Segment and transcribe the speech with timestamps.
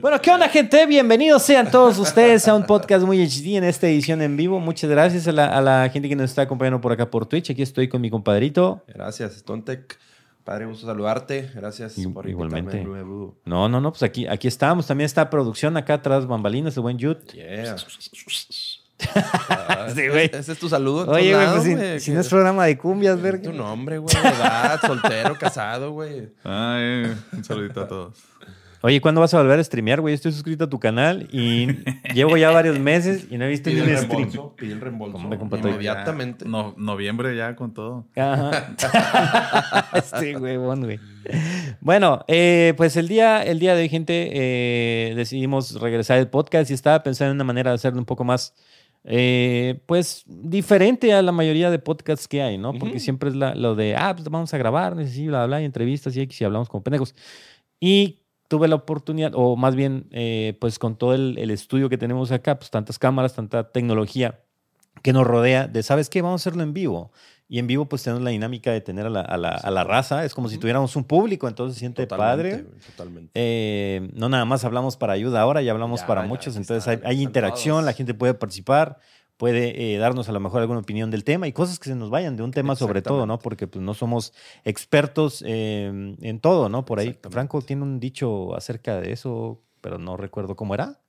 [0.00, 0.86] Bueno, ¿qué onda, gente?
[0.86, 4.58] Bienvenidos sean todos ustedes a un podcast muy HD en esta edición en vivo.
[4.58, 7.50] Muchas gracias a la, a la gente que nos está acompañando por acá por Twitch.
[7.50, 8.82] Aquí estoy con mi compadrito.
[8.88, 9.98] Gracias, Stontec.
[10.44, 11.50] Padre, gusto saludarte.
[11.54, 12.82] Gracias por igualmente.
[13.44, 14.86] No, no, no, pues aquí, aquí estamos.
[14.86, 17.32] También está producción acá atrás, bambalinas, el buen Yut.
[17.32, 17.76] Yeah.
[19.58, 20.30] Ah, Sí, güey.
[20.30, 21.10] Ese es tu saludo.
[21.10, 23.44] Oye, güey, pues si, güey, si que- no es programa de cumbias, verga.
[23.44, 24.14] Tu nombre, güey.
[24.14, 26.28] Edad, soltero, casado, güey.
[26.44, 28.14] Ay, un saludito a todos.
[28.82, 30.14] Oye, ¿cuándo vas a volver a streamear, güey?
[30.14, 31.66] Estoy suscrito a tu canal y
[32.14, 34.10] llevo ya varios meses y no he visto ni un el stream.
[34.10, 34.56] reembolso.
[34.56, 35.18] Pide el reembolso.
[35.18, 36.44] Estoy- Inmediatamente.
[36.46, 38.06] Ya, no- noviembre ya con todo.
[38.16, 38.74] Ajá.
[39.94, 40.98] este huevón, güey.
[41.82, 46.70] Bueno, eh, pues el día, el día de hoy, gente, eh, decidimos regresar al podcast
[46.70, 48.54] y estaba pensando en una manera de hacerlo un poco más,
[49.04, 52.72] eh, pues, diferente a la mayoría de podcasts que hay, ¿no?
[52.72, 55.66] Porque siempre es la- lo de, ah, pues vamos a grabar, sí, bla, bla, y
[55.66, 57.14] entrevistas y X y hablamos como pendejos.
[57.78, 58.19] Y
[58.50, 62.32] tuve la oportunidad, o más bien, eh, pues con todo el, el estudio que tenemos
[62.32, 64.40] acá, pues tantas cámaras, tanta tecnología
[65.02, 66.20] que nos rodea, de, ¿sabes qué?
[66.20, 67.12] Vamos a hacerlo en vivo.
[67.48, 69.84] Y en vivo, pues tenemos la dinámica de tener a la, a la- a la
[69.84, 70.24] raza.
[70.24, 72.80] Es como si tuviéramos un público, entonces se siente Totalmente, padre.
[72.86, 73.30] Totalmente.
[73.34, 76.56] Eh, no nada más hablamos para ayuda ahora, ya hablamos Ya, para ya, muchos.
[76.56, 78.98] Entonces hay, interacción, la gente puede participar,
[79.40, 82.10] puede eh, darnos a lo mejor alguna opinión del tema y cosas que se nos
[82.10, 83.38] vayan de un tema sobre todo, ¿no?
[83.38, 84.34] Porque pues no somos
[84.66, 86.84] expertos eh, en todo, ¿no?
[86.84, 87.18] Por ahí.
[87.30, 91.00] Franco tiene un dicho acerca de eso, pero no recuerdo cómo era.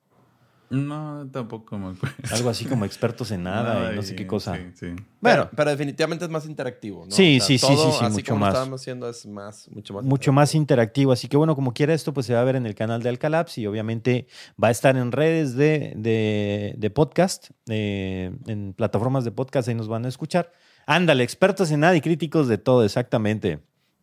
[0.72, 2.16] No, tampoco me acuerdo.
[2.32, 4.56] Algo así como expertos en nada y no sé qué cosa.
[4.56, 4.86] Sí, sí.
[4.88, 7.12] Bueno, Pero, pero definitivamente es más interactivo, ¿no?
[7.12, 8.54] Sí, sí, sí, todo, sí, sí, así mucho como lo más.
[8.54, 10.04] estábamos haciendo es más, mucho más.
[10.06, 11.12] mucho más interactivo.
[11.12, 13.10] Así que bueno, como quiera esto, pues se va a ver en el canal de
[13.10, 14.28] Alcalaps y obviamente
[14.62, 19.76] va a estar en redes de, de, de podcast, eh, en plataformas de podcast, ahí
[19.76, 20.52] nos van a escuchar.
[20.86, 23.60] Ándale, expertos en nada y críticos de todo, exactamente.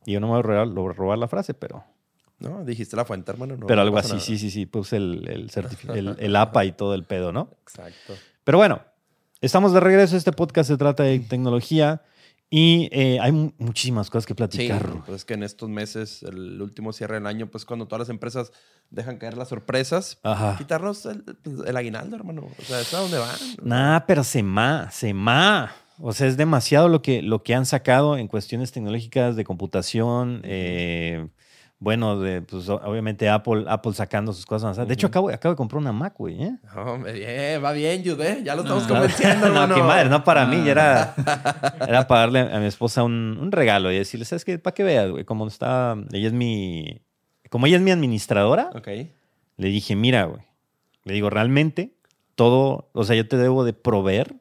[0.07, 1.85] Y yo no me voy a robar, lo voy a robar la frase, pero,
[2.41, 3.57] No, dijiste la fuente, hermano.
[3.57, 4.21] no, pero algo así, nada.
[4.21, 5.51] sí, sí, sí, puse el, el,
[5.97, 7.51] el, el APA y todo el pedo, ¿no?
[7.63, 8.15] Exacto.
[8.45, 8.81] Pero bueno,
[9.41, 10.17] estamos de regreso.
[10.17, 12.03] Este podcast se trata de tecnología
[12.51, 14.89] y eh, hay mu- muchísimas cosas que Sí, platicar.
[15.05, 18.09] pues es que en estos meses, el último cierre del año, pues cuando todas las
[18.09, 18.53] empresas
[18.91, 20.55] dejan caer las sorpresas, Ajá.
[20.57, 22.47] quitarnos el, pues, el aguinaldo, hermano.
[22.59, 23.37] O sea, ¿es a dónde van?
[23.65, 25.73] Nah, pero se ma, se ma.
[26.01, 30.41] O sea, es demasiado lo que, lo que han sacado en cuestiones tecnológicas de computación.
[30.45, 31.27] eh,
[31.81, 34.65] bueno, de, pues, obviamente Apple, Apple sacando sus cosas.
[34.65, 34.89] avanzadas.
[34.89, 36.43] De hecho, acabo, acabo de comprar una Mac, güey.
[36.43, 36.57] ¿eh?
[36.77, 38.43] Hombre, bien, va bien, Jude.
[38.45, 38.95] Ya lo estamos No.
[38.95, 39.75] convenciendo, no, hermano.
[39.77, 40.57] qué madre, no para mí.
[40.61, 40.65] Ah.
[40.65, 41.15] ya Era,
[41.89, 44.59] era para darle a mi esposa un, un regalo y decirle, ¿sabes qué?
[44.59, 45.97] Para que veas, güey, como está.
[46.13, 47.03] Ella es mi.
[47.51, 48.89] Como ella es mi administradora, Ok.
[48.89, 50.43] le dije, mira, güey.
[51.05, 51.95] Le digo, realmente,
[52.35, 52.91] todo.
[52.93, 54.35] O sea, yo te debo de proveer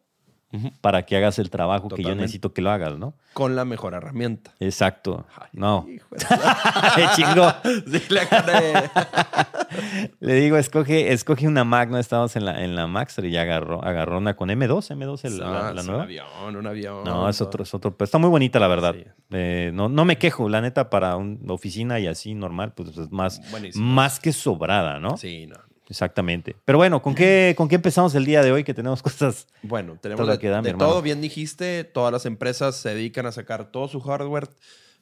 [0.82, 3.14] para que hagas el trabajo que yo necesito que lo hagas, ¿no?
[3.34, 4.54] Con la mejor herramienta.
[4.60, 5.26] Exacto.
[5.38, 5.86] Ay, No.
[6.30, 7.62] la-
[8.30, 8.74] Cane.
[10.20, 11.98] Le digo, escoge, escoge una Mac, ¿no?
[11.98, 15.38] Estábamos en la, en la Maxter y ya agarró, agarró una con M2, M2 el-
[15.40, 16.04] la, Ah, la es nueva.
[16.04, 17.04] Un avión, un avión.
[17.04, 17.96] No, es otro, es otro.
[17.96, 18.96] Pero está muy bonita, la verdad.
[18.96, 19.04] Sí.
[19.32, 23.12] Eh, no, no me quejo, la neta, para una oficina y así normal, pues es
[23.12, 23.86] más, Buenísimo.
[23.86, 25.18] más que sobrada, ¿no?
[25.18, 25.56] Sí, no.
[25.90, 26.56] Exactamente.
[26.66, 28.64] Pero bueno, ¿con qué, ¿con qué empezamos el día de hoy?
[28.64, 29.48] Que tenemos cosas.
[29.62, 33.26] Bueno, tenemos Todo de, que da, de todo, bien dijiste, todas las empresas se dedican
[33.26, 34.50] a sacar todo su hardware.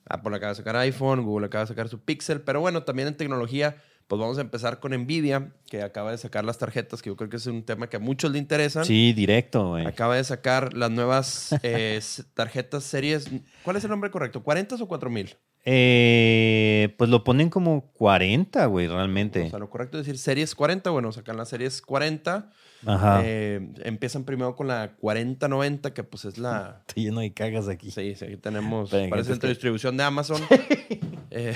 [0.07, 3.17] Apple acaba de sacar iPhone, Google acaba de sacar su Pixel, pero bueno, también en
[3.17, 7.15] tecnología, pues vamos a empezar con Nvidia, que acaba de sacar las tarjetas, que yo
[7.15, 8.85] creo que es un tema que a muchos le interesan.
[8.85, 9.87] Sí, directo, güey.
[9.87, 11.99] Acaba de sacar las nuevas eh,
[12.35, 13.27] tarjetas series.
[13.63, 14.43] ¿Cuál es el nombre correcto?
[14.43, 15.35] ¿40 o 4000?
[15.67, 19.43] Eh, pues lo ponen como 40, güey, realmente.
[19.43, 20.89] O sea, lo correcto es decir series 40.
[20.91, 22.51] Bueno, sacan las series 40.
[22.85, 23.21] Ajá.
[23.23, 26.81] Eh, empiezan primero con la 4090, que pues es la.
[26.87, 27.89] Estoy lleno de cagas aquí.
[27.91, 28.89] Sí, sí, aquí tenemos.
[28.89, 30.41] Esperen, Parece centro de que- distribución de Amazon.
[31.37, 31.53] Eh,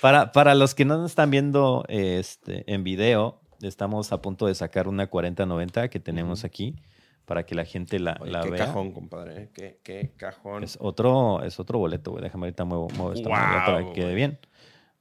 [0.00, 4.56] Para, para los que no nos están viendo este, en video, estamos a punto de
[4.56, 6.74] sacar una 4090 que tenemos aquí
[7.24, 8.66] para que la gente la, oye, la qué vea.
[8.66, 9.42] cajón, compadre.
[9.44, 10.62] eh, Qué, qué cajón.
[10.64, 12.22] Es otro, es otro boleto, güey.
[12.22, 14.38] Déjame ahorita muevo, muevo esta madre para que quede bien.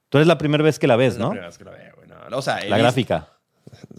[0.10, 1.30] Tú eres la primera vez que la ves, Es la ¿no?
[1.32, 2.38] primera vez que la veo, güey, no.
[2.38, 3.30] O sea, La gráfica.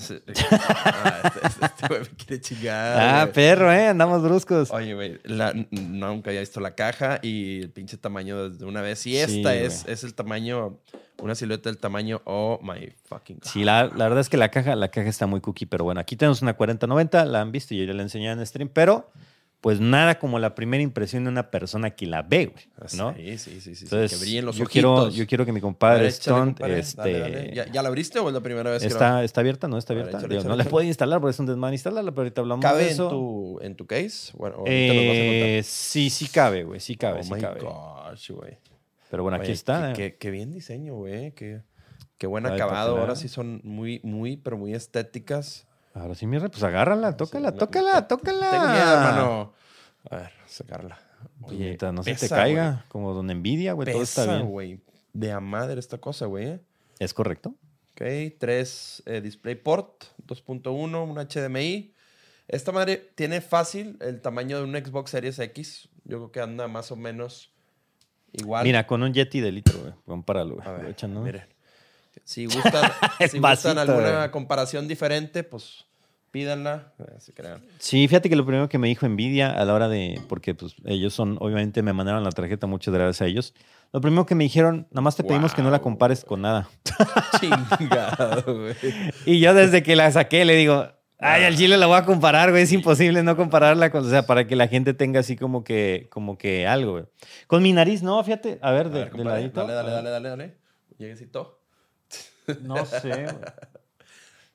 [0.86, 2.98] Ah, este- este- este güey me quiere chingar.
[3.00, 3.32] Ah, güey.
[3.34, 3.88] perro, ¿eh?
[3.88, 4.70] Andamos bruscos.
[4.70, 9.06] Oye, güey, la- nunca había visto la caja y el pinche tamaño desde una vez.
[9.06, 10.78] Y Sí, esta es, es el tamaño,
[11.22, 13.48] una silueta del tamaño, oh my fucking God.
[13.50, 16.00] Sí, la, la verdad es que la caja, la caja está muy cookie, pero bueno,
[16.00, 19.10] aquí tenemos una 4090, la han visto y yo ya la enseñé en stream, pero
[19.64, 22.66] pues nada como la primera impresión de una persona que la ve, güey,
[22.98, 23.14] ¿no?
[23.14, 24.72] Sí, sí, sí, sí, Entonces, que brillen los yo ojitos.
[24.72, 27.54] quiero, yo quiero que mi compadre ver, Stunt, este, dale, dale.
[27.54, 29.78] ¿Ya, ya la abriste o es la primera vez que la está, está abierta, ¿no?
[29.78, 30.18] Está ver, abierta.
[30.18, 32.62] échale, Digo, échale, no la puedo instalar porque es un desmadre instalarla, pero ahorita hablamos
[32.62, 33.08] ¿Cabe de en eso.
[33.08, 34.32] tu, en tu case?
[34.36, 35.48] Bueno, ahorita nos vas a contar.
[35.48, 37.60] Eh, sí, sí cabe, güey, sí cabe, oh sí my cabe.
[37.60, 38.58] gosh, güey.
[39.10, 39.94] Pero bueno, aquí está.
[39.94, 41.32] Qué, qué- qué bien diseño, güey.
[41.32, 41.62] Qué,
[42.18, 42.98] Qué buen acabado.
[42.98, 45.66] Ahora sí son muy, muy, pero muy estéticas.
[45.94, 48.72] Ahora sí, mi rey, pues agárrala, tócala, Sí, tócala, Tengo tócala.
[48.72, 49.52] miedo, hermano.
[50.10, 50.98] A ver, sacarla.
[51.42, 54.46] Oye, mientras no se te caiga, como don Envidia, güey, todo está bien.
[54.48, 54.80] güey.
[55.12, 56.46] De a madre esta cosa, güey.
[56.46, 56.60] ¿eh?
[56.98, 57.54] ¿Es correcto?
[57.92, 58.02] Ok,
[58.38, 61.94] 3 DisplayPort, 2.1, un HDMI.
[62.48, 65.88] Esta madre tiene fácil el tamaño de un Xbox Series X.
[66.04, 67.52] Yo creo que anda más o menos
[68.32, 68.64] igual.
[68.64, 69.92] Mira, con un Yeti de litro, güey.
[70.04, 71.22] Compáralo, güey.
[71.22, 71.53] miren.
[72.24, 72.90] Si gustan,
[73.30, 75.86] si gustan alguna comparación diferente, pues
[76.30, 76.92] pídanla.
[76.98, 77.32] eh, si.
[77.78, 80.74] Sí, fíjate que lo primero que me dijo Nvidia a la hora de, porque pues
[80.84, 83.54] ellos son, obviamente me mandaron la tarjeta, muchas gracias a ellos.
[83.92, 86.68] Lo primero que me dijeron, nada más te pedimos que no la compares con nada.
[87.40, 88.74] Chingado, güey.
[89.26, 90.88] Y yo desde que la saqué le digo,
[91.20, 94.26] ay, al chile la voy a comparar, güey, es imposible no compararla con, o sea,
[94.26, 97.04] para que la gente tenga así como que, como que algo, güey.
[97.46, 99.60] Con mi nariz, no, fíjate, a ver, A de, ver, de ladito.
[99.60, 100.56] Dale, dale, dale, dale, dale.
[100.98, 101.60] Lleguecito.
[102.62, 103.08] No sé.
[103.08, 103.26] güey.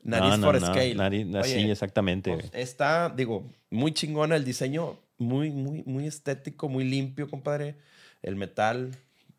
[0.04, 0.96] Nariz No, no, for no, scale.
[0.96, 2.34] nariz- Oye, sí, exactamente.
[2.34, 7.76] Pues, está, digo, muy chingona el diseño, muy, muy, muy estético, muy limpio, compadre.
[8.22, 8.92] El metal,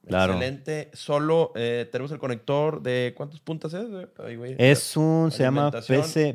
[0.07, 0.33] Claro.
[0.35, 0.91] excelente.
[0.95, 3.87] Solo eh, tenemos el conector de ¿cuántas puntas es?
[3.91, 4.55] Güey.
[4.59, 5.71] Es un, se llama.
[5.71, 5.91] PC,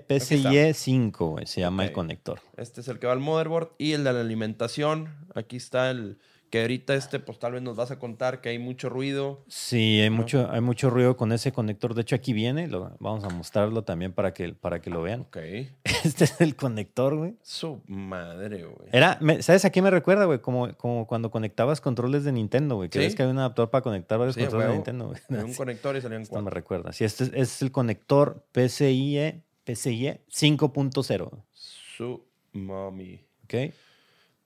[0.08, 0.50] Aquí está.
[0.50, 2.40] PCIe 5, güey, se llama el conector.
[2.58, 5.10] Este es el que va al motherboard y el de la alimentación.
[5.34, 6.18] Aquí está el
[6.56, 9.44] que ahorita este, pues tal vez nos vas a contar que hay mucho ruido.
[9.50, 10.16] Sí, hay ¿no?
[10.16, 11.94] mucho, hay mucho ruido con ese conector.
[11.94, 15.22] De hecho, aquí viene, lo, vamos a mostrarlo también para que, para que lo vean.
[15.22, 15.38] Ok.
[16.06, 17.36] Este es el conector, güey.
[17.42, 18.88] Su madre, güey.
[18.94, 20.40] Era, me- ¿sabes a qué me recuerda, güey?
[20.40, 22.90] Como, como cuando conectabas controles de Nintendo, güey.
[22.90, 23.06] Que Sí.
[23.06, 24.74] ves que hay un adaptador para conectar varios Sí, controles de.
[24.76, 25.44] Nintendo, güey.
[25.44, 26.56] Un conector y salían Esto me cuatro.
[26.56, 26.94] recuerda.
[26.94, 31.44] Sí, este es, este es el conector PCIe, PCIe 5.0,
[31.98, 32.24] Su
[32.54, 33.20] mami.
[33.44, 33.74] ¿ok?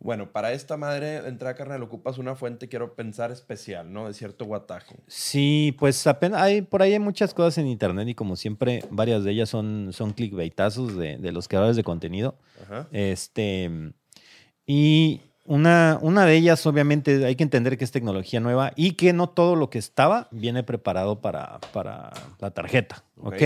[0.01, 4.07] Bueno, para esta madre entrada carnal ocupas una fuente, quiero pensar, especial, ¿no?
[4.07, 4.95] De cierto guataje.
[5.07, 9.25] Sí, pues apenas hay, por ahí hay muchas cosas en internet y como siempre, varias
[9.25, 12.37] de ellas son, son clickbaitazos de, de los creadores de contenido.
[12.63, 12.87] Ajá.
[12.93, 13.69] Este,
[14.65, 19.11] y una, una de ellas, obviamente, hay que entender que es tecnología nueva y que
[19.11, 23.03] no todo lo que estaba viene preparado para, para la tarjeta.
[23.17, 23.33] ¿Ok?
[23.33, 23.43] Ok.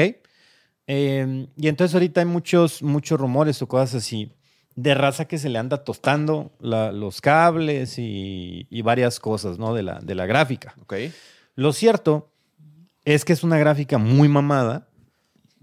[0.85, 4.33] Eh, y entonces ahorita hay muchos, muchos rumores o cosas así
[4.75, 9.73] de raza que se le anda tostando la- los cables y, y varias cosas, ¿no?
[9.73, 10.73] De la, de la gráfica.
[11.55, 12.31] Lo cierto
[13.05, 14.87] es que es una gráfica muy mamada.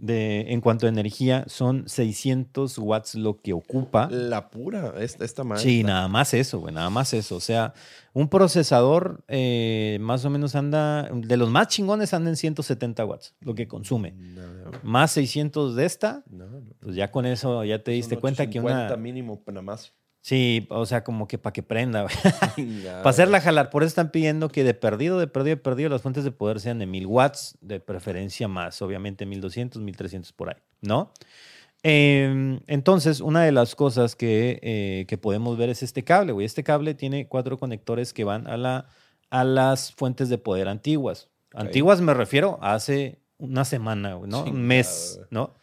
[0.03, 4.09] De, en cuanto a energía, son 600 watts lo que ocupa.
[4.11, 5.63] La pura, esta, esta madre.
[5.63, 7.37] Sí, nada más eso, güey, nada más eso.
[7.37, 7.75] O sea,
[8.15, 13.35] un procesador eh, más o menos anda, de los más chingones anda en 170 watts,
[13.41, 14.13] lo que consume.
[14.13, 16.47] No, no, Más 600 de esta, no,
[16.81, 18.97] pues ya con eso ya te diste cuenta que 850 una...
[18.97, 19.93] mínimo, nada más.
[20.23, 22.07] Sí, o sea, como que para que prenda.
[22.85, 26.03] Para hacerla jalar, por eso están pidiendo que de perdido, de perdido, de perdido, las
[26.03, 30.61] fuentes de poder sean de 1000 watts, de preferencia más, obviamente 1200, 1300 por ahí,
[30.83, 31.13] ¿no?
[31.83, 36.45] Eh, entonces, una de las cosas que, eh, que podemos ver es este cable, güey.
[36.45, 38.89] Este cable tiene cuatro conectores que van a, la,
[39.31, 41.29] a las fuentes de poder antiguas.
[41.55, 44.45] Antiguas me refiero a hace una semana, ¿no?
[44.45, 45.21] Un mes.
[45.31, 45.55] ¿no?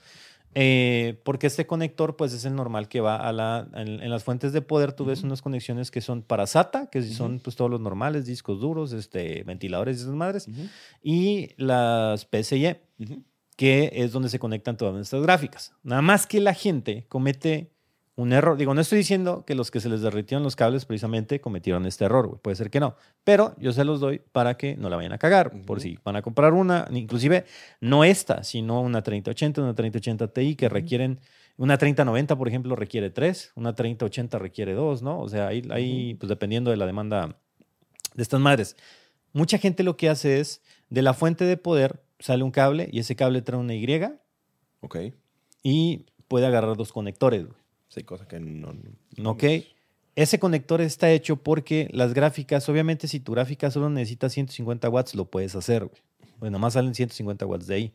[0.60, 3.68] Eh, porque este conector, pues es el normal que va a la.
[3.76, 7.04] En, en las fuentes de poder, tú ves unas conexiones que son para SATA, que
[7.04, 10.68] son pues todos los normales, discos duros, este, ventiladores y esas madres, Ujú,
[11.04, 12.82] y las PCIe,
[13.56, 15.74] que es donde se conectan todas nuestras gráficas.
[15.84, 17.70] Nada más que la gente comete
[18.18, 18.58] un error.
[18.58, 22.06] Digo, no estoy diciendo que los que se les derritieron los cables precisamente cometieron este
[22.06, 22.42] error, güey.
[22.42, 22.96] Puede ser que no.
[23.24, 25.52] Pero yo se los doy para que no la vayan a cagar.
[25.66, 27.46] Por si van a comprar una, inclusive
[27.80, 31.20] no esta, sino una 3080, una 3080 Ti que requieren.
[31.58, 33.52] Una 3090, por ejemplo, requiere tres.
[33.56, 35.20] Una 3080 requiere dos, ¿no?
[35.22, 37.38] O sea, ahí, ahí pues dependiendo de la demanda
[38.16, 38.76] de estas madres.
[39.32, 42.98] Mucha gente lo que hace es, de la fuente de poder sale un cable y
[42.98, 43.86] ese cable trae una Y
[44.82, 44.98] Ok.
[45.62, 47.46] y puede agarrar dos conectores.
[47.46, 47.67] güey.
[48.00, 48.74] Sí, cosa que no.
[49.18, 49.44] no- ¿Ok?
[50.16, 55.14] Ese conector está hecho porque las gráficas, obviamente si tu gráfica solo necesita 150 watts,
[55.16, 55.86] lo puedes hacer.
[55.86, 56.02] güey.
[56.40, 57.94] Bueno, más salen 150 watts de ahí.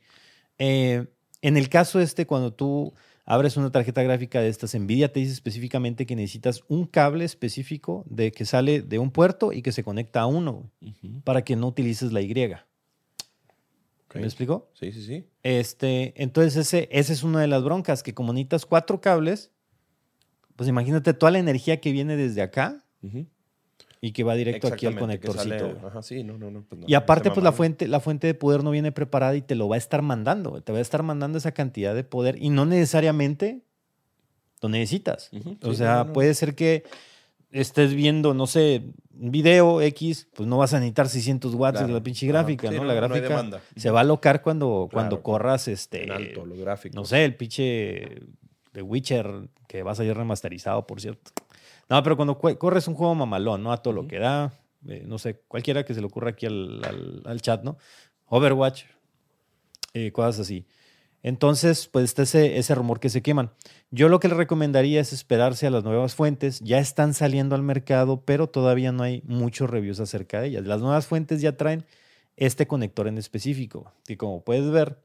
[0.59, 1.07] Eh,
[1.41, 2.93] en el caso este, cuando tú
[3.25, 8.05] abres una tarjeta gráfica de estas, Nvidia te dice específicamente que necesitas un cable específico
[8.09, 11.43] de que sale de un puerto y que se conecta a uno güey, Ujú, para
[11.43, 12.33] que no utilices la Y.
[12.33, 14.15] ok.
[14.17, 14.69] ¿Me explico?
[14.75, 15.25] Sí, sí, sí.
[15.43, 19.51] Este, entonces ese, esa es una de las broncas, que como necesitas cuatro cables,
[20.63, 22.85] pues imagínate toda la energía que viene desde acá
[24.01, 25.59] y que va directo aquí al conectorcito.
[25.59, 25.77] sale-.
[25.85, 26.63] Ajá, sí, no, no, no.
[26.69, 29.57] pues y aparte, pues la fuente, la fuente de poder no viene preparada y te
[29.57, 30.61] lo va a estar mandando.
[30.63, 33.63] Te va a estar mandando esa cantidad de poder y no necesariamente
[34.61, 35.31] lo necesitas.
[35.63, 36.85] O sí, sea, puede ser que
[37.51, 38.83] estés viendo, no sé,
[39.19, 41.89] un video X, pues no vas a necesitar 600 watts Claro.
[41.89, 42.85] de la pinche gráfica, Sí, ¿no?
[42.85, 46.05] La gráfica se va a alocar cuando, cuando corras este.
[46.05, 46.95] En alto, los gráficos.
[46.95, 48.21] No sé, el pinche
[48.73, 51.31] de Witcher que va a salir remasterizado, por cierto.
[51.89, 53.73] No, pero cuando cu- corres un juego mamalón, ¿no?
[53.73, 54.53] A todo lo que da.
[54.89, 57.77] eh, no sé, cualquiera que se le ocurra aquí al, al- al chat, ¿no?
[58.27, 58.85] Overwatch,
[59.95, 60.67] eh, cosas así.
[61.25, 63.53] Entonces, pues está ese, ese rumor que se queman.
[63.93, 66.59] Yo lo que le recomendaría es esperarse a las nuevas fuentes.
[66.61, 70.67] Ya están saliendo al mercado, pero todavía no hay muchos reviews acerca de ellas.
[70.67, 71.85] Las nuevas fuentes ya traen
[72.37, 74.99] este conector en específico, que como puedes ver,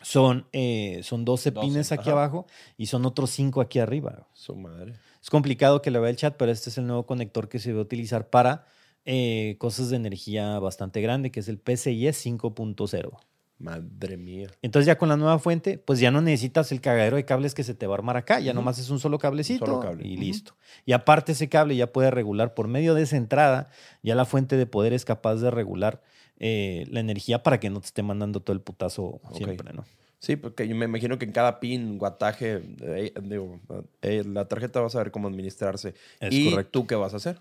[0.00, 2.12] son, eh, son 12, 12, pines aquí ajá.
[2.12, 4.26] abajo y son otros 5 aquí arriba.
[4.32, 4.94] Su madre.
[5.22, 7.72] Es complicado que lo vea el chat, pero este es el nuevo conector que se
[7.72, 8.64] va a utilizar para
[9.04, 13.10] eh, cosas de energía bastante grande, que es el PCIe 5.0.
[13.58, 14.48] Madre mía.
[14.62, 17.62] Entonces ya con la nueva fuente, pues ya no necesitas el cagadero de cables que
[17.62, 18.60] se te va a armar acá, ya Ujú.
[18.60, 20.06] nomás es un solo cablecito solo cable.
[20.08, 20.54] y listo.
[20.86, 23.68] Y aparte ese cable ya puede regular por medio de esa entrada,
[24.02, 26.00] ya la fuente de poder es capaz de regular
[26.40, 29.84] eh, la energía para que no te esté mandando todo el putazo siempre, ¿no?
[30.18, 33.58] Sí, porque yo me imagino que en cada pin, guataje, eh, digo,
[34.02, 35.94] eh, la tarjeta va a saber cómo administrarse.
[36.20, 36.70] Es y correcto.
[36.72, 37.40] tú qué vas a hacer?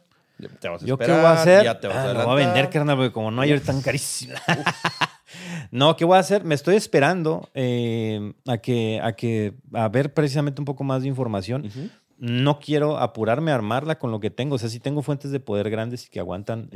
[0.61, 1.65] Te vas a ¿Yo qué voy a hacer?
[1.65, 3.73] Ya te vas Ah, a lo voy a vender, carnal, porque como no hay ahorita
[3.73, 4.33] tan carísimo.
[5.71, 6.45] no, ¿qué voy a hacer?
[6.45, 11.09] Me estoy esperando eh, a, que, a, que, a ver precisamente un poco más de
[11.09, 11.69] información.
[12.17, 14.55] No quiero apurarme a armarla con lo que tengo.
[14.55, 16.69] O sea, sí tengo fuentes de poder grandes y que aguantan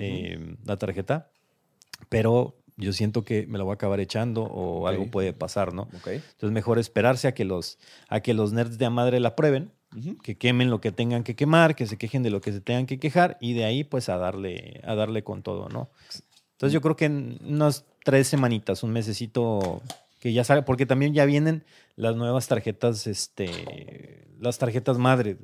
[0.65, 1.29] la tarjeta,
[2.09, 5.83] pero yo siento que me la voy a acabar echando o algo puede pasar, ¿no?
[5.93, 6.07] Ok.
[6.07, 7.77] Entonces, mejor esperarse a que los,
[8.09, 9.71] a que los nerds de a madre la prueben
[10.23, 12.87] que quemen lo que tengan que quemar, que se quejen de lo que se tengan
[12.87, 15.89] que quejar y de ahí pues a darle, a darle con todo, ¿no?
[16.53, 19.81] Entonces yo creo que en unas tres semanitas, un mesecito
[20.19, 21.63] que ya sale, porque también ya vienen
[21.95, 25.37] las nuevas tarjetas, este, las tarjetas madre,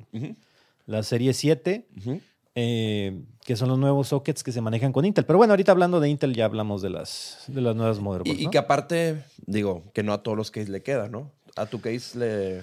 [0.86, 2.20] la serie 7, Ujú.
[2.54, 5.24] eh, que son los nuevos sockets que se manejan con Intel.
[5.26, 8.48] Pero bueno, ahorita hablando de Intel ya hablamos de las, de las nuevas motherboards, Y,
[8.48, 11.32] que aparte, digo, que no a todos los case le queda, ¿no?
[11.56, 12.62] A tu case le...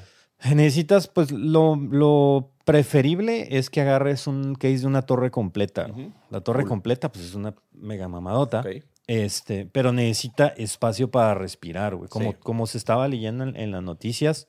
[0.55, 5.87] Necesitas, pues lo, lo preferible es que agarres un case de una torre completa.
[6.29, 6.69] La torre Cool.
[6.69, 8.61] completa, pues es una mega mamadota.
[8.61, 8.67] Ok.
[9.07, 12.07] Este, pero necesita espacio para respirar, güey.
[12.09, 12.37] Como, Sí.
[12.41, 14.47] como se estaba leyendo en, en las noticias,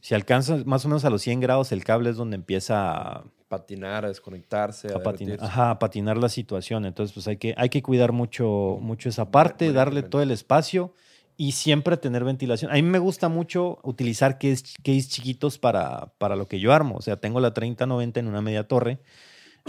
[0.00, 3.24] si alcanza más o menos a los 100 grados, el cable es donde empieza a,
[3.58, 6.84] Patinar, a desconectarse, a, a patinar, ajá, a patinar la situación.
[6.84, 10.30] Entonces, pues hay que, hay que cuidar mucho, mucho esa parte, buena darle todo el
[10.30, 10.92] espacio
[11.36, 12.70] y siempre tener ventilación.
[12.70, 16.96] A mí me gusta mucho utilizar case, case chiquitos para, para lo que yo armo.
[16.96, 19.00] O sea, tengo la 3090 en una media torre,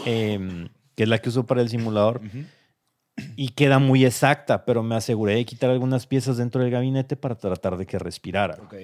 [0.06, 2.46] em, que es la que uso para el simulador, Ujú.
[3.36, 7.36] y queda muy exacta, pero me aseguré de quitar algunas piezas dentro del gabinete para
[7.36, 8.58] tratar de que respirara.
[8.62, 8.76] Ok.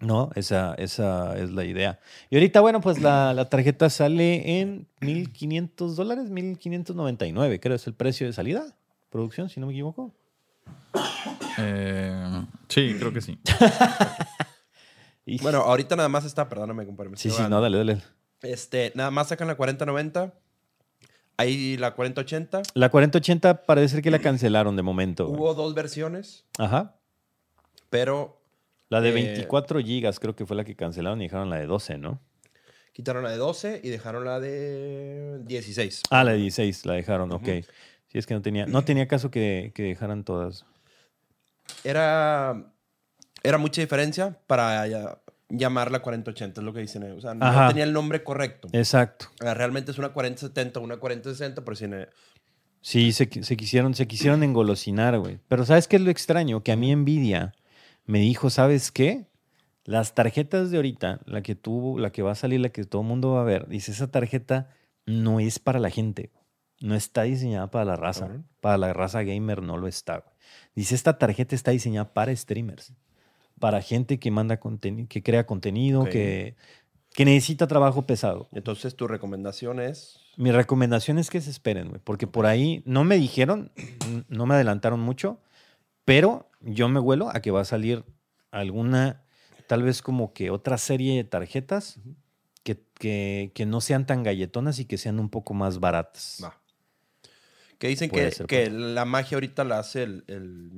[0.00, 0.30] ¿No?
[0.36, 1.98] Esa, esa es la idea.
[2.30, 7.94] Y ahorita, bueno, pues la, la tarjeta sale en 1.500 dólares, 1.599, creo es el
[7.94, 8.64] precio de salida.
[9.10, 10.14] Producción, si no me equivoco.
[11.58, 13.38] Eh, sí, creo que sí.
[15.26, 17.10] Y- Bueno, ahorita nada más está, perdóname, compadre.
[17.16, 18.02] sí, sí, no, dale, dale.
[18.42, 20.32] Este, nada más sacan la 4090.
[21.36, 22.62] Ahí la 4080.
[22.74, 25.26] La 4080 parece ser que la cancelaron de momento.
[25.26, 25.38] güey.
[25.40, 26.94] Hubo dos versiones, Ajá.
[27.90, 28.37] pero
[28.88, 31.66] La de Eh, 24 gigas creo que fue la que cancelaron y dejaron la de
[31.66, 32.20] 12, ¿no?
[32.92, 36.02] quitaron la de 12 y dejaron la de 16.
[36.10, 37.42] Ah, la de 16 la dejaron, ok.
[37.42, 37.52] Ujú.
[38.08, 40.64] Sí, es que no tenía, no tenía caso que, que dejaran todas.
[41.84, 42.72] Era,
[43.44, 44.84] era mucha diferencia para
[45.48, 47.18] llamarla 4080, es lo que dicen ellos.
[47.18, 47.68] O sea, no Ajá.
[47.68, 48.68] tenía el nombre correcto.
[48.72, 49.26] Exacto.
[49.38, 51.94] Realmente es una 4070 o una 4060, pero sin...
[51.94, 52.08] eh,
[52.80, 55.38] Sí, se, se quisieron, se quisieron engolosinar, güey.
[55.48, 56.62] Pero ¿sabes qué es lo extraño?
[56.62, 57.54] Que a mí Nvidia
[58.08, 59.26] me dijo, ¿sabes qué?
[59.84, 63.02] Las tarjetas de ahorita, la que tuvo, la que va a salir, la que todo
[63.02, 64.70] el mundo va a ver, dice, esa tarjeta
[65.04, 66.32] no es para la gente.
[66.80, 68.42] No está diseñada para la raza.
[68.60, 70.24] Para la raza gamer no lo está.
[70.74, 72.94] Dice, esta tarjeta está diseñada para streamers.
[73.60, 76.56] Para gente que manda contenido, que crea contenido, que,
[77.12, 78.48] que necesita trabajo pesado.
[78.52, 80.18] Entonces, tu recomendación es...
[80.38, 83.70] Mi recomendación es que se esperen, güey, porque por ahí no me dijeron,
[84.28, 85.40] no me adelantaron mucho,
[86.08, 88.04] pero yo me huelo a que va a salir
[88.50, 89.22] alguna,
[89.66, 92.00] tal vez como que otra serie de tarjetas
[92.62, 96.42] que, que, que no sean tan galletonas y que sean un poco más baratas.
[97.78, 100.70] Que dicen Puede que, ser, que la magia ahorita la hace el, el,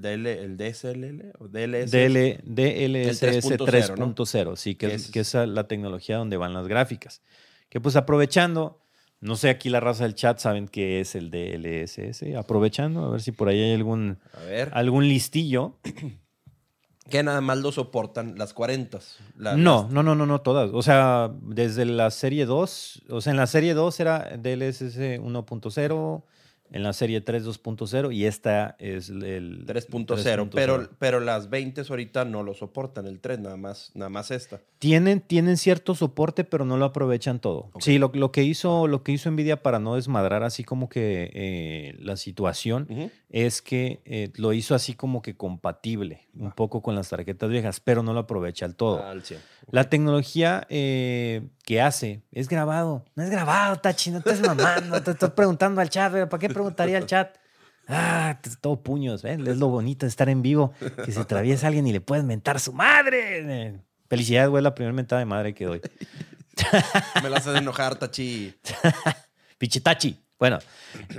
[0.00, 1.90] DL, el DSLL o DLS.
[1.92, 4.14] DL, DLSS El 3.0, ¿no?
[4.16, 7.22] 3.0, sí, que es- que es la tecnología donde van las gráficas.
[7.68, 8.80] Que pues aprovechando,
[9.20, 13.20] no sé, aquí la raza del chat saben qué es el DLSS, aprovechando, a ver
[13.20, 14.70] si por ahí hay algún, A ver.
[14.74, 15.76] algún listillo.
[17.10, 18.98] Que nada más lo soportan las 40.
[19.38, 20.70] La- no, las- no, no, no, no todas.
[20.74, 26.22] O sea, desde la serie 2, o sea, en la serie 2 era DLSS 1.0,
[26.70, 32.24] en la serie 3 2.0 y esta es el 3.0, pero, pero las 20 ahorita
[32.24, 34.60] no lo soportan, el 3, nada más, nada más esta.
[34.78, 37.70] Tienen, tienen cierto soporte, pero no lo aprovechan todo.
[37.80, 41.30] Sí, lo, lo que hizo, lo que hizo Nvidia para no desmadrar así como que
[41.34, 46.94] eh, la situación es que eh, lo hizo así como que compatible un poco con
[46.94, 49.04] las tarjetas viejas, pero no lo aprovecha al todo.
[49.04, 49.40] Al 100.
[49.70, 53.04] La tecnología eh, que hace es grabado.
[53.16, 55.02] No es grabado, Tachi, no estás mamando.
[55.02, 57.36] Te estoy preguntando al chat, ¿para qué preguntaría al chat?
[57.86, 59.46] Ah, todo puños, ¿ven?
[59.46, 60.72] Es lo bonito de estar en vivo,
[61.04, 63.66] que se atraviesa alguien y le puedes mentar su madre.
[63.68, 65.80] Eh, Felicidades, güey, la primera mentada de madre que doy.
[67.22, 68.54] Me las hacen enojar, Tachi.
[69.58, 70.18] Pichitachi.
[70.38, 70.58] Bueno,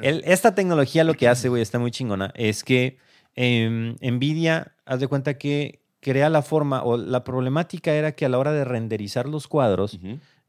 [0.02, 2.98] el- esta tecnología lo que hace, güey, está muy chingona, es que
[3.36, 8.30] em, Nvidia, haz de cuenta que crea la forma, o la problemática era que a
[8.30, 10.00] la hora de renderizar los cuadros.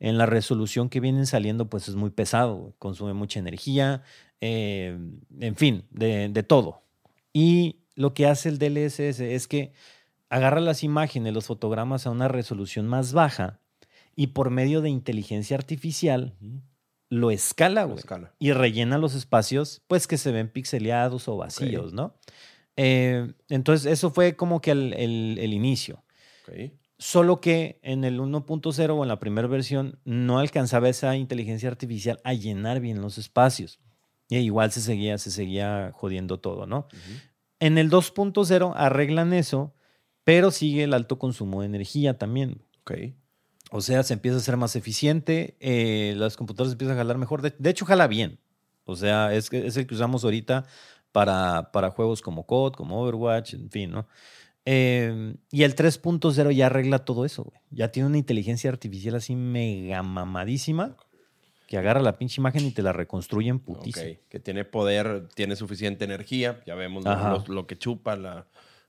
[0.00, 4.02] En la resolución que vienen saliendo, pues es muy pesado, consume mucha energía,
[4.40, 4.99] eh,
[5.38, 6.83] en fin, de, de todo.
[7.33, 9.73] Y lo que hace el DLSS es que
[10.30, 13.61] agarra las imágenes, los fotogramas a una resolución más baja
[14.16, 16.35] y por medio de inteligencia artificial
[17.11, 17.99] lo escala, güey,
[18.38, 22.14] y rellena los espacios, pues que se ven pixeleados o vacíos, ¿no?
[22.76, 26.02] Eh, entonces, eso fue como que el, el- el inicio.
[26.49, 26.73] Ok.
[27.02, 32.21] Solo que en el 1.0 o en la primera versión no alcanzaba esa inteligencia artificial
[32.25, 33.80] a llenar bien los espacios.
[34.28, 36.88] Y igual se seguía, se seguía jodiendo todo, ¿no?
[37.59, 39.75] En el 2.0 arreglan eso,
[40.25, 42.62] pero sigue el alto consumo de energía también.
[42.83, 42.92] Ok.
[43.71, 47.40] O sea, se empieza a ser más eficiente, eh, las computadoras empiezan a jalar mejor.
[47.40, 48.38] De, de hecho, jala bien.
[48.85, 50.66] O sea, es, que- es el que usamos ahorita
[51.12, 54.07] para, para juegos como COD, como Overwatch, en fin, ¿no?
[54.64, 57.61] Eh, y el 3.0 ya arregla todo eso, güey.
[57.71, 60.97] Ya tiene una inteligencia artificial así mega mamadísima
[61.67, 64.11] que agarra la pinche imagen y te la reconstruye en putísimo.
[64.11, 66.61] Ok, Que tiene poder, tiene suficiente energía.
[66.67, 67.05] Ya vemos
[67.49, 68.49] lo, que chupa la,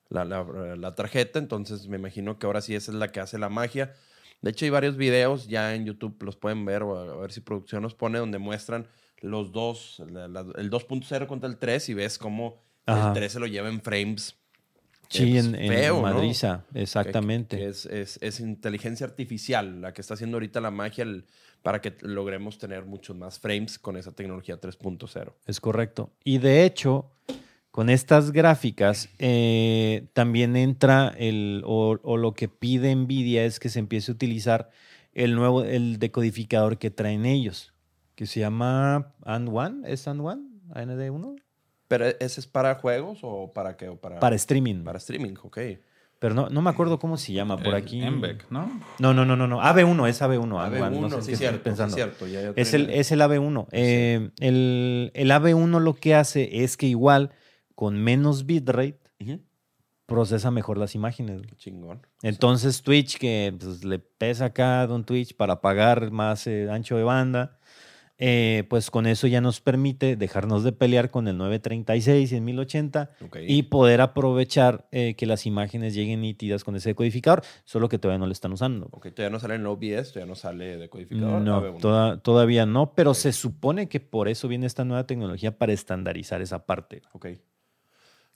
[0.09, 1.37] la- la- la tarjeta.
[1.39, 3.93] Entonces me imagino que ahora sí esa es la que hace la magia.
[4.41, 7.41] De hecho, hay varios videos ya en YouTube, los pueden ver o a, ver si
[7.41, 8.87] producción nos pone, donde muestran
[9.19, 12.57] los dos, el 2.0 contra el 3 y ves cómo
[12.87, 13.09] Ajá.
[13.09, 14.35] el 3 se lo lleva en frames.
[15.11, 15.55] Sí, Es en,
[15.95, 16.01] ¿no?
[16.01, 17.57] Madriza, Que- exactamente.
[17.57, 21.25] que es, es- es inteligencia artificial la que está haciendo ahorita la magia el-
[21.61, 25.33] para que logremos tener muchos más frames con esa tecnología 3.0.
[25.45, 26.11] Es correcto.
[26.23, 27.11] Y de hecho,
[27.71, 33.69] con estas gráficas, eh, también entra el, o, o lo que pide Nvidia es que
[33.69, 34.69] se empiece a utilizar
[35.13, 37.73] el nuevo, el decodificador que traen ellos,
[38.15, 40.47] que se llama AND1, ¿es AND1?
[40.69, 41.35] ¿AND1?
[41.91, 43.89] ¿Pero ese es para juegos o para qué?
[43.89, 44.85] O para, Para streaming.
[44.85, 45.57] para streaming, ok.
[46.19, 48.01] Pero no, no me acuerdo cómo se llama por El aquí.
[48.01, 48.71] MBEC, ¿no?
[48.99, 49.59] No, no, no, no, no.
[49.61, 50.39] AB1, es AB1.
[50.47, 51.95] AB1, AND1, no sé sí, estoy cierto, sí, pensando.
[51.95, 52.27] cierto.
[52.27, 53.67] ya- ya Es el, es el AB1.
[53.73, 57.31] Eh, el, el AB1 lo que hace es que igual,
[57.75, 58.99] con menos bitrate,
[60.05, 61.41] procesa mejor las imágenes.
[61.41, 62.05] qué chingón.
[62.21, 66.95] Entonces Twitch, que pues, le pesa acá a Don Twitch para pagar más eh, ancho
[66.97, 67.57] de banda,
[68.23, 72.41] eh, pues con eso ya nos permite dejarnos de pelear con el 936 y el
[72.41, 73.37] 1080 Ok.
[73.47, 78.19] y poder aprovechar eh, que las imágenes lleguen nítidas con ese decodificador, solo que todavía
[78.19, 78.87] no lo están usando.
[78.91, 81.41] Ok, todavía no sale en OBS, todavía no sale decodificador.
[81.41, 81.79] No, AB1.
[81.81, 86.41] toda- todavía no, pero se supone que por eso viene esta nueva tecnología para estandarizar
[86.41, 87.01] esa parte.
[87.13, 87.27] Ok.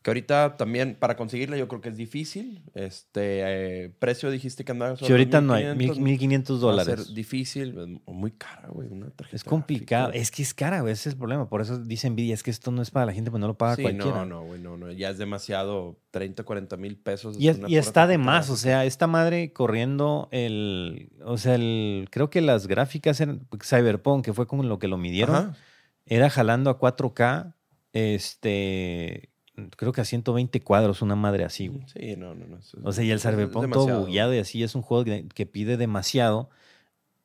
[0.06, 2.62] Que ahorita también para conseguirla yo creo que es difícil.
[2.76, 6.72] Este eh, precio dijiste que andaba Si ahorita no hay, 1500, mil- 1500 va a
[6.74, 7.06] dólares.
[7.08, 9.36] ser difícil, muy cara, güey, una tarjeta.
[9.36, 10.22] Es complicado, gráfica.
[10.22, 11.50] es que es cara, güey, ese es el problema.
[11.50, 13.58] Por eso dice Nvidia, es que esto no es para la gente, pues no lo
[13.58, 14.12] paga Sí, cualquiera.
[14.18, 17.36] no, no, güey, no, no, ya es demasiado, 30, 40 mil pesos.
[17.39, 22.30] Y, es- está de más, o sea, esta madre corriendo el, o sea, el, creo
[22.30, 25.58] que las gráficas eran Cyberpunk, que fue como lo que lo midieron, Ajá.
[26.06, 27.56] era jalando a 4K,
[27.91, 29.30] este,
[29.78, 31.84] creo que a 120 cuadros, una madre así, güey.
[31.88, 32.60] Sí, no, no, no.
[32.84, 35.78] O sea, y el Cyberpunk todo bugueado y así es un juego que, que pide
[35.78, 36.50] demasiado.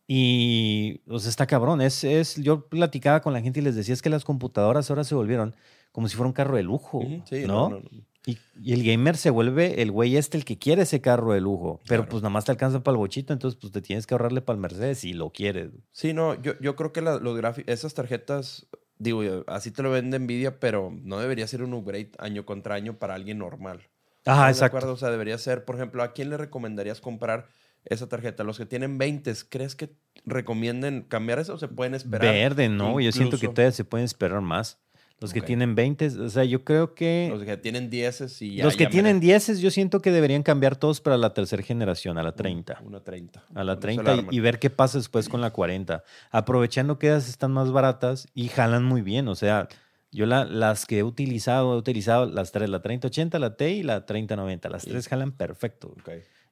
[0.07, 1.81] Y, o sea, está cabrón.
[1.81, 5.05] Es, es, yo platicaba con la gente y les decía, es que las computadoras ahora
[5.05, 5.55] se volvieron
[5.93, 7.69] como si fuera un carro de lujo, Sí, ¿no?
[7.69, 8.05] no, no, no.
[8.27, 11.41] Y, y el gamer se vuelve el güey este el que quiere ese carro de
[11.41, 11.81] lujo.
[11.89, 12.11] Pero Claro.
[12.11, 14.57] pues nada más te alcanza para el bochito, entonces pues te tienes que ahorrarle para
[14.57, 15.71] el Mercedes si lo quieres.
[15.91, 18.67] Sí, no, yo, yo creo que la- los esas tarjetas,
[19.01, 22.99] digo, así te lo vende Nvidia, pero no debería ser un upgrade año contra año
[22.99, 23.89] para alguien normal.
[24.27, 24.65] Ajá, ¿Estás de exacto.
[24.67, 24.93] acuerdo?
[24.93, 27.49] O sea, debería ser, por ejemplo, ¿a quién le recomendarías comprar
[27.87, 28.45] esa tarjeta?
[28.45, 32.33] Los que tienen 20, ¿crees que recomienden cambiar eso o se pueden esperar?
[32.33, 34.79] Verde, no, yo siento que todavía se pueden esperar más.
[35.21, 38.65] Los que tienen 20, o sea, yo creo que Los que tienen 10 y ya.
[38.65, 41.63] los que ya tienen mere- 10 yo siento que deberían cambiar todos para la tercera
[41.63, 42.81] generación, a la 30.
[42.85, 43.45] Una 30.
[43.55, 46.03] A la Con eso 30 la y, ver qué pasa después con la 40.
[46.31, 49.29] Aprovechando que esas están más baratas y jalan muy bien.
[49.29, 49.69] O sea,
[50.11, 53.83] yo la- las que he utilizado, he utilizado las tres, la 3080, la T y
[53.83, 54.71] la 3090.
[54.71, 54.91] Las Sí.
[54.91, 55.95] tres jalan perfecto.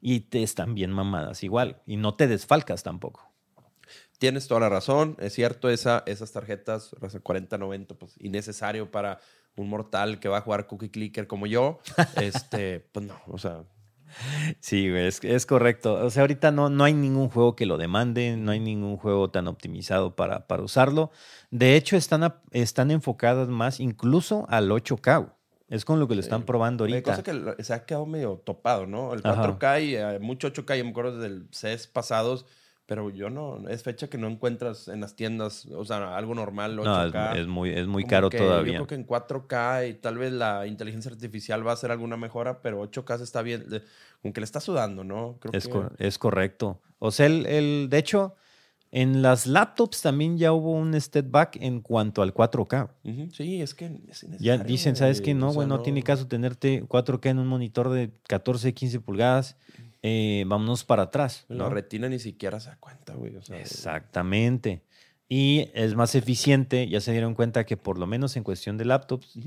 [0.01, 1.79] Y te están bien mamadas igual.
[1.87, 3.33] Y no te desfalcas tampoco.
[4.19, 5.17] Tienes toda la razón.
[5.21, 9.21] Es cierto, esa, esas tarjetas, o sea, 40-90, pues innecesario para
[9.57, 11.79] un mortal que va a jugar cookie clicker como yo.
[12.21, 13.65] este, pues no, o sea,
[14.61, 15.95] Sí, güey, es, es correcto.
[15.95, 19.31] O sea, ahorita no, no hay ningún juego que lo demande, no hay ningún juego
[19.31, 21.11] tan optimizado para, para usarlo.
[21.51, 25.19] De hecho, están, a- están enfocadas más incluso al 8K.
[25.21, 25.33] güey.
[25.69, 26.47] Es con lo que lo están Sí.
[26.47, 27.11] probando Hay ahorita.
[27.17, 27.23] cosa
[27.57, 29.13] que se ha quedado medio topado, ¿no?
[29.13, 29.43] El Ajá.
[29.59, 32.47] 4K y eh, mucho 8K, yo me acuerdo del CES pasados,
[32.89, 36.79] pero yo no, es fecha que no encuentras en las tiendas, o sea, algo normal,
[36.79, 37.13] 8K.
[37.13, 38.79] No, es, es muy, es muy caro todavía.
[38.79, 42.17] Yo creo que en 4K y tal vez la inteligencia artificial va a hacer alguna
[42.17, 43.67] mejora, pero 8K se está bien,
[44.23, 45.37] como que le está sudando, ¿no?
[45.39, 46.81] Creo Es, que- cor- es correcto.
[46.99, 48.37] O sea, el, el- de hecho,
[48.91, 52.89] en las laptops también ya hubo un step back en cuanto al 4K.
[53.05, 55.33] Ujú, Sí, es que es Ya dicen, ¿sabes qué?
[55.35, 58.73] güey, No, o sea, güey, no, tiene caso tenerte 4K en un monitor de 14,
[58.73, 59.59] 15 pulgadas.
[60.03, 61.45] Eh, vámonos para atrás.
[61.49, 63.37] La retina ni siquiera se da cuenta, güey.
[63.37, 64.83] O sea, Exactamente.
[65.29, 68.87] Y es más eficiente, ya se dieron cuenta que por lo menos en cuestión de
[68.87, 69.39] laptops.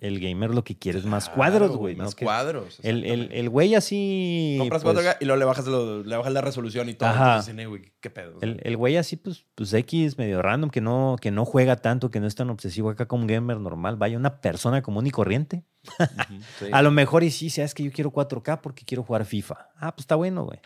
[0.00, 1.94] El gamer lo que quiere es más cuadros, güey.
[1.94, 2.80] Más cuadros.
[2.82, 4.56] El, el, el güey así...
[4.58, 7.08] Compras pues, 4K y luego le bajas, lo- le bajas la resolución y todo.
[7.10, 7.36] Ajá.
[7.38, 8.38] Entonces, "Eh, güey, ¿qué pedo?
[8.40, 12.10] El, el güey así, pues, pues X, medio random, que no, que no juega tanto,
[12.10, 13.96] que no es tan obsesivo acá como un gamer normal.
[13.96, 15.64] Vaya, una persona común y corriente.
[16.58, 16.66] sí.
[16.72, 19.68] A lo mejor y sí, sabes que yo quiero 4K porque quiero jugar FIFA.
[19.76, 20.58] Ah, pues está bueno, güey.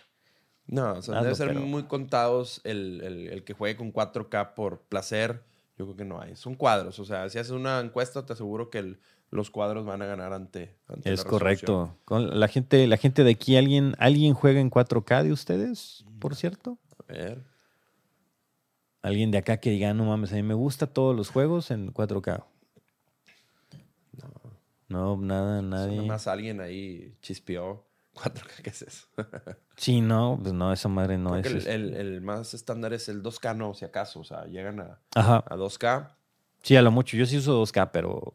[0.67, 3.93] No, o sea, Hazlo, debe ser pero- muy contados el, el- el que juegue con
[3.93, 5.43] 4K por placer.
[5.77, 6.37] Yo creo que no hay.
[6.37, 7.01] Son cuadros.
[7.01, 9.01] O sea, si haces una encuesta, te aseguro que el-
[9.35, 11.99] los cuadros van a ganar ante, ante Es correcto.
[12.05, 16.37] Con la gente, la gente de aquí, ¿alguien, ¿alguien juega en 4K de ustedes, por
[16.37, 16.79] cierto?
[17.09, 17.45] A ver.
[19.03, 21.71] Alguien de acá que diga, "Ah, no mames, a mí me gusta todos los juegos
[21.71, 22.47] en 4K.
[24.89, 26.03] No, nada, Nada nadie.
[26.03, 27.87] más alguien ahí chispeó.
[28.15, 29.07] 4K, ¿qué es eso?
[29.77, 31.65] Sí, no, pues no, esa madre no Creo es.
[31.65, 34.21] que el, el- el más estándar es el 2K, no, si acaso.
[34.21, 35.43] O sea, llegan a, Ajá.
[35.49, 36.11] a 2K.
[36.63, 37.17] Sí, a lo mucho.
[37.17, 38.35] Yo sí uso 2K, pero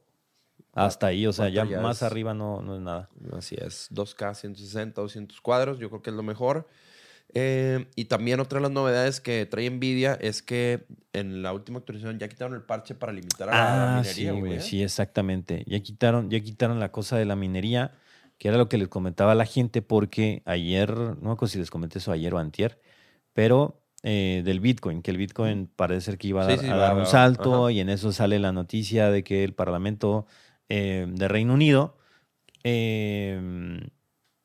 [0.86, 3.10] hasta ahí, o sea, ya, más arriba no, no es nada.
[3.34, 6.68] Así es, 2K, 160, 200 cuadros, yo creo que es lo mejor.
[7.34, 11.78] Eh, y también otra de las novedades que trae Nvidia es que en la última
[11.80, 14.60] actualización ya quitaron el parche para limitar a la Ah, minería, sí, güey.
[14.62, 15.64] sí, exactamente.
[15.68, 17.92] Ya quitaron, ya quitaron la cosa de la minería,
[18.40, 21.60] que era lo que les comentaba a la gente, porque ayer, no me acuerdo si
[21.60, 22.80] les comenté eso ayer o antier,
[23.34, 26.72] pero eh, del Bitcoin, que el Bitcoin parece ser que iba a Sí, dar, sí,
[26.72, 27.72] a va- dar un salto, ajá.
[27.72, 30.26] y en eso sale la noticia de que el Parlamento
[30.70, 31.98] eh, de Reino Unido
[32.64, 33.40] eh,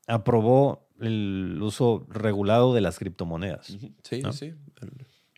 [0.06, 3.66] aprobó el uso regulado de las criptomonedas.
[3.66, 4.32] Sí, ¿no?
[4.32, 4.54] sí.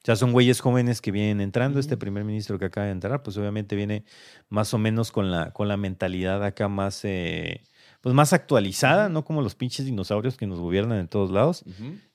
[0.06, 1.80] Sea, son güeyes jóvenes que vienen entrando.
[1.80, 4.04] Este primer ministro que acaba de entrar, pues obviamente viene
[4.48, 7.62] más o menos con la, con la mentalidad acá más, eh,
[8.02, 11.64] pues más actualizada, no como los pinches dinosaurios que nos gobiernan en todos lados.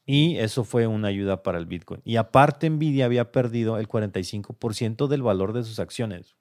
[0.06, 2.02] Y eso fue una ayuda para el Bitcoin.
[2.06, 6.38] Y aparte, Nvidia había perdido el 45% del valor de sus acciones.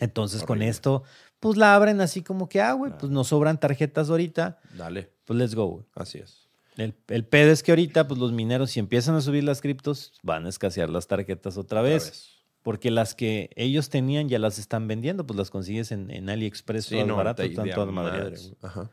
[0.00, 1.04] Entonces, con esto,
[1.40, 5.38] pues la abren así como que, ah, güey, pues nos sobran tarjetas ahorita, Dale, pues
[5.38, 5.84] let's go, güey.
[5.94, 6.48] así es.
[6.76, 10.12] El, el pedo es que ahorita, pues los mineros, si empiezan a subir las criptos,
[10.22, 12.30] van a escasear las tarjetas otra Otra vez.
[12.62, 16.86] Porque las que ellos tenían ya las están vendiendo, pues las consigues en, en AliExpress
[16.86, 18.34] Sí, todas no, a todas madre.
[18.62, 18.84] Ajá.
[18.84, 18.90] Sí,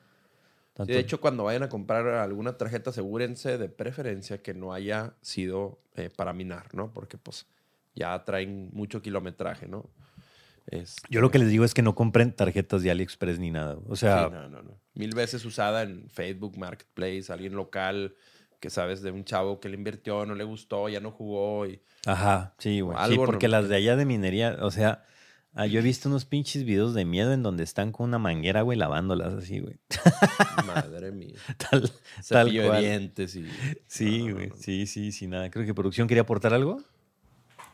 [0.74, 5.14] Tanto- de hecho, cuando vayan a comprar alguna tarjeta, asegúrense de preferencia que no haya
[5.22, 6.92] sido eh, para minar, ¿no?
[6.94, 7.46] Porque pues
[7.96, 9.90] ya traen mucho kilometraje, ¿no?
[10.68, 13.78] Este, yo lo que les digo es que no compren tarjetas de AliExpress ni nada.
[13.88, 14.80] O sea, Sí, no, no, no.
[14.94, 18.16] Mil veces usada en Facebook, Marketplace, alguien local
[18.62, 21.82] que sabes de un chavo que le invirtió, no le gustó, ya no jugó y
[22.06, 22.96] ajá, sí, güey.
[23.10, 25.04] Sí, porque las de allá de minería, o sea,
[25.54, 28.62] ah, yo he visto unos pinches videos de miedo en donde están con una manguera,
[28.62, 29.80] güey, lavándolas así, güey.
[30.68, 31.34] madre mía.
[31.58, 31.92] Tal,
[32.30, 32.82] tal de cual.
[32.82, 33.48] dientes y...
[33.88, 34.48] Sí, No, no, güey.
[34.50, 34.56] no.
[34.58, 35.50] Sí, sí, sí, nada.
[35.50, 36.84] Creo que producción quería aportar algo.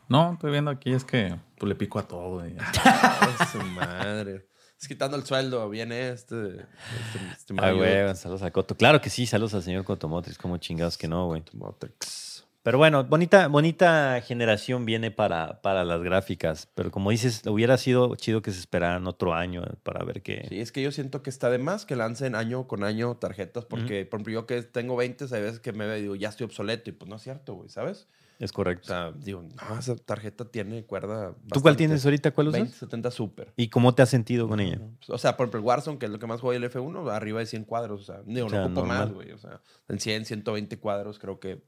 [0.08, 2.46] No, estoy viendo aquí, es que pues, le pico a todo.
[2.46, 4.46] y- Ay, su madre.
[4.80, 6.50] Es quitando el sueldo, viene este...
[6.50, 8.76] este, este Ah, güey, saludos a Coto.
[8.76, 11.40] Claro que sí, saludos al señor Cotomotriz, como chingados que no, güey.
[11.40, 12.46] Automotrix.
[12.62, 16.68] Pero bueno, bonita, bonita generación viene para, para las gráficas.
[16.74, 20.46] Pero como dices, hubiera sido chido que se esperaran otro año para ver qué.
[20.48, 23.64] Sí, es que yo siento que está de más que lancen año con año tarjetas,
[23.64, 26.90] porque, por ejemplo, yo que tengo 20, hay veces que me digo, ya estoy obsoleto,
[26.90, 28.06] y pues no es cierto, güey, ¿sabes?
[28.38, 28.86] Es O correcto.
[28.86, 31.30] sea, digo, no, esa tarjeta tiene cuerda.
[31.32, 31.76] ¿Tú cuál bastante.
[31.78, 32.30] tienes ahorita?
[32.30, 32.60] ¿Cuál usas?
[32.60, 33.52] 2070 Super.
[33.56, 34.78] ¿Y cómo te has sentido con ella?
[35.08, 37.40] O sea, por ejemplo, el Warzone, que es lo que más juega el F1, arriba
[37.40, 38.00] de 100 cuadros.
[38.02, 38.98] O sea, digo, O sea, no ocupo normal.
[39.06, 39.32] más, güey.
[39.32, 41.62] O sea, en 100, 120 cuadros, creo que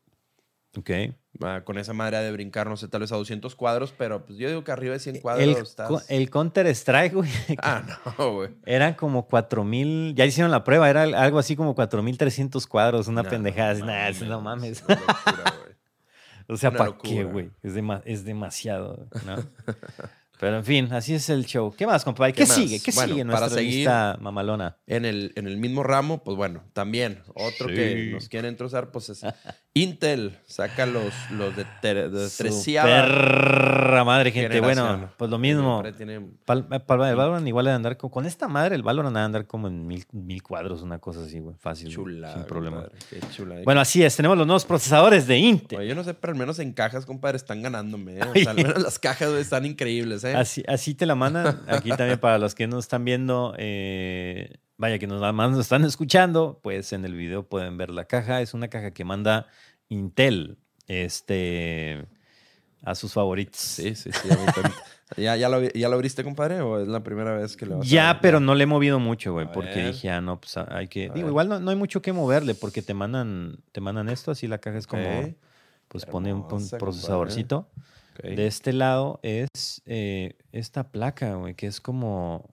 [0.78, 0.90] Ok.
[1.42, 4.38] ah, con esa madre de brincar, no sé, tal vez a 200 cuadros, pero pues
[4.38, 6.08] yo digo que arriba de 100 cuadros El, estás...
[6.08, 7.28] el Counter Strike, güey.
[7.60, 7.82] Ah,
[8.16, 8.50] no, güey.
[8.64, 10.14] Eran como 4000.
[10.14, 13.74] Ya hicieron la prueba, era algo así como 4300 cuadros, una No, pendejada.
[13.74, 14.80] no nah, eso no mames, mames.
[14.80, 15.69] es una locura, güey.
[16.52, 17.50] O sea, ¿para qué, güey?
[17.62, 19.36] Es, es demasiado, ¿no?
[20.40, 21.70] Pero en fin, así es el show.
[21.76, 22.32] ¿Qué más, compadre?
[22.32, 22.56] ¿Qué, ¿Qué más?
[22.56, 22.80] sigue?
[22.80, 24.78] ¿Qué Bueno, sigue en para nuestra seguir- lista mamalona?
[24.86, 27.74] En el, en el mismo ramo, pues bueno, también otro Sí.
[27.74, 29.22] que nos quieren entrozar, pues es
[29.72, 30.36] Intel.
[30.46, 32.28] Saca los, los de, ter- de
[32.82, 34.54] Perra madre, gente.
[34.56, 34.86] generación.
[34.98, 35.82] Bueno, pues lo mismo.
[35.96, 39.14] Tiene- Pal- eh, pal- el Valorant igual de andar con, con esta madre, el Valorant
[39.14, 41.54] de andar como en mil, mil cuadros, una cosa así, güey.
[41.56, 41.88] Fácil.
[41.88, 42.32] Chula.
[42.34, 42.78] Sin problema.
[42.82, 43.56] compadre, qué chula.
[43.64, 44.16] Bueno, así es.
[44.16, 45.78] Tenemos los nuevos procesadores de Intel.
[45.78, 48.18] Oye, yo no sé, pero al menos en cajas, compadre, están ganándome.
[48.18, 48.22] ¿eh?
[48.28, 50.34] O sea, al menos las cajas güey, están increíbles, ¿eh?
[50.34, 51.60] Así, así te la mandan.
[51.68, 55.84] Aquí también para los que nos están viendo, eh, vaya que nos, más nos están
[55.84, 58.40] escuchando, pues en el video pueden ver la caja.
[58.40, 59.46] Es una caja que manda
[59.90, 62.06] Intel este,
[62.82, 63.60] a sus favoritos.
[63.60, 64.28] Sí, sí, sí.
[65.16, 66.62] ¿Ya, ya, lo, ¿Ya lo abriste, compadre?
[66.62, 69.32] ¿O es la primera vez que lo vas Ya, pero no le he movido mucho,
[69.32, 69.92] güey, porque ver.
[69.92, 71.10] dije, ah, no, pues hay que...
[71.10, 74.46] Digo, igual no, no hay mucho que moverle porque te mandan, te mandan esto, así
[74.46, 75.34] la caja es como,
[75.88, 77.68] pues pone un, procesadorcito.
[78.22, 79.48] De este lado es
[79.84, 82.48] eh, esta placa, güey, que es como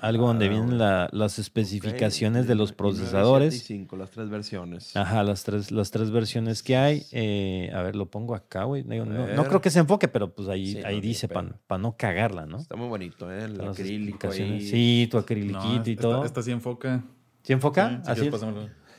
[0.00, 3.54] algo donde vienen la- las especificaciones de los procesadores.
[3.54, 4.96] siete y cinco, las tres versiones.
[4.96, 7.04] Ajá, las tres, las tres versiones que hay.
[7.12, 8.84] Eh, a ver, lo pongo acá, güey.
[8.84, 11.78] No, creo que se enfoque, pero pues ahí, Sí, ahí dice para pedo.
[11.78, 12.58] no cagarla, ¿no?
[12.58, 13.44] Está muy bonito, ¿eh?
[13.44, 14.60] El acrílico ahí.
[14.62, 16.24] Sí, tu No, acríliquito y esta- todo.
[16.24, 17.02] Esta sí enfoca.
[17.42, 17.88] ¿Sí enfoca?
[17.90, 18.34] Sí, si Así es.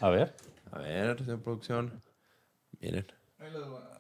[0.01, 0.35] A ver.
[0.71, 1.91] A ver, señor producción.
[2.81, 3.05] Miren.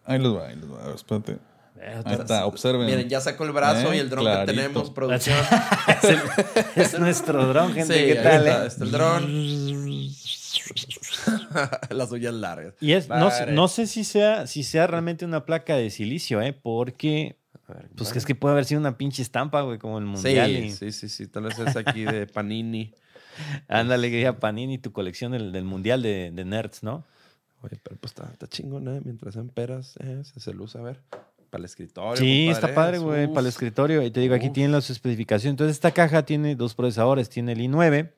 [0.05, 0.93] Ahí los va, ahí los va.
[0.93, 1.37] Espérate.
[1.85, 2.85] Eh, Ahí está, observen.
[2.85, 4.51] Miren, ya sacó el brazo Eh, y el dron clarito.
[4.51, 5.37] que tenemos, producción.
[6.01, 6.03] es,
[6.75, 7.93] el- es nuestro dron, gente.
[7.93, 8.47] Sí, ¿Qué ahí tal?
[8.47, 8.67] está, eh?
[8.67, 9.25] está el dron.
[11.89, 12.73] Las uñas largas.
[12.79, 13.53] Y es, no, sé- Padre.
[13.53, 16.53] no sé si sea, si sea realmente una placa de silicio, ¿eh?
[16.53, 20.05] Porque, ver, pues que es que puede haber sido una pinche estampa, güey, como el
[20.05, 20.49] mundial.
[20.49, 21.27] Sí, y- sí, sí, sí.
[21.27, 22.93] Tal vez es aquí de Panini.
[23.67, 27.03] Ándale, que diga Panini, tu colección del, del mundial de, de nerds, ¿no?
[27.61, 29.01] Oye, pero pues está, está chingón, ¿eh?
[29.03, 30.99] Mientras sean peras, eh, se, se luce, a ver.
[31.53, 32.15] Para el escritorio.
[32.15, 34.01] Sí, compadre, está padre, güey, para el escritorio.
[34.01, 34.53] Y te digo, aquí Uf.
[34.53, 35.53] tienen las especificaciones.
[35.53, 37.29] Entonces, esta caja tiene dos procesadores.
[37.29, 38.11] Tiene el i9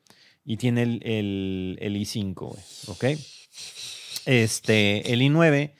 [0.45, 2.63] y tiene el, el, el i5, güey.
[2.87, 3.19] ¿Ok?
[4.25, 5.73] Este, el i9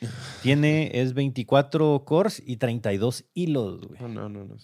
[0.43, 4.01] tiene, es 24 cores y 32 hilos, güey.
[4.01, 4.43] No, no, no.
[4.43, 4.57] no.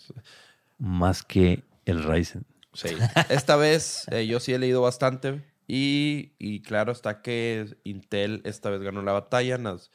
[0.78, 2.46] Más que el Ryzen.
[2.74, 2.90] Sí.
[3.30, 8.70] Esta vez eh, yo sí he leído bastante y, y claro está que Intel esta
[8.70, 9.58] vez ganó la batalla.
[9.58, 9.92] Las,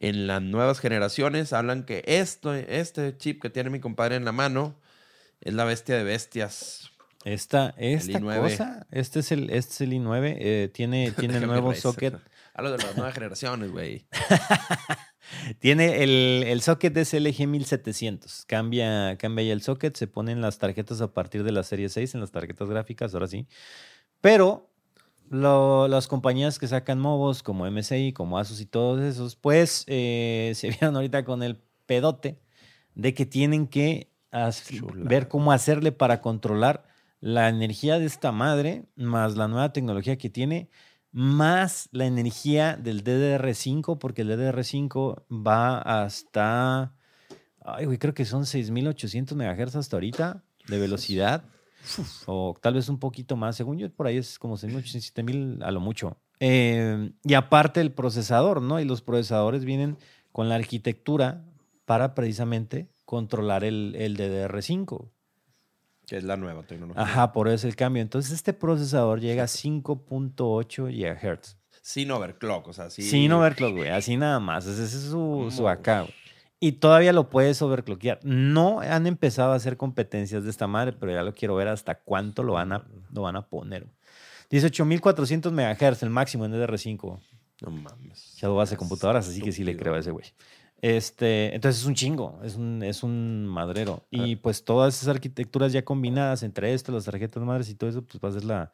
[0.00, 4.32] en las nuevas generaciones hablan que esto, este chip que tiene mi compadre en la
[4.32, 4.76] mano
[5.40, 6.90] es la bestia de bestias.
[7.24, 8.40] Esta, esta i9.
[8.40, 12.14] cosa, este es el, este es el i9, eh, tiene, tiene el nuevo socket.
[12.54, 14.06] Hablo de las nuevas generaciones, güey.
[15.58, 18.44] Tiene el, el socket es LG 1700.
[18.46, 22.14] Cambia, cambia ya el socket, se ponen las tarjetas a partir de la serie 6
[22.14, 23.46] en las tarjetas gráficas, ahora sí.
[24.20, 24.70] Pero
[25.30, 30.52] lo- las compañías que sacan mobos como MSI, como Asus y todos esos, pues eh,
[30.56, 32.38] se vieron ahorita con el pedote
[32.94, 34.10] de que tienen que
[34.94, 36.84] ver cómo hacerle para controlar
[37.20, 40.68] la energía de esta madre, más la nueva tecnología que tiene,
[41.12, 46.92] más la energía del DDR5, porque el DDR5 va hasta,
[47.64, 51.44] ay, güey, creo que son 6800 MHz hasta ahorita de velocidad,
[52.26, 55.70] o tal vez un poquito más, según yo, por ahí es como 6800, 7000 a
[55.70, 56.16] lo mucho.
[56.40, 58.80] Eh, y aparte el procesador, ¿no?
[58.80, 59.96] Y los procesadores vienen
[60.32, 61.44] con la arquitectura
[61.86, 65.08] para precisamente controlar el, el DDR5.
[66.06, 67.02] Que es la nueva tecnología.
[67.02, 68.02] Ajá, por eso el cambio.
[68.02, 71.56] Entonces, este procesador llega a 5.8 GHz.
[71.82, 73.02] Sin overclock, o sea, sí.
[73.02, 73.88] Sin overclock, güey.
[73.90, 74.66] Así nada más.
[74.66, 76.14] Ese es su, su acá, güey.
[76.58, 78.20] Y todavía lo puedes overclockear.
[78.22, 81.96] No han empezado a hacer competencias de esta madre, pero ya lo quiero ver hasta
[81.96, 83.84] cuánto lo van a, lo van a poner.
[83.84, 83.96] güey.
[84.50, 87.20] 18.400 MHz, el máximo en DDR5.
[87.62, 88.36] No mames.
[88.36, 90.26] Ya lo hace computadoras, así que sí le creo a ese güey.
[90.82, 94.04] Este, entonces es un chingo, es un, es un madrero.
[94.10, 98.02] Y pues todas esas arquitecturas ya combinadas entre esto, las tarjetas madres y todo eso,
[98.02, 98.72] pues va a ser la,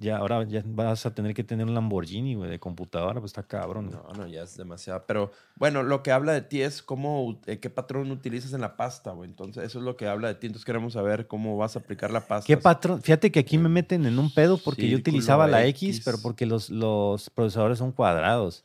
[0.00, 3.42] Ya, ahora ya vas a tener que tener un Lamborghini, güey, de computadora, pues está
[3.42, 3.90] cabrón.
[3.90, 5.04] No, no, ya es demasiado.
[5.06, 8.76] Pero bueno, lo que habla de ti es cómo, eh, qué patrón utilizas en la
[8.76, 9.28] pasta, güey.
[9.28, 10.46] Entonces, eso es lo que habla de ti.
[10.46, 12.46] Entonces, queremos saber cómo vas a aplicar la pasta.
[12.46, 13.02] ¿Qué patrón?
[13.02, 16.02] Fíjate que aquí me meten en un pedo porque yo utilizaba la X, X.
[16.04, 18.64] pero porque los, los procesadores son cuadrados.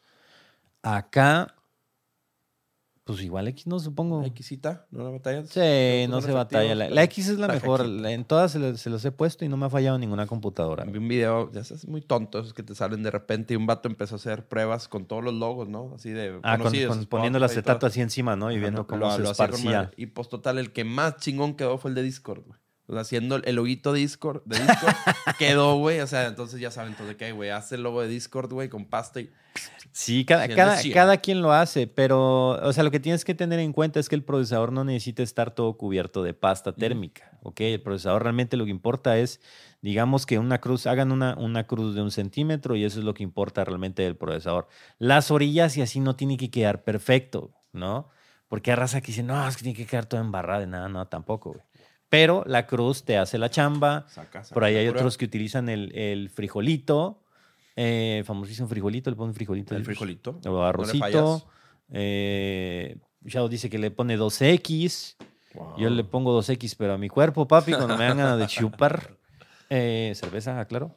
[0.81, 1.55] Acá,
[3.15, 4.23] pues igual X no supongo.
[4.39, 4.85] ¿Xita?
[4.91, 5.49] ¿No la batallas?
[5.49, 5.59] Sí,
[6.03, 6.75] ¿Son no se batalla.
[6.75, 7.85] La, la X es la La mejor.
[7.85, 10.27] La- En todas se, los- se los he puesto y no me ha fallado ninguna
[10.27, 10.83] computadora.
[10.85, 13.65] Vi un video, ya sabes, muy tonto, esos que te salen de repente y un
[13.65, 15.91] vato empezó a hacer pruebas con todos los logos, ¿no?
[15.95, 17.45] Así de Ah, con, poniendo todo.
[17.45, 18.51] acetato así encima, ¿no?
[18.51, 19.91] Y viendo no, cómo lo- se lo con esparcía.
[19.97, 22.59] Y pues total, el que más chingón quedó fue el de Discord, güey.
[22.89, 24.95] O sea, haciendo el loguito de Discord, de Discord
[25.37, 25.99] quedó, güey.
[25.99, 27.51] O sea, entonces ya saben, entonces, ¿qué, güey?
[27.51, 29.29] Hace el logo de Discord, güey, con pasta y...
[29.91, 33.59] Sí, cada, cada, cada quien lo hace, pero, o sea, lo que tienes que tener
[33.59, 37.61] en cuenta es que el procesador no necesita estar todo cubierto de pasta térmica, ¿ok?
[37.61, 39.41] El procesador realmente lo que importa es,
[39.81, 43.13] digamos que una cruz, hagan una, una cruz de un centímetro y eso es lo
[43.13, 44.67] que importa realmente del procesador.
[44.99, 48.09] Las orillas y así no tiene que quedar perfecto, ¿no?
[48.47, 51.07] Porque hay raza que dice, no, es que tiene que quedar todo embarrado, nada, no,
[51.07, 51.68] tampoco, güey.
[52.09, 55.69] Pero la cruz te hace la chamba, Saca, saca por ahí hay otros que utilizan
[55.69, 57.21] el, el frijolito,
[57.75, 59.75] eh, famosísimo frijolito, le ponen frijolito.
[59.75, 60.39] El frijolito.
[60.45, 60.99] O No arrocito.
[60.99, 61.45] fallas.
[61.91, 65.15] eh, Shadow dice que le pone 2X.
[65.53, 65.77] Wow.
[65.77, 69.11] Yo le pongo 2X, pero a mi cuerpo, papi, cuando me dan ganas de chupar.
[69.69, 70.95] Eh, cerveza, claro.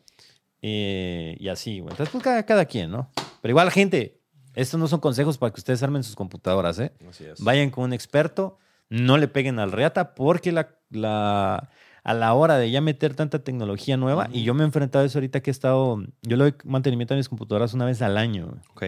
[0.62, 1.92] Eh, y así, güey.
[1.92, 3.10] Entonces, pues cada, cada quien, ¿no?
[3.40, 4.20] Pero igual, gente,
[4.54, 6.92] estos no son consejos para que ustedes armen sus computadoras, ¿eh?
[7.08, 7.40] Así es.
[7.40, 8.58] Vayan con un experto,
[8.92, 11.70] no le peguen al reata, porque la, la-
[12.04, 15.06] a la hora de ya meter tanta tecnología nueva, y yo me he enfrentado a
[15.06, 18.16] eso ahorita que he estado, yo le doy mantenimiento a mis computadoras una vez al
[18.18, 18.54] año.
[18.70, 18.82] Ok.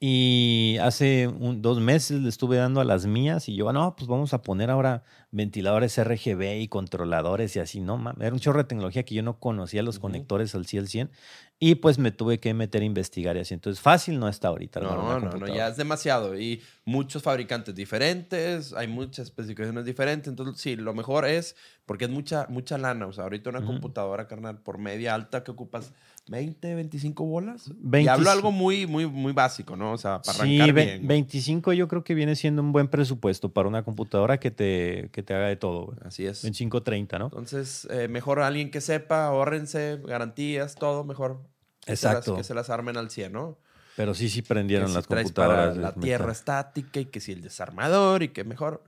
[0.00, 3.96] Y hace un- dos meses le estuve dando a las mías y yo, "Ah, no,
[3.96, 8.00] pues vamos a poner ahora ventiladores RGB y controladores y así, ¿no?
[8.20, 10.02] Era un chorro de tecnología que yo no conocía los Ujú.
[10.02, 11.10] conectores al 100 al 100
[11.58, 13.54] y pues me tuve que meter a investigar y así.
[13.54, 14.78] Entonces, fácil no está ahorita.
[14.78, 16.38] No, no, no, ya es demasiado.
[16.38, 20.28] Y muchos fabricantes diferentes, hay muchas especificaciones diferentes.
[20.28, 21.56] Entonces, sí, lo mejor es,
[21.86, 23.06] porque es mucha, mucha lana.
[23.08, 23.66] O sea, ahorita una Ujú.
[23.66, 25.92] computadora, carnal, por media alta que ocupas
[26.28, 27.68] 20, 25 bolas.
[27.68, 29.92] Y 20 hablo algo muy, muy, muy básico, ¿no?
[29.92, 30.88] O sea, para Sí, arrancar bien.
[30.98, 31.06] güey.
[31.08, 35.22] 25 yo creo que viene siendo un buen presupuesto para una computadora que te, que
[35.22, 35.86] te haga de todo.
[35.86, 35.98] güey.
[36.04, 36.42] Así es.
[36.42, 37.24] 25, 30, ¿no?
[37.26, 41.40] Entonces, eh, mejor alguien que sepa, ahórrense, garantías, todo mejor.
[41.84, 42.36] Que se las- Exacto.
[42.36, 43.58] que se las armen al 100, ¿no?
[43.96, 45.68] Pero sí, sí prendieron que las si computadoras.
[45.76, 48.84] para la tierra está- estática y que si el desarmador y que mejor...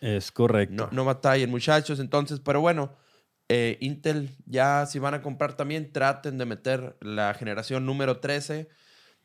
[0.00, 0.74] Es correcto.
[0.74, 2.00] No, no batallen, muchachos.
[2.00, 2.92] Entonces, pero bueno,
[3.52, 8.68] eh, Intel ya si van a comprar también, traten de meter la generación número 13.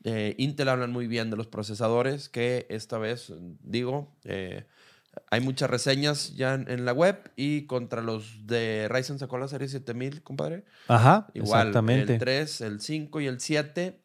[0.03, 4.65] Eh, Intel hablan muy bien de los procesadores, que esta vez, digo, eh,
[5.29, 9.47] hay muchas reseñas ya en, en la web y contra los de Ryzen sacó la
[9.47, 10.65] serie 7000, compadre.
[10.87, 12.13] Ajá, Igual, exactamente.
[12.13, 14.01] el 3, el 5 y el 7.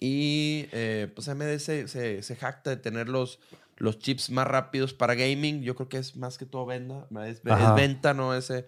[0.00, 3.38] Y eh, pues AMD se, se, se jacta de tener los,
[3.76, 5.60] los chips más rápidos para gaming.
[5.62, 7.06] Yo creo que es más que todo venda.
[7.26, 8.34] Es, es venta, ¿no?
[8.34, 8.66] Ese.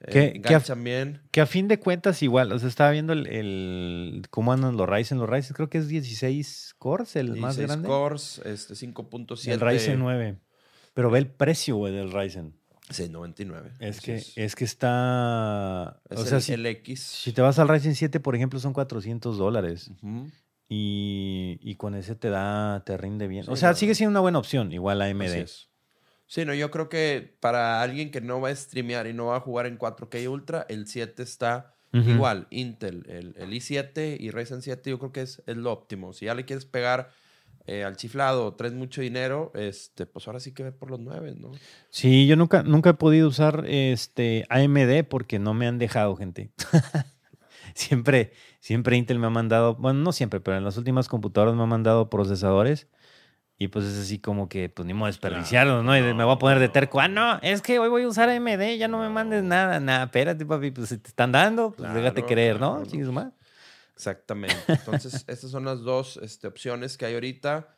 [0.00, 1.20] Eh, ¿Qué- qué af- enganchan bien.
[1.30, 4.88] Que a fin de cuentas, igual, o sea, estaba viendo el, el- cómo andan los
[4.88, 5.18] Ryzen.
[5.18, 7.88] Los Ryzen creo que es 16 cores, el más 16 grande.
[7.88, 9.52] cores, este, 5.7.
[9.52, 10.38] el Ryzen 9.
[10.94, 12.54] Pero ve el precio, güey, del Ryzen.
[12.90, 13.70] Sí, 99.
[13.80, 16.00] Es que, es que está.
[16.08, 17.02] es o sea, el, si, el X.
[17.02, 19.90] si te vas al Ryzen 7, por ejemplo, son 400 dólares.
[20.02, 20.28] Ujú.
[20.70, 23.44] Y, y con ese te da, te rinde bien.
[23.48, 23.74] o Sí, sea, no.
[23.76, 25.22] sigue siendo una buena opción, igual AMD.
[25.22, 25.68] Así es.
[26.28, 29.36] Sí, no, yo creo que para alguien que no va a streamear y no va
[29.36, 32.46] a jugar en 4K Ultra, el 7 está igual.
[32.50, 36.12] Intel, el, el i7 y Ryzen 7 yo creo que es, es lo óptimo.
[36.12, 37.10] Si ya le quieres pegar
[37.66, 41.00] eh, al chiflado o traes mucho dinero, este, pues ahora sí que ve por los
[41.00, 41.52] 9, ¿no?
[41.88, 46.50] Sí, yo nunca, nunca he podido usar este AMD porque no me han dejado, gente.
[47.74, 51.62] siempre, siempre Intel me ha mandado, bueno, no siempre, pero en las últimas computadoras me
[51.62, 52.86] ha mandado procesadores.
[53.60, 55.96] Y pues es así como que, pues ni modo de desperdiciarlos, ¿no?
[55.98, 57.00] Y me voy a poner de terco.
[57.00, 59.80] Ah, no, es que hoy voy a usar AMD, ya no me mandes nada.
[59.80, 63.12] Nada, espérate, papi, pues si te están dando, pues déjate Claro, creer, claro, ¿no?
[63.12, 63.32] madre.
[63.94, 64.56] Exactamente.
[64.68, 67.68] Entonces, estas son las dos este, opciones que hay ahorita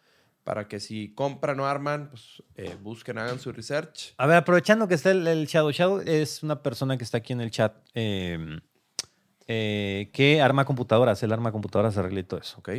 [0.44, 4.12] para que si compran o arman, pues eh, busquen, hagan su research.
[4.18, 5.70] A ver, aprovechando que está el, el Shadow.
[5.70, 8.60] Shadow es una persona que está aquí en el chat eh,
[9.46, 11.22] eh, que arma computadoras.
[11.22, 12.58] Él arma computadoras, arregla y todo eso.
[12.58, 12.70] ¿Ok?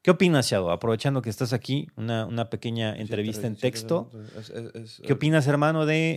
[0.00, 0.70] ¿Qué opinas, Shadow?
[0.70, 4.10] Aprovechando que estás aquí, una, una pequeña entrevista en texto.
[4.38, 6.16] Es- es- es- ¿Qué opinas, hermano, de,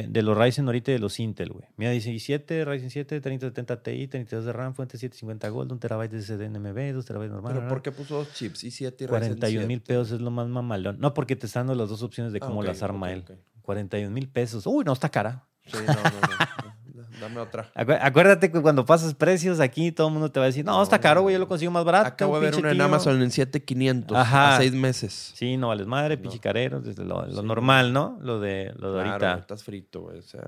[0.00, 1.64] eh, de los Ryzen ahorita y de los Intel, güey?
[1.76, 6.10] Mira, dice i7, Ryzen 7, 3070 Ti, 32 de RAM, fuente 750 Gold, 1 terabyte
[6.12, 7.54] de SSD NMB, 2 terabytes normal.
[7.54, 8.64] ¿Pero por qué puso dos chips?
[8.64, 9.86] i7 y Ryzen 41 mil 7?
[9.86, 10.98] pesos es lo más mamalón.
[10.98, 13.12] No, porque te están dando las dos opciones de Ah, cómo ok, las arma ok,
[13.12, 13.24] él.
[13.30, 13.30] ok.
[13.62, 14.66] 41 mil pesos.
[14.66, 15.46] Uy, no, está cara.
[15.66, 16.49] Sí, no, no, no.
[17.20, 17.70] Dame otra.
[17.74, 20.72] Acu- Acuérdate que cuando pasas precios aquí, todo el mundo te va a decir, no,
[20.72, 22.08] No, está caro, güey, yo lo consigo más barato.
[22.08, 22.84] Acabo de ver una en tío".
[22.84, 24.54] Amazon en 7500 Ajá.
[24.54, 25.32] a seis meses.
[25.34, 26.22] Sí, no vales madre, No.
[26.22, 27.46] pinche carero, desde lo, lo Sí.
[27.46, 28.18] normal, ¿no?
[28.22, 29.40] Lo de, lo de Claro, ahorita.
[29.40, 30.18] estás frito, güey.
[30.18, 30.42] O sea,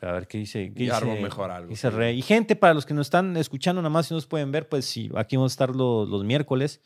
[0.00, 0.72] A ver qué dice.
[0.74, 1.96] ¿qué Y dice- mejor, algo, dice sí.
[1.96, 2.16] Rey.
[2.18, 4.84] Y gente, para los que nos están escuchando, nada más si nos pueden ver, pues
[4.84, 6.80] sí, aquí vamos a estar los, los miércoles.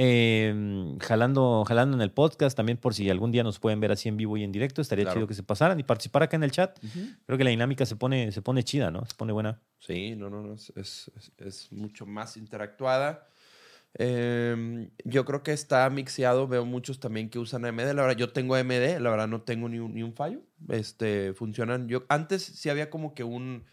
[0.00, 0.54] Eh,
[1.00, 4.16] jalando, jalando en el podcast, también por si algún día nos pueden ver así en
[4.16, 5.18] vivo y en directo, estaría Claro.
[5.18, 6.78] chido que se pasaran y participar acá en el chat.
[7.26, 9.04] Creo que la dinámica se pone, se pone chida, ¿no?
[9.06, 9.60] Se pone buena.
[9.80, 10.54] Sí, no, no, no.
[10.54, 13.26] Es, es- es- es mucho más interactuada.
[13.98, 16.46] Eh, yo creo que está mixeado.
[16.46, 17.94] Veo muchos también que usan AMD.
[17.94, 19.00] La verdad, yo tengo AMD.
[19.00, 20.42] La verdad, no tengo ni un, ni un fallo.
[20.68, 21.88] Este, funcionan.
[21.88, 23.64] Yo, antes sí había como que un.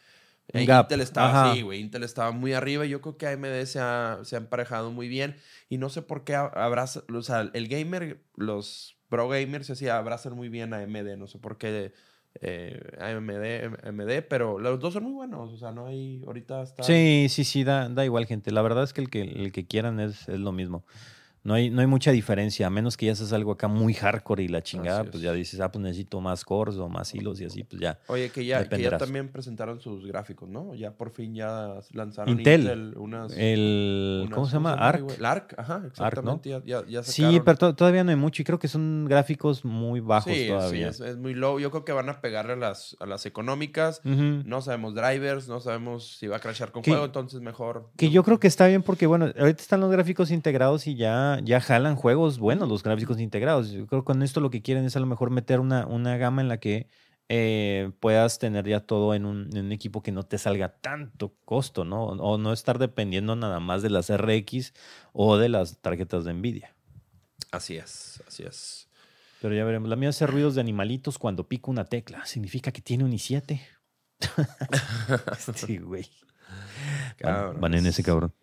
[0.53, 0.63] Eh.
[0.63, 1.51] Intel estaba Ajá.
[1.51, 1.81] así, güey.
[1.81, 2.85] Intel estaba muy arriba.
[2.85, 5.35] y Yo creo que AMD se ha, se ha emparejado muy bien.
[5.69, 7.03] Y no sé por qué abraza.
[7.13, 11.17] O sea, el gamer, los pro gamers, así abrazan muy bien a AMD.
[11.17, 11.93] No sé por qué.
[12.41, 15.53] Eh, AMD, AMD, pero los dos son muy buenos.
[15.53, 16.21] O sea, no hay.
[16.25, 16.83] Ahorita está.
[16.83, 18.51] Sí, sí, sí, da, da igual, gente.
[18.51, 20.85] La verdad es que el que, el que quieran es, es lo mismo.
[21.45, 24.43] No hay, no hay mucha diferencia, a menos que ya seas algo acá muy hardcore
[24.43, 25.21] y la chingada, pues es.
[25.21, 27.99] ya dices, ah, pues necesito más cores o más hilos y así, pues ya.
[28.07, 30.73] Oye, que ya, que ya también presentaron sus gráficos, ¿no?
[30.73, 32.61] Ya por fin ya lanzaron Intel.
[32.61, 34.71] Intel, unas, El, unas- ¿cómo se llama?
[34.73, 34.83] güey?
[34.87, 35.19] Arc.
[35.19, 36.49] El Arc, ajá, exactamente.
[36.49, 39.63] ya, ya, ya Sí, pero to- todavía no hay mucho y creo que son gráficos
[39.63, 40.91] muy bajos sí, todavía.
[40.93, 41.59] sí, es, es muy low.
[41.59, 44.01] Yo creo que van a pegarle a las, a las económicas.
[44.03, 47.91] No sabemos drivers, no sabemos si va a crashar con Que- juego, entonces mejor.
[47.97, 51.34] Que yo creo que está bien porque, bueno, ahorita están los gráficos integrados y ya,
[51.43, 53.71] ya jalan juegos buenos los gráficos integrados.
[53.71, 56.17] Yo creo que con esto lo que quieren es a lo mejor meter una, una
[56.17, 56.87] gama en la que
[57.27, 61.33] eh, puedas tener ya todo en un, en un equipo que no te salga tanto
[61.43, 62.05] costo, ¿no?
[62.05, 64.73] O no estar dependiendo nada más de las RX
[65.13, 66.75] o de las tarjetas de Nvidia.
[67.51, 68.89] Así es, así es.
[69.41, 69.89] Pero ya veremos.
[69.89, 72.25] La mía hace ruidos de animalitos cuando pico una tecla.
[72.25, 73.59] Significa que tiene un i7.
[75.55, 76.09] sí, güey.
[77.21, 78.33] Van, van en ese cabrón.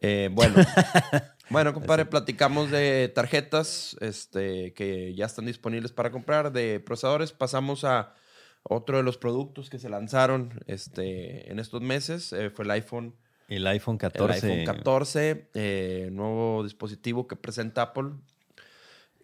[0.00, 0.54] Eh, bueno,
[1.50, 7.32] bueno, compadre, platicamos de tarjetas este, que ya están disponibles para comprar, de procesadores.
[7.32, 8.14] Pasamos a
[8.62, 12.32] otro de los productos que se lanzaron este, en estos meses.
[12.32, 13.14] eh, fue el iPhone,
[13.48, 14.52] El iPhone el 14.
[14.52, 18.10] iPhone 14, eh, nuevo dispositivo que presenta Apple.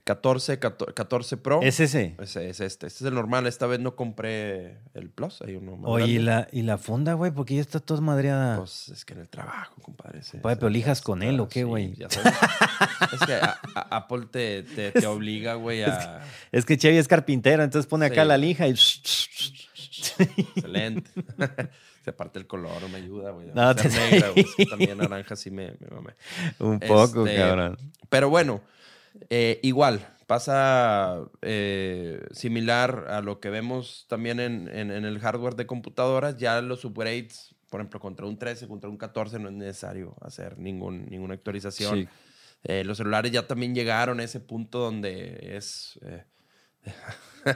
[0.05, 1.61] 14, 14, 14 Pro.
[1.62, 2.16] ¿Es ese?
[2.18, 2.64] Es este.
[2.64, 3.46] Este es el normal.
[3.46, 5.40] Esta vez no compré el Plus.
[5.42, 8.57] Hay uno más Oye, ¿y la, y la funda, güey, porque ya está toda madreada.
[8.59, 10.18] Pues es que en el trabajo, compadre.
[10.20, 11.94] ese- Compadre, pero lijas con está, él, ¿o qué, güey?
[12.03, 16.24] es que a- a- Apple te, te, te obliga, güey, a...
[16.50, 18.28] es que Chevy es carpintero, entonces pone acá Sí.
[18.28, 18.74] la lija y...
[20.57, 21.11] Excelente.
[22.05, 23.50] Se parte el color, me ayuda, güey.
[23.55, 26.14] No, te- negra, güey, también naranja sí me, me.
[26.66, 27.78] Un poco, Este, cabrón.
[28.09, 28.61] Pero bueno,
[29.30, 35.54] eh, igual, pasa eh, similar a lo que vemos también en, en- en el hardware
[35.56, 36.36] de computadoras.
[36.38, 40.58] Ya los upgrades, por ejemplo, contra un 13, contra un 14, no es necesario hacer
[40.58, 42.00] ningún, ninguna actualización.
[42.02, 42.08] Sí.
[42.64, 45.98] Eh, los celulares ya también llegaron a ese punto donde es...
[46.02, 46.24] eh,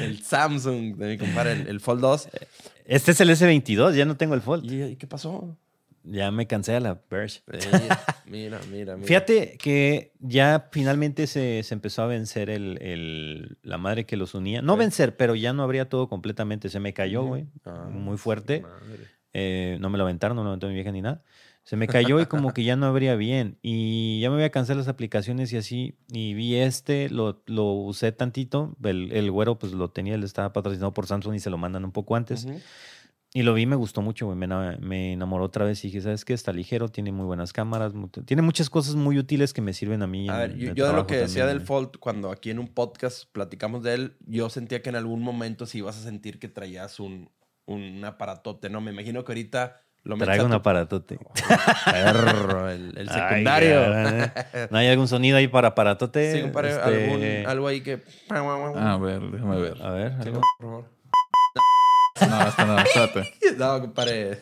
[0.00, 2.28] el Samsung de mi compadre, el, el Fold 2.
[2.86, 4.70] Este es el S22, ya no tengo el Fold.
[4.70, 5.56] ¿Y, y qué pasó?
[6.06, 7.40] Ya me cansé de la Verge.
[8.26, 9.06] Mira, mira, mira.
[9.06, 14.34] Fíjate que ya finalmente se, se empezó a vencer el, el- la madre que los
[14.34, 14.60] unía.
[14.62, 16.68] No vencer, pero ya no abría todo completamente.
[16.68, 17.46] Se me cayó, güey.
[17.64, 18.62] Ah, muy fuerte.
[19.32, 21.22] Eh, no me lo aventaron, no me lo aventó mi vieja ni nada.
[21.64, 23.58] Se me cayó y como que ya no abría bien.
[23.62, 25.96] Y ya me voy a cansar las aplicaciones y así.
[26.12, 28.76] Y vi este, lo, lo usé tantito.
[28.84, 31.84] El, el güero pues lo tenía, él estaba patrocinado por Samsung y se lo mandan
[31.86, 32.44] un poco antes.
[32.44, 32.60] Ujú.
[33.36, 34.38] Y lo vi, me gustó mucho, güey.
[34.38, 36.34] Me, ena- me enamoró otra vez y dije, ¿sabes qué?
[36.34, 37.92] Está ligero, tiene muy buenas cámaras,
[38.26, 40.28] tiene muchas cosas muy útiles que me sirven a mí.
[40.30, 41.66] A en- ver, yo, de yo de lo que decía también, del güey.
[41.66, 45.66] Fold, cuando aquí en un podcast platicamos de él, yo sentía que en algún momento
[45.66, 47.28] sí ibas a sentir que traías un,
[47.66, 48.80] un aparatote, ¿no?
[48.80, 51.18] Me imagino que ahorita lo metes Traigo un tu- aparatote.
[51.90, 53.80] Perro, el, el Ay, secundario.
[53.82, 54.32] cabrón, ¿eh?
[54.70, 56.34] ¿No hay algún sonido ahí para aparatote?
[56.36, 58.00] sí, compadre, Este, algún- algo ahí que...
[58.30, 59.82] A ver, déjame ver.
[59.82, 60.40] A ver, Sí, algo.
[60.60, 60.93] por favor.
[62.20, 63.34] No, esta no, espérate.
[63.58, 64.38] No, compadre.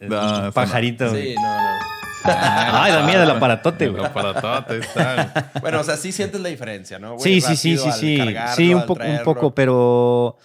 [0.00, 0.52] No, un esa no.
[0.52, 1.14] pajarito.
[1.14, 1.78] Sí, no, no.
[2.24, 4.04] Ay, da miedo el aparatote, El güey.
[4.04, 5.52] aparatote está.
[5.60, 7.14] Bueno, o sea, sí sientes la diferencia, ¿no?
[7.16, 7.40] güey?
[7.40, 8.34] Sí, sí, sí, sí, sí.
[8.56, 10.36] Sí, un poco, un poco, pero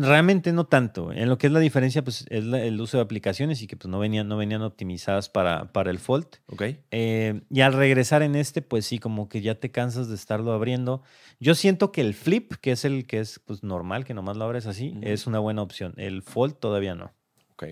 [0.00, 1.12] realmente no tanto.
[1.12, 3.76] En lo que es la diferencia, pues, es la- el uso de aplicaciones y que
[3.76, 6.26] pues no venían, no venían optimizadas para, para el Fold.
[6.46, 6.62] Ok.
[6.90, 10.52] Eh, y al regresar en este, pues sí, como que ya te cansas de estarlo
[10.52, 11.02] abriendo.
[11.40, 14.44] Yo siento que el Flip, que es el que es pues normal, que nomás lo
[14.44, 15.94] abres así, es una buena opción.
[15.96, 17.12] El Fold todavía no.
[17.52, 17.64] Ok.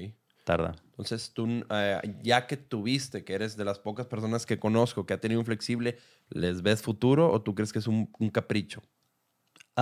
[0.44, 0.74] Tarda.
[0.90, 5.14] Entonces, tú, eh, ya que tuviste, que eres de las pocas personas que conozco que
[5.14, 5.98] ha tenido un flexible,
[6.28, 8.82] ¿les ves futuro o tú crees que es un, un capricho?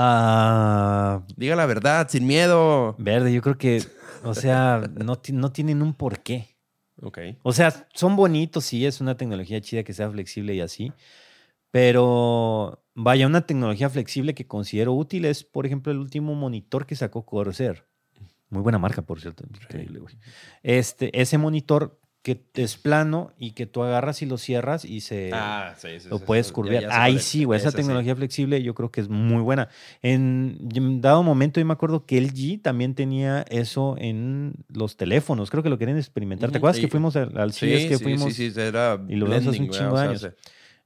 [0.01, 2.95] Ah, Diga la verdad, sin miedo.
[2.99, 3.83] verde, yo creo que,
[4.23, 6.57] o sea, no, no tienen un porqué.
[7.03, 7.19] Ok.
[7.43, 10.93] O sea, son bonitos, sí, es una tecnología chida que sea flexible y así.
[11.73, 16.95] Pero vaya, una tecnología flexible que considero útil es, por ejemplo, el último monitor que
[16.95, 17.85] sacó Corsair.
[18.51, 19.45] Muy buena marca, por cierto.
[19.49, 20.15] Increíble, güey.
[20.63, 25.31] Este, ese monitor que es plano y que tú agarras y lo cierras y se
[25.33, 26.09] Ah, sí, sí.
[26.09, 26.49] lo sí, puedes.
[26.49, 26.83] Ya- curvear.
[26.83, 27.59] ya Ahí sí, güey.
[27.61, 29.69] Esa tecnología flexible yo creo que es muy buena.
[30.03, 30.59] En,
[31.01, 35.51] dado momento, yo me acuerdo que LG también tenía eso en los teléfonos.
[35.51, 36.51] Creo que lo querían experimentar.
[36.51, 38.35] ¿Te acuerdas que fuimos al, al Sí, CES que sí, fuimos?
[38.35, 40.35] sí, sí, era y lo vimos hace un blending, chingo de O sea, años.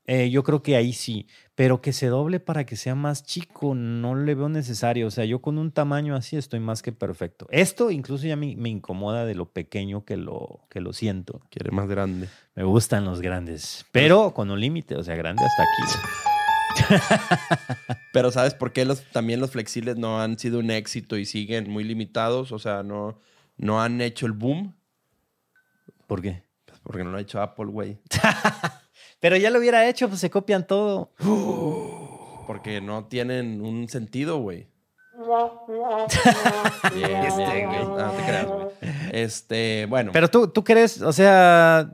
[0.06, 3.74] Eh, yo creo que ahí sí, pero que se doble para que sea más chico,
[3.74, 5.06] no le veo necesario.
[5.06, 7.46] O sea, yo con un tamaño así estoy más que perfecto.
[7.50, 11.40] Esto incluso ya me, me incomoda de lo pequeño que lo, que lo siento.
[11.50, 12.28] Quiere más grande.
[12.54, 15.82] Me gustan los grandes, pero con un límite, o sea, grande hasta aquí.
[18.12, 21.70] Pero ¿sabes por qué los, también los flexibles no han sido un éxito y siguen
[21.70, 22.52] muy limitados?
[22.52, 23.18] O sea, no,
[23.56, 24.74] no han hecho el boom.
[26.06, 26.42] ¿Por qué?
[26.66, 27.98] Pues porque no lo ha hecho Apple, güey.
[29.22, 31.12] Pero ya lo hubiera hecho, pues se copian todo.
[32.48, 34.66] Porque no tienen un sentido, güey.
[36.92, 37.84] Este, güey.
[37.84, 38.66] No, no te creas, güey.
[39.12, 40.10] Este, bueno.
[40.12, 41.92] Pero tú, tú crees, o sea,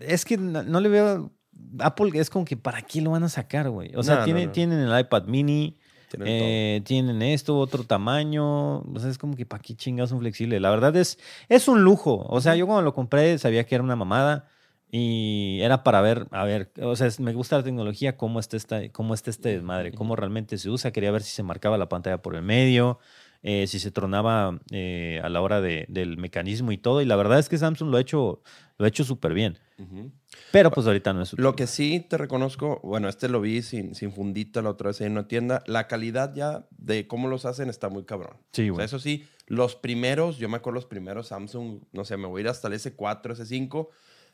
[0.00, 1.30] es que no, no le veo.
[1.78, 3.94] Apple es como que para qué lo van a sacar, güey.
[3.94, 4.52] O sea, No, tiene- no.
[4.52, 5.76] tienen el iPad mini,
[6.08, 8.78] tienen eh, tienen esto, otro tamaño.
[8.80, 10.58] O sea, es como que para qué chingas un flexible.
[10.60, 11.18] La verdad es,
[11.50, 12.24] es un lujo.
[12.28, 14.48] O sea, yo cuando lo compré sabía que era una mamada.
[14.92, 18.88] Y era para ver, a ver, o sea, me gusta la tecnología, cómo está, esta,
[18.90, 20.90] cómo está este desmadre, cómo realmente se usa.
[20.92, 22.98] Quería ver si se marcaba la pantalla por el medio,
[23.42, 27.02] eh, si se tronaba eh, a la hora de- del mecanismo y todo.
[27.02, 28.42] Y la verdad es que Samsung lo ha hecho,
[28.78, 29.54] lo ha hecho súper bien.
[29.76, 29.86] todo.
[29.86, 30.10] Ujú.
[30.52, 33.94] Pero pues ahorita no es Lo que sí te reconozco, bueno, este lo vi sin,
[33.94, 35.62] sin fundita la otra vez en una tienda.
[35.66, 38.36] La calidad ya de cómo los hacen está muy cabrón.
[38.52, 38.84] Sí, O sea, güey.
[38.86, 42.42] eso sí, los primeros, yo me acuerdo los primeros Samsung, no sé, me voy a
[42.42, 43.88] ir hasta el S4, S5,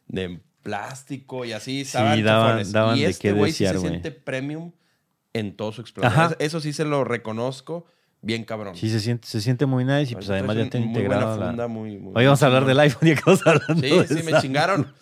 [0.09, 2.73] de plástico y así, estaban daban- chafones.
[2.73, 4.73] daban y de este güey sí se siente premium
[5.33, 5.85] en todo su.
[6.03, 6.35] Ajá.
[6.39, 7.87] Eso, sí se lo reconozco
[8.23, 8.75] bien cabrón.
[8.75, 11.39] Sí, se siente, se siente muy nice y pues además ya te muy buena integrado
[11.39, 11.47] la...
[11.49, 13.13] funda, muy, muy- Hoy vamos a hablar del iPhone y
[13.51, 14.41] hablando Sí, de sí, me Samsung.
[14.43, 14.95] chingaron.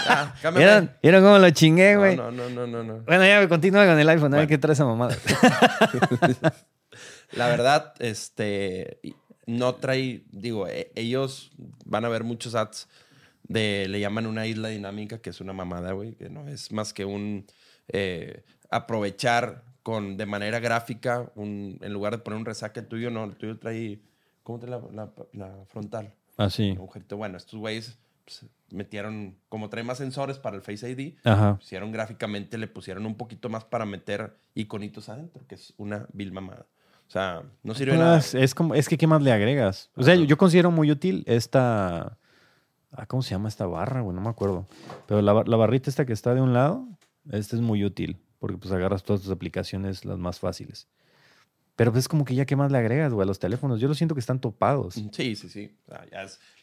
[0.56, 2.16] ¿Vieron, ¿Vieron cómo lo chingué, güey?
[2.16, 2.94] No, no, no, no, no.
[2.98, 3.02] no.
[3.04, 4.48] Bueno, ya continúa con el iPhone, a ver Bueno.
[4.48, 5.16] qué trae esa mamada.
[7.32, 9.00] La verdad, este,
[9.46, 11.52] no trae, digo, e- ellos
[11.84, 12.88] van a ver muchos ads
[13.50, 16.92] de, le llaman una isla dinámica, que es una mamada, güey, que no es más
[16.94, 17.44] que un,
[17.88, 23.10] eh, aprovechar con, de manera gráfica, un, en lugar de poner un resaque el tuyo,
[23.10, 23.98] no, el tuyo trae,
[24.42, 26.14] ¿cómo trae la, la- la frontal?
[26.36, 26.70] Así.
[26.70, 27.16] Agujerito.
[27.16, 31.58] Bueno, estos güeyes pues, metieron, como trae más sensores para el Face ID, Ajá.
[31.60, 36.30] hicieron gráficamente, le pusieron un poquito más para meter iconitos adentro, que es una vil
[36.32, 36.66] mamada.
[37.08, 38.18] O sea, no sirve de nada.
[38.18, 39.90] Pues, es, como, es que, ¿qué más le agregas?
[39.96, 42.16] O sea, yo, yo considero muy útil esta...
[42.92, 44.14] ah, ¿Cómo se llama esta barra, güey?
[44.14, 44.66] No me acuerdo.
[45.06, 46.86] Pero la, bar- la barrita esta que está de un lado,
[47.30, 48.18] esta es muy útil.
[48.38, 50.88] Porque pues agarras todas tus aplicaciones las más fáciles.
[51.76, 53.80] Pero pues es como que ya, ¿qué más le agregas, güey, a los teléfonos?
[53.80, 54.94] Yo lo siento que están topados.
[55.12, 55.76] Sí, sí, sí.
[55.86, 56.06] O sea,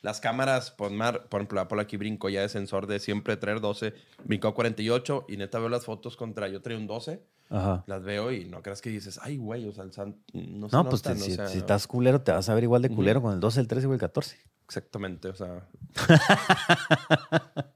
[0.01, 3.59] las cámaras, por, mar- por ejemplo, Apple aquí brinco ya de sensor de siempre traer
[3.61, 3.93] 12,
[4.25, 7.83] brincó a 48 y neta veo las fotos contra, yo traía un 12, Ajá.
[7.87, 10.75] las veo y no creas que dices, ay, güey, o sea, el san- no se
[10.75, 12.89] No, pues te- o si, sea, si estás culero, te vas a ver igual de
[12.89, 14.37] culero con el 12, el 13 o el 14.
[14.65, 15.65] Exactamente, o sea.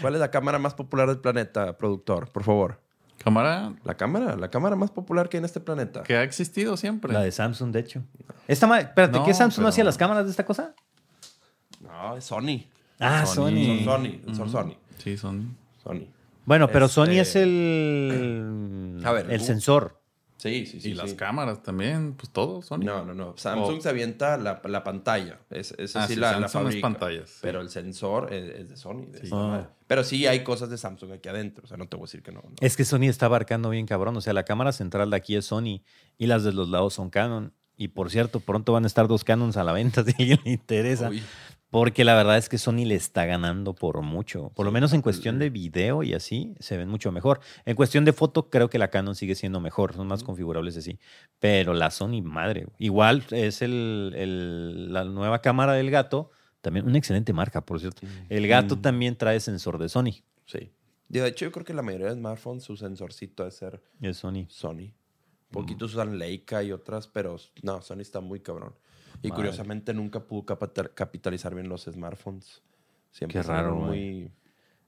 [0.00, 2.28] ¿Cuál es la cámara más popular del planeta, productor?
[2.30, 2.80] Por favor.
[3.22, 6.02] Cámara La cámara, la cámara más popular que hay en este planeta.
[6.02, 7.12] que ha existido siempre.
[7.12, 8.02] La de Samsung, de hecho.
[8.48, 10.74] Esta ma- Espérate, No, ¿qué Samsung no pero- hacía las cámaras de esta cosa?
[11.80, 12.64] No, es Sony.
[12.98, 13.82] Ah, Sony.
[13.84, 13.84] Sony.
[13.84, 14.74] Son Sony, son Sony.
[14.98, 15.56] Sí, son.
[15.82, 16.06] Sony.
[16.44, 19.44] Bueno, pero Sony Este- es el, A ver, el uh.
[19.44, 20.00] sensor.
[20.36, 20.88] Sí, sí, sí.
[20.90, 20.94] y sí.
[20.94, 22.80] las cámaras también, pues todo, Sony.
[22.80, 23.34] No, no, no.
[23.34, 23.80] Samsung Oh.
[23.80, 25.38] se avienta la, la pantalla.
[25.48, 26.82] Es, esa Ah, sí, sí, la, la es fabrica.
[26.82, 27.38] pantallas, sí.
[27.40, 29.06] Pero el sensor es, es de Sony.
[29.10, 29.24] de Sí.
[29.24, 29.70] esta Ah.
[29.86, 31.64] Pero sí hay cosas de Samsung aquí adentro.
[31.64, 32.40] O sea, no te voy a decir que no.
[32.42, 32.50] no.
[32.60, 34.14] Es que Sony está abarcando bien cabrón.
[34.18, 35.80] O sea, la cámara central de aquí es Sony
[36.18, 37.54] y las de los lados son Canon.
[37.76, 40.40] Y por cierto, pronto van a estar dos Canons a la venta si a alguien
[40.44, 41.08] le interesa.
[41.08, 41.22] Uy.
[41.74, 44.50] Porque la verdad es que Sony le está ganando por mucho.
[44.54, 47.40] Por lo menos en cuestión de video y así se ven mucho mejor.
[47.64, 49.92] En cuestión de foto creo que la Canon sigue siendo mejor.
[49.92, 51.00] Son más configurables así.
[51.40, 52.68] Pero la Sony, madre.
[52.78, 56.30] Igual es el, el- la nueva cámara del gato.
[56.60, 58.06] También una excelente marca, por cierto.
[58.28, 58.80] El gato Mm.
[58.80, 60.22] también trae sensor de Sony.
[60.46, 60.70] Sí.
[61.08, 64.46] De hecho, yo creo que la mayoría de smartphones, su sensorcito debe ser Es Sony.
[64.48, 64.92] Sony.
[65.50, 68.74] Poquitos usan Leica y otras, pero no, Sony está muy cabrón.
[69.24, 69.36] Y Madre.
[69.42, 72.62] curiosamente nunca pudo capita- capitalizar bien los smartphones.
[73.10, 74.30] Siempre Qué raro, muy...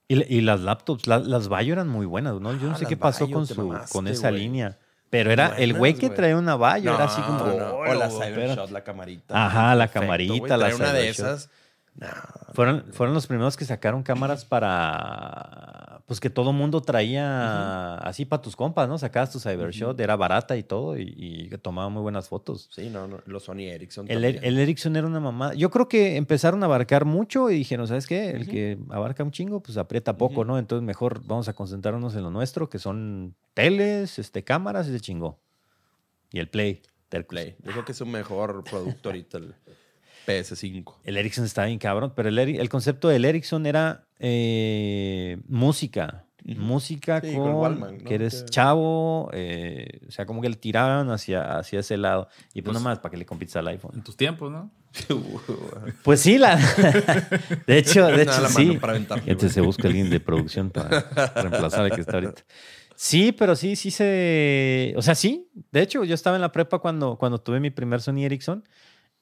[0.08, 2.52] Y, y las laptops, la- las Vaio eran muy buenas, ¿no?
[2.52, 4.78] Yo no Ah, sé qué pasó con, su, mamaste, con esa línea.
[5.10, 7.38] Pero era el güey que traía una valla, era así como.
[7.46, 7.74] No, no.
[7.76, 8.72] O la "Oh, Cybershot, espérate".
[8.72, 9.46] la camarita.
[9.46, 11.26] Ajá, la Perfecto, camarita, la Traer una de Cybershot.
[11.26, 11.50] esas.
[11.94, 12.06] No,
[12.52, 15.85] Fueron, fueron los primeros que sacaron cámaras para.
[16.06, 18.96] Pues que todo mundo traía así para tus compas, ¿no?
[18.96, 22.68] Sacabas tu Cybershot, era barata y todo, y, y tomaba muy buenas fotos.
[22.70, 23.18] sí, no, no.
[23.26, 24.06] Los Sony Ericsson.
[24.08, 24.44] El, también.
[24.44, 25.54] el Ericsson era una mamada.
[25.54, 28.30] Yo creo que empezaron a abarcar mucho y dijeron, ¿sabes qué?
[28.30, 30.44] El que abarca un chingo, pues aprieta poco.
[30.44, 30.58] ¿no?
[30.58, 35.00] Entonces mejor vamos a concentrarnos en lo nuestro, que son teles, este, cámaras y se
[35.00, 35.38] chingó.
[36.32, 36.82] Y el Play.
[37.10, 37.56] del Play.
[37.64, 39.54] Yo creo que es un mejor producto ahorita el
[40.26, 40.94] PS5.
[41.04, 46.24] El Ericsson estaba bien cabrón, pero el, el concepto del Ericsson era eh, música.
[46.44, 48.04] Música Sí, con con, Wallman, ¿no?
[48.04, 52.28] que eres Que- chavo, eh, o sea, como que le tiraban hacia, hacia ese lado.
[52.54, 53.90] Y pues, Pues- nomás para que le compites al iPhone.
[53.96, 54.70] En tus tiempos, ¿no?
[56.04, 56.56] Pues sí, la...
[57.66, 58.78] de hecho, de hecho la sí.
[59.26, 61.00] Entonces se busca alguien de producción para
[61.34, 62.42] reemplazar al que está ahorita.
[62.94, 64.94] Sí, pero sí, sí se...
[64.96, 65.50] O sea, sí.
[65.72, 68.64] De hecho, yo estaba en la prepa cuando, cuando tuve mi primer Sony Ericsson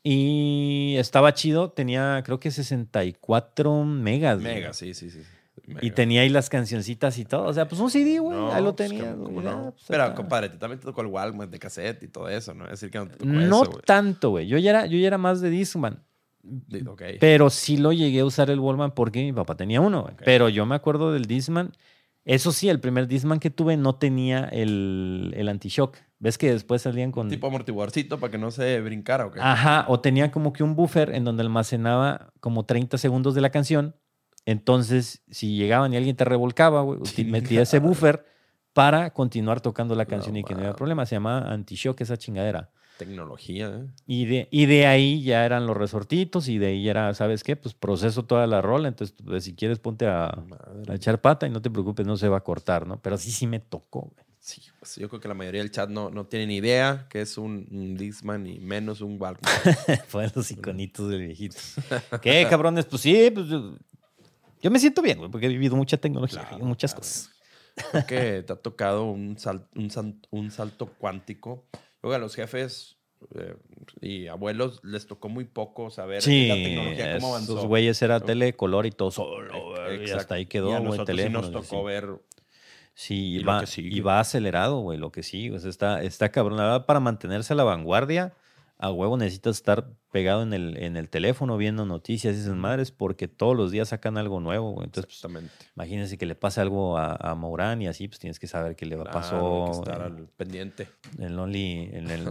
[0.04, 1.70] y estaba chido.
[1.70, 4.40] Tenía, creo que 64 megas.
[4.40, 4.54] güey.
[4.54, 5.20] Mega, sí, sí, sí.
[5.80, 7.44] Y tenía ahí las cancioncitas y todo.
[7.44, 8.36] O sea, pues un CD, güey.
[8.36, 9.16] No, ahí lo tenía.
[9.88, 12.64] Pero, compadre, te- también te tocó el Walkman de cassette y todo eso, ¿no?
[12.66, 14.46] Es decir, que no te tocó No eso, tanto, güey.
[14.46, 16.02] Yo ya era, yo ya era más de Discman.
[16.42, 17.02] Di- Ok.
[17.18, 20.02] Pero sí lo llegué a usar el Wallman porque mi papá tenía uno.
[20.02, 20.12] güey.
[20.14, 20.22] Ok.
[20.26, 21.72] Pero yo me acuerdo del Discman.
[22.24, 25.96] Eso sí, el primer Discman que tuve no tenía el, el anti-shock.
[26.18, 27.28] ¿Ves que después salían con...
[27.28, 29.36] Tipo amortiguadorcito para que no se brincara, ¿ok?
[29.40, 33.50] Ajá, o tenía como que un buffer en donde almacenaba como 30 segundos de la
[33.50, 33.94] canción.
[34.46, 38.24] Entonces, si llegaban y alguien te revolcaba, uti- metía ese buffer
[38.72, 41.06] para continuar tocando la canción y que no había problema.
[41.06, 42.70] Se llamaba anti-shock esa chingadera.
[42.96, 43.86] Tecnología, ¿eh?
[44.06, 47.56] Y de, y de ahí ya eran los resortitos y de ahí era, ¿sabes qué?
[47.56, 48.88] Pues proceso toda la rola.
[48.88, 50.44] Entonces, pues, si quieres, ponte a,
[50.92, 53.00] echar pata y no te preocupes, no se va a cortar, ¿no?
[53.00, 54.24] Pero sí, sí me tocó, güey.
[54.38, 57.22] Sí, pues yo creo que la mayoría del chat no, no tiene ni idea que
[57.22, 59.50] es un, un Discman y menos un Walkman.
[60.06, 61.56] Fueron los iconitos del viejito.
[62.20, 62.84] ¿Qué, cabrones?
[62.84, 66.62] Pues sí, pues yo, me siento bien, güey, porque he vivido mucha tecnología Claro, y
[66.62, 67.00] muchas claro.
[67.00, 67.30] cosas.
[67.90, 71.64] Creo que te ha tocado un, sal- un, un salto cuántico.
[72.12, 72.96] A los jefes
[73.34, 73.54] eh,
[74.00, 77.52] y abuelos les tocó muy poco saber Sí, la tecnología cómo avanzó.
[77.54, 81.20] esos güeyes era tele color y todo solo, güey, y hasta ahí quedó, güey, nosotros
[81.20, 82.08] sí nos tocó ver
[82.96, 85.50] Sí, Y va, y va acelerado, güey, lo que sí.
[85.50, 86.58] O sea, está, está cabrón.
[86.58, 88.34] La verdad, para mantenerse a la vanguardia,
[88.76, 92.90] a huevo necesitas estar pegado en el, en el teléfono viendo noticias y esas madres,
[92.90, 94.84] porque todos los días sacan algo nuevo, güey.
[94.86, 95.54] Entonces, pues, exactamente.
[95.76, 98.84] imagínense que le pase algo a, a Maurán y así, pues tienes que saber qué
[98.86, 99.64] le pasó.
[99.66, 100.88] hay que estar en- al pendiente.
[101.18, 102.26] en el Only, en el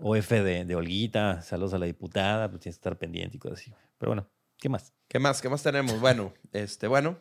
[0.00, 3.58] OF de, de Olguita, saludos a la diputada, pues tienes que estar pendiente y cosas
[3.60, 3.72] así.
[3.98, 4.28] Pero bueno,
[4.58, 4.92] ¿qué más?
[5.08, 5.40] ¿Qué más?
[5.42, 5.98] ¿Qué más tenemos?
[6.00, 7.18] Bueno, este, bueno,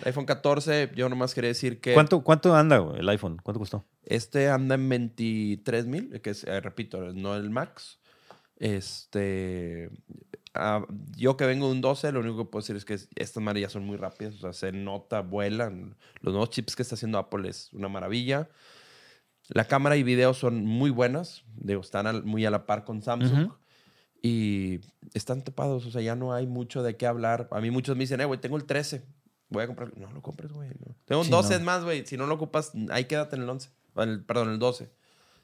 [0.00, 3.38] el iPhone 14, yo nomás quería decir que ¿Cuánto, ¿Cuánto anda güey, el iPhone?
[3.42, 3.84] ¿Cuánto costó?
[4.04, 7.98] este anda en 23 mil, que es, eh, repito, no el Max.
[8.58, 9.90] Este,
[10.54, 10.84] ah,
[11.16, 13.42] yo que vengo de un 12, lo único que puedo decir es que es- estas
[13.42, 15.96] marillas son muy rápidas, o sea, se nota, vuelan.
[16.20, 18.48] Los nuevos chips que está haciendo Apple es una maravilla.
[19.48, 23.00] La cámara y video son muy buenas, digo, están al- muy a la par con
[23.02, 23.46] Samsung.
[23.46, 23.54] Ujú.
[24.20, 24.80] Y
[25.14, 27.48] están tapados, o sea, ya no hay mucho de qué hablar.
[27.52, 29.02] A mí muchos me dicen, eh, güey, tengo el 13.
[29.48, 29.96] Voy a comprar.
[29.96, 30.68] No lo compres, güey.
[30.68, 30.94] no.
[31.06, 31.64] Tengo un Sí, 12 no.
[31.64, 32.04] más, güey.
[32.04, 33.70] Si no lo ocupas, ahí quédate en el 11.
[33.94, 34.90] O en el- perdón, el 12.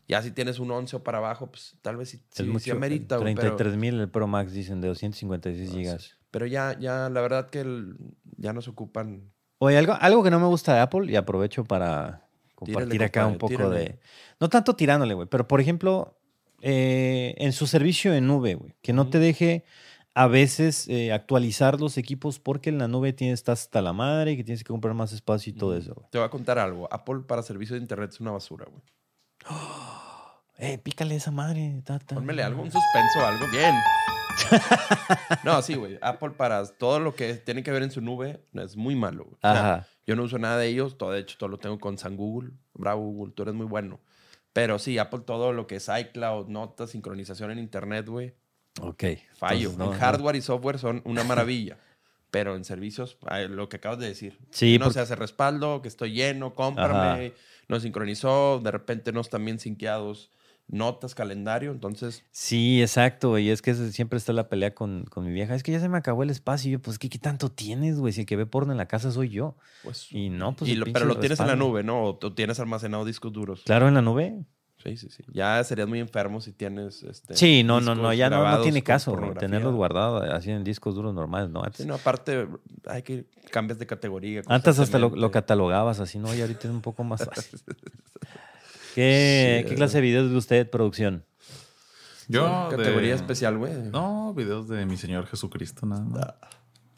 [0.08, 2.72] Ya si tienes un 11 o para abajo, pues tal vez sí, Es sí mucho.
[2.72, 3.34] amerita, güey.
[3.34, 6.16] Pero, 33 mil el Pro Max, dicen, de 256 No, gigas.
[6.30, 7.96] pero ya, ya, la verdad que el-
[8.36, 9.30] ya no se ocupan.
[9.58, 13.26] Oye, algo, algo que no me gusta de Apple, y aprovecho para compartir Tírale, acá
[13.26, 13.76] un poco tírale.
[13.78, 13.98] de...
[14.40, 16.18] No tanto tirándole, güey, pero por ejemplo,
[16.60, 19.64] eh, en su servicio en nube, güey, que no te deje
[20.14, 24.32] a veces eh, actualizar los equipos porque en la nube tienes, estás hasta la madre
[24.32, 26.06] y que tienes que comprar más espacio y todo eso.
[26.10, 26.88] Te voy a contar algo.
[26.92, 28.82] Apple para servicio de internet es una basura, güey.
[30.56, 32.14] Eh, pícale esa madre, tata.
[32.14, 33.44] Pónmele algo, un suspenso, algo.
[33.50, 33.74] Bien.
[35.44, 35.98] no, sí, güey.
[36.00, 39.24] Apple para todo lo que tiene que ver en su nube es muy malo.
[39.24, 39.34] güey.
[39.34, 39.86] O sea, Ajá.
[40.06, 40.96] yo no uso nada de ellos.
[40.96, 42.52] Todo, de hecho, todo lo tengo con San Google.
[42.72, 43.98] Bravo, Google, tú eres muy bueno.
[44.52, 48.34] Pero sí, Apple todo lo que es iCloud, notas, sincronización en internet, güey.
[48.80, 49.04] Ok.
[49.36, 49.70] Fallo.
[49.70, 49.98] Entonces, no, en no.
[49.98, 51.78] hardware y software son una maravilla.
[52.30, 53.16] Pero en servicios,
[53.48, 54.38] lo que acabas de decir.
[54.50, 57.32] Sí, no porque- se hace respaldo, que estoy lleno, cómprame.
[57.68, 60.30] No sincronizó, de repente no están bien sinqueados
[60.66, 61.72] notas, calendario.
[61.72, 63.50] Entonces, Sí, exacto, güey.
[63.50, 65.54] Es que siempre está la pelea con, con mi vieja.
[65.54, 66.68] Es que ya se me acabó el espacio.
[66.70, 68.12] Y yo, pues, ¿qué, qué tanto tienes, güey?
[68.14, 69.56] Si el que ve porno en la casa soy yo.
[69.82, 70.10] pues.
[70.10, 70.70] Y no, pues.
[70.70, 72.02] y lo- pero lo tienes en la nube, ¿no?
[72.04, 73.62] O tienes almacenado discos duros.
[73.66, 74.44] Claro, en la nube.
[74.84, 75.24] Sí, sí, sí.
[75.32, 77.02] Ya serías muy enfermo si tienes.
[77.04, 78.12] Este, Sí, no, no, no.
[78.12, 81.62] Ya no, no tiene caso tenerlos guardados así en discos duros normales, ¿no?
[81.64, 82.46] Antes, Sí, no, aparte,
[82.86, 84.42] hay que cambias de categoría.
[84.46, 86.34] antes hasta lo, catalogabas así, ¿no?
[86.34, 87.60] Y ahorita es un poco más fácil.
[88.94, 91.24] ¿Qué, Sí, ¿qué clase de videos de usted, producción?
[92.28, 92.68] Yo.
[92.70, 93.72] de- Categoría especial, güey.
[93.90, 96.34] No, videos de mi Señor Jesucristo, nada más.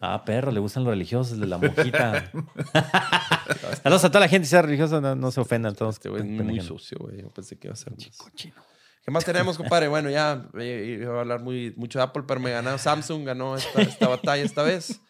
[0.00, 2.30] Ah, perro, le gustan los religiosos de la monjita.
[3.82, 5.96] Saludos a toda la gente, si sea religiosa, no, no se ofendan todos.
[5.96, 7.22] Este güey es muy sucio, güey.
[7.22, 8.16] Yo pensé que iba a ser más.
[8.16, 8.62] Cochino.
[9.02, 9.86] ¿Qué más tenemos, compadre?
[9.88, 13.54] Bueno, ya eh, iba a hablar muy, mucho de Apple, pero me ganó Samsung, ganó
[13.56, 15.00] esta, esta batalla esta vez.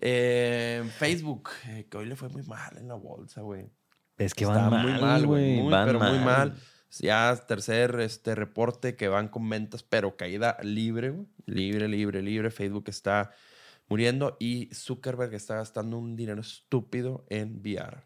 [0.00, 3.70] Eh, Facebook, eh, que hoy le fue muy mal en la bolsa, güey.
[4.16, 5.60] Es que Está van muy mal, mal, güey.
[5.60, 6.54] Muy, pero muy mal.
[7.00, 11.26] Ya tercer este reporte que van con ventas, pero caída libre, güey.
[11.46, 12.50] Libre, libre, libre.
[12.50, 13.32] Facebook está
[13.88, 18.04] muriendo y Zuckerberg está gastando un dinero estúpido en VR.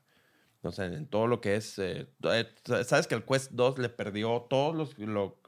[0.63, 1.79] O sea, en todo lo que es...
[1.79, 2.53] eh, eh,
[2.85, 5.39] Sabes que el Quest 2 le perdió todos los, lo-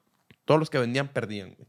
[0.45, 1.55] todos los que vendían, perdían.
[1.57, 1.68] güey.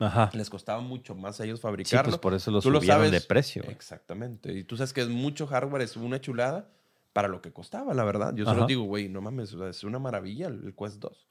[0.00, 0.30] Ajá.
[0.32, 2.10] Les costaba mucho más a ellos Sí, fabricarlo.
[2.10, 3.12] pues por eso lo Tú lo subieron sabes.
[3.12, 3.62] de precio.
[3.62, 3.74] güey.
[3.74, 4.52] Exactamente.
[4.52, 6.70] Y tú sabes que es mucho hardware, es una chulada
[7.12, 8.34] para lo que costaba, la verdad.
[8.34, 8.66] Yo solo Ajá.
[8.66, 11.28] digo, güey, no mames, es una maravilla el, el Quest 2.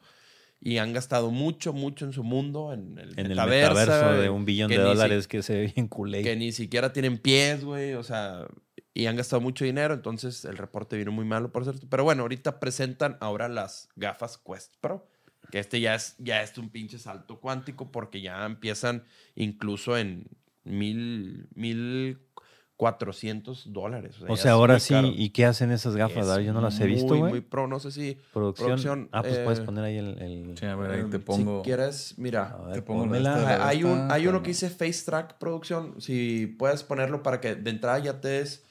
[0.59, 4.43] Y han gastado mucho, mucho en su mundo, en el, En el metaverso, de un
[4.45, 6.23] billón de si- dólares que se ve bien culé.
[6.23, 8.47] que ni siquiera tienen pies, güey, o sea,
[8.93, 11.85] y han gastado mucho dinero, entonces el reporte vino muy malo, por cierto.
[11.87, 15.07] Pero bueno, ahorita presentan ahora las gafas Quest Pro,
[15.51, 19.03] que este ya es, ya es un pinche salto cuántico porque ya empiezan
[19.35, 20.27] incluso en
[20.63, 22.17] mil, mil
[22.77, 24.15] cuatrocientos dólares.
[24.27, 25.07] O sea, ahora muy sí, caro.
[25.13, 26.25] ¿y qué hacen esas gafas?
[26.27, 27.31] Es Ah, Yo no las he visto, muy, güey.
[27.31, 28.67] Muy pro, no sé si Producción.
[28.67, 30.21] producción, Ah, pues puedes eh, poner ahí el.
[30.21, 31.59] el- Sí, a ver, ahí te em, pongo.
[31.63, 32.55] Si quieres, mira.
[32.67, 35.99] Ver, te pongo esta Hay, un, esta, hay uno que dice Face Track Producción.
[35.99, 38.63] Si puedes ponerlo para que de entrada ya te des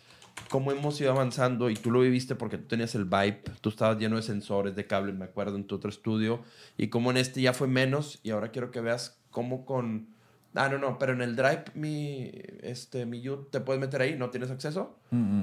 [0.50, 3.98] cómo hemos ido avanzando y tú lo viviste porque tú tenías el Vibe, tú estabas
[3.98, 6.42] lleno de sensores, de cables, me acuerdo, en tu otro estudio.
[6.78, 10.14] Y como en este ya fue menos y ahora quiero que veas cómo con...
[10.56, 12.30] Ah, no, no, pero en el Drive, mi,
[12.62, 14.16] este, mi You, ¿te puedes meter ahí?
[14.16, 14.96] ¿No tienes acceso?
[15.10, 15.42] Mm.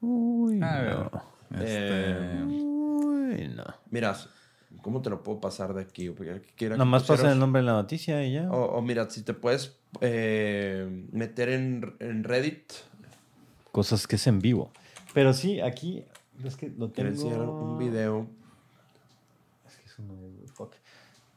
[0.00, 0.94] Uy, A ver.
[0.94, 1.10] no.
[1.60, 3.64] Este, Uy, no.
[3.90, 4.16] Mira,
[4.82, 6.08] ¿cómo te lo puedo pasar de aquí?
[6.10, 8.50] Porque aquí quiero que Nada más pusieras- pasa el nombre en la noticia y ya.
[8.50, 12.72] O, o mira, si te puedes eh, meter en, en Reddit,
[13.72, 14.70] Cosas que es en vivo.
[15.14, 16.04] Pero sí, aquí.
[16.44, 17.22] Es que lo quiero tengo.
[17.28, 18.26] enseñar un video.
[19.66, 20.72] Es que es- fuck.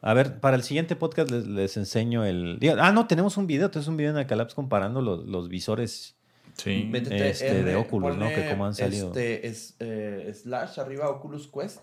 [0.02, 2.60] A ver, para el siguiente podcast les, les enseño el.
[2.80, 3.70] Ah, no, tenemos un video.
[3.70, 6.16] Tenemos un video en Acalaps comparando los, los visores.
[6.56, 6.88] sí.
[6.90, 8.28] Métete Este, de Oculus, ¿no?
[8.30, 9.08] Que cómo han salido.
[9.10, 11.82] Este, es, eh, slash arriba Oculus Quest.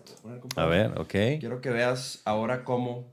[0.57, 1.39] A ver, ok.
[1.39, 3.07] Quiero que veas ahora cómo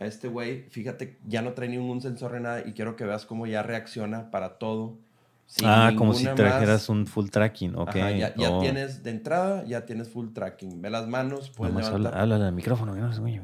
[0.00, 3.24] a este güey, fíjate, ya no trae ningún sensor de nada y quiero que veas
[3.26, 4.98] cómo ya reacciona para todo.
[5.64, 6.34] ah, como si más.
[6.34, 7.88] trajeras un full tracking, ok.
[7.96, 8.60] Ajá, ya ya Oh.
[8.60, 10.80] tienes de entrada, ya tienes full tracking.
[10.82, 13.40] Ve las manos, puedes háblale al micrófono, que no se oye.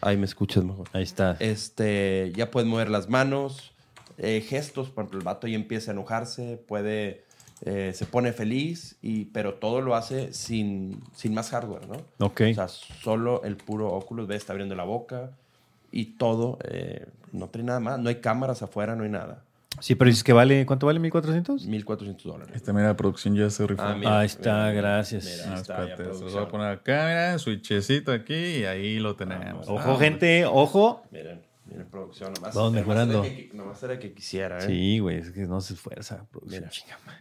[0.00, 0.88] Ahí me escuchas mejor.
[0.92, 1.36] Ahí está.
[1.40, 3.72] Este, ya puedes mover las manos,
[4.18, 7.24] eh, gestos, por ejemplo, el vato ya empieza a enojarse, puede,
[7.62, 12.26] eh, se pone feliz, y, pero todo lo hace sin, sin más hardware, ¿no?
[12.26, 12.42] ok.
[12.50, 15.30] O sea, solo el puro Oculus, ve, está abriendo la boca
[15.90, 19.42] y todo, eh, no trae nada más, no hay cámaras afuera, no hay nada.
[19.80, 20.64] Sí, pero dices que vale.
[20.66, 21.00] ¿Cuánto vale?
[21.00, 21.66] ¿1400?
[21.66, 22.62] 1400 dólares.
[22.68, 23.82] Mira, la producción ya se rifó.
[23.82, 25.24] Ah, mira, Ahí está, mira, gracias.
[25.24, 28.34] mira, Ah, ahí está, ya espérate, se los voy a poner acá, mira, switchecito aquí
[28.34, 29.68] y ahí lo tenemos.
[29.68, 31.02] Ojo, Ah, gente, ojo.
[31.10, 32.54] Miren, miren producción, nomás.
[32.54, 33.24] Vamos nomás mejorando.
[33.24, 34.66] era que- Nomás era que quisiera, ¿eh?
[34.66, 36.26] Sí, güey, es que no se esfuerza.
[36.30, 36.70] Producción, Mira.
[36.70, 37.20] chinga madre.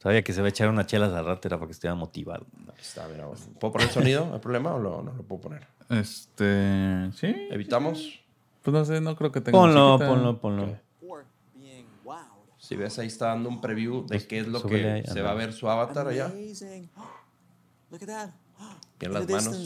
[0.00, 2.46] Sabía que se va a echar unas chelas al rato, era para que estuviera motivado.
[2.80, 3.26] Está, mira.
[3.58, 4.30] ¿Puedo poner el sonido?
[4.32, 5.66] ¿Hay problema o lo- no lo puedo poner?
[5.90, 7.34] Este, sí.
[7.50, 8.20] ¿Evitamos?
[8.62, 10.62] Pues no sé, no creo que tenga Ponlo, ponlo, ponlo.
[10.66, 10.76] wowed.
[12.68, 15.30] Si ves, ahí está dando un preview de qué es lo que ahí, se va
[15.30, 16.28] a ver su avatar allá.
[17.90, 18.30] That.
[19.00, 19.56] En las the manos.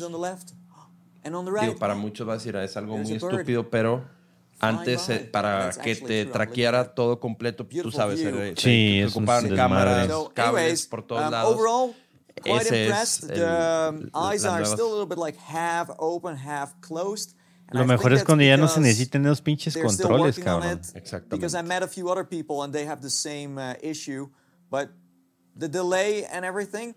[1.66, 4.04] Digo, para muchos va a decir, "Ah, es algo muy estúpido, pero
[4.60, 8.36] antes, eh, para que te traqueara todo completo, tú sabes, view.
[8.38, 11.54] eh, Sí, un ocupaban cámaras, So, cables por todos um, lados.
[11.56, 11.94] overall,
[12.40, 14.44] quite Ese es el- the um, la- eyes
[17.72, 20.80] Lo mejor es cuando ya no se because necesiten esos pinches controles, cabrón.
[20.94, 21.36] Exactamente.
[21.36, 24.28] Because I met a few other people and they have the same uh, issue,
[24.70, 24.90] but
[25.56, 26.94] the delay and everything,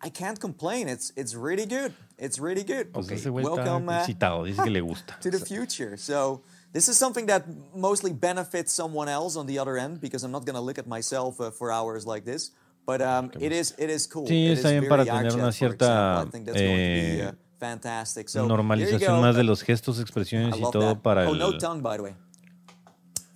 [0.00, 0.88] I can't complain.
[0.88, 1.92] It's it's really good.
[2.18, 2.92] It's really good.
[2.92, 5.16] Pues está Welcome uh, excitado, dice que le gusta.
[5.20, 5.96] to the future.
[5.96, 6.42] So
[6.72, 7.44] this is something that
[7.74, 10.86] mostly benefits someone else on the other end because I'm not going to look at
[10.86, 12.52] myself uh, for hours like this.
[12.86, 14.26] But um, it is it is cool.
[14.26, 16.26] Sí, It está is bien very para tener una cierta,
[18.46, 21.02] Normalización más de los gestos, expresiones I y todo that.
[21.02, 21.38] para oh, el...
[21.38, 22.14] no tongue, by the way.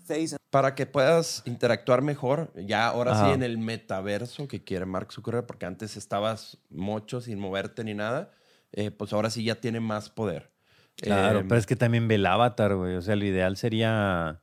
[0.07, 4.85] Face and Para que puedas interactuar mejor, ya ahora sí en el metaverso que quiere
[4.87, 8.31] Mark Zuckerberg, porque antes estabas mocho sin moverte ni nada,
[8.73, 10.51] eh, pues ahora sí ya tiene más poder.
[10.97, 12.97] Claro, Eh, pero es que también ve el avatar, güey.
[12.97, 14.43] O sea, lo ideal sería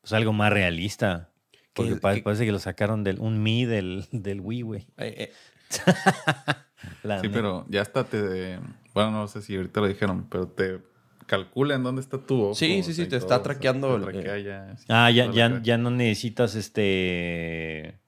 [0.00, 1.30] pues algo más realista.
[1.74, 4.86] Porque Que- pa- que- parece que lo sacaron del un Mi del, del Wii, güey.
[4.96, 5.32] eh, eh,
[7.02, 7.22] Sí, neta.
[7.32, 8.58] pero ya hasta te,
[8.94, 10.80] Bueno, no sé si ahorita lo dijeron, pero te
[11.26, 12.54] calcula en dónde está tu ojo.
[12.54, 15.90] Sí, sí, sí, te todo, está o sea, traqueando sí, Ah, ya, ya, ya no
[15.90, 17.98] necesitas este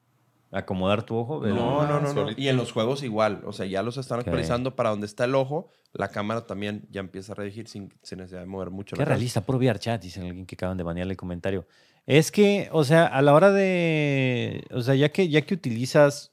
[0.52, 1.44] acomodar tu ojo.
[1.46, 2.30] No, no, no, no.
[2.36, 3.42] Y en los juegos igual.
[3.44, 5.68] O sea, ya los están actualizando para donde está el ojo.
[5.92, 8.96] La cámara también ya empieza a redirigir sin, sin necesidad de mover mucho.
[8.96, 11.66] Qué realista, puro VR chat, dicen alguien que acaban de banearle el comentario.
[12.06, 14.64] Es que, o sea, a la hora de.
[14.70, 16.32] O sea, ya que, ya que utilizas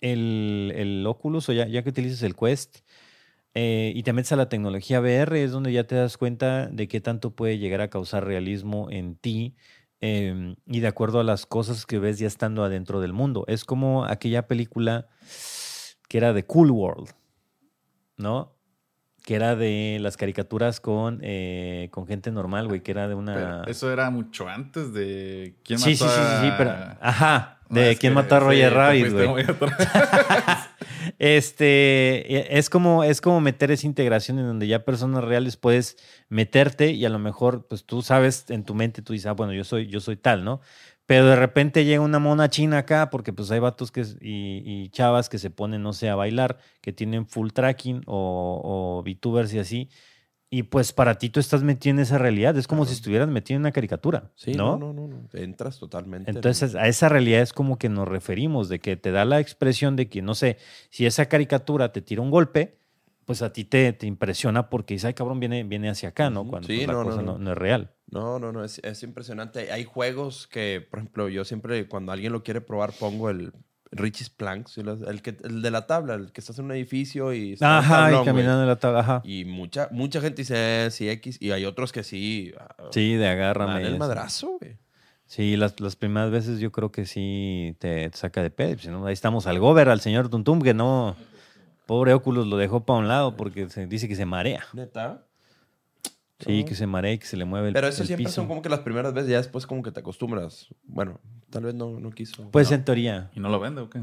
[0.00, 2.80] el, el Oculus o ya, ya que utilizas el Quest
[3.60, 6.86] eh, y te metes a la tecnología VR, es donde ya te das cuenta de
[6.86, 9.56] qué tanto puede llegar a causar realismo en ti
[10.00, 13.44] eh, y de acuerdo a las cosas que ves ya estando adentro del mundo.
[13.48, 15.08] Es como aquella película
[16.08, 17.08] que era de Cool World,
[18.16, 18.54] ¿no?
[19.24, 23.34] Que era de las caricaturas con, eh, con gente normal, güey, que era de una...
[23.34, 26.70] Pero eso era mucho antes de quién sí, sí, mató sí, sí, sí, a- pero...
[27.00, 29.44] Ajá, de quién mató a sí, Roger Rabbit, güey.
[31.18, 35.96] Este, e- es como, es como meter esa integración en donde ya personas reales puedes
[36.28, 39.52] meterte y a lo mejor, pues tú sabes en tu mente, tú dices, ah, bueno,
[39.52, 40.60] yo soy, yo soy tal, ¿no?
[41.06, 44.90] Pero de repente llega una mona china acá, porque pues hay vatos que, y, y
[44.90, 48.60] chavas que se ponen, no sé, a bailar, que tienen full tracking o,
[49.00, 49.88] o VTubers y así.
[50.50, 52.56] Y pues para ti tú estás metido en esa realidad.
[52.56, 54.78] Es como si estuvieras metido en una caricatura, Sí, ¿no?
[54.78, 55.08] no, no, no.
[55.08, 55.28] no.
[55.34, 56.30] Entras totalmente.
[56.30, 59.40] en- Entonces, a esa realidad es como que nos referimos, de que te da la
[59.40, 60.56] expresión de que, no sé,
[60.88, 62.78] si esa caricatura te tira un golpe,
[63.26, 66.46] pues a ti te, te impresiona porque dices, ay, cabrón, viene, viene hacia acá, ¿no?
[66.48, 67.32] Cuando Sí, pues, la no, no, cosa no.
[67.32, 67.94] no, no es real.
[68.10, 69.70] No, no, no, es, es impresionante.
[69.70, 73.52] Hay juegos que, por ejemplo, yo siempre, cuando alguien lo quiere probar, pongo el
[73.92, 76.72] Richie's Plank, ¿sí lo- el, que, el de la tabla, el que estás en un
[76.72, 77.54] edificio y...
[77.54, 79.22] está Ajá, tablón, y caminando en la tabla, ajá.
[79.24, 82.52] Y mucha, mucha gente dice eh, sí, X, y hay otros que sí.
[82.58, 83.82] ah, Sí, de agárrame.
[83.82, 84.76] el madrazo, güey.
[85.26, 88.78] Sí, las, las primeras veces yo creo que sí te, te saca de pedo.
[88.78, 91.16] Si no, ahí estamos al gober, al señor Tuntum, que no...
[91.86, 94.64] Pobre Oculus lo dejó para un lado porque se dice que se marea.
[94.74, 95.24] Neta.
[96.40, 96.66] Sí, No.
[96.68, 98.36] que se marea y que se le mueve el Pero eso el siempre piso.
[98.36, 100.68] son como que las primeras veces, ya después como que te acostumbras.
[100.84, 101.18] Bueno,
[101.50, 102.48] tal vez no, no quiso.
[102.50, 102.76] Pues No.
[102.76, 103.30] en teoría.
[103.34, 104.00] ¿Y no lo vende o qué?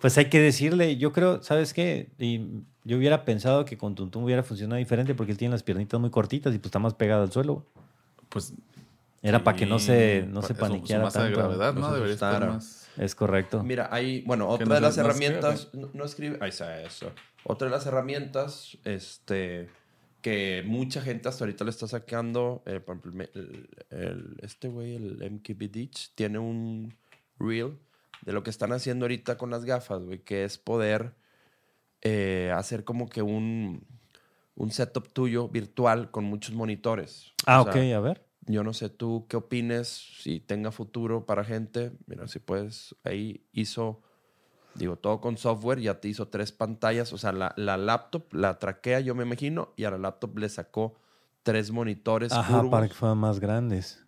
[0.00, 2.10] Pues hay que decirle, yo creo, ¿sabes qué?
[2.18, 5.98] Y yo hubiera pensado que con Tuntum hubiera funcionado diferente porque él tiene las piernitas
[6.00, 7.66] muy cortitas y pues está más pegado al suelo.
[8.28, 8.54] Pues.
[9.24, 11.38] Era para que no se, no se su- paniqueara Su masa de tanto.
[11.48, 12.88] gravedad, No Debería estar más.
[12.96, 13.62] Es correcto.
[13.62, 17.10] Mira, hay, bueno, otra no de las no herramientas, no, no escribe, ahí está eso.
[17.44, 19.70] Otra de las herramientas, este,
[20.22, 24.94] que mucha gente hasta ahorita le está sacando, eh, por ejemplo, el, el- este güey,
[24.94, 26.94] el MKB Ditch, tiene un
[27.38, 27.78] reel
[28.24, 31.14] de lo que están haciendo ahorita con las gafas, güey, que es poder
[32.02, 33.86] eh, hacer como que un,
[34.54, 37.32] un setup tuyo virtual con muchos monitores.
[37.46, 38.26] ah, O ok, sea, a ver.
[38.46, 39.88] yo no sé tú qué opines,
[40.20, 41.92] si tenga futuro para gente.
[42.06, 44.02] Mira, si puedes, ahí hizo,
[44.74, 47.12] digo, todo con software, ya te hizo tres pantallas.
[47.12, 50.48] O sea, la, la laptop la traquea, yo me imagino, y a la laptop le
[50.48, 50.94] sacó
[51.42, 52.70] tres monitores Ajá, curvos.
[52.70, 53.98] para que fueran más grandes.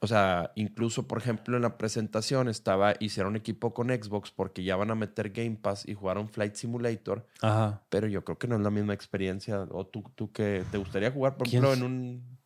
[0.00, 4.76] O sea, incluso, por ejemplo, en la presentación estaba, hicieron equipo con Xbox porque ya
[4.76, 7.82] van a meter Game Pass y jugaron Flight Simulator, Ajá.
[7.88, 9.66] pero yo creo que no es la misma experiencia.
[9.72, 12.38] ¿O tú, tú que te gustaría jugar, por ¿Quién ejemplo, en un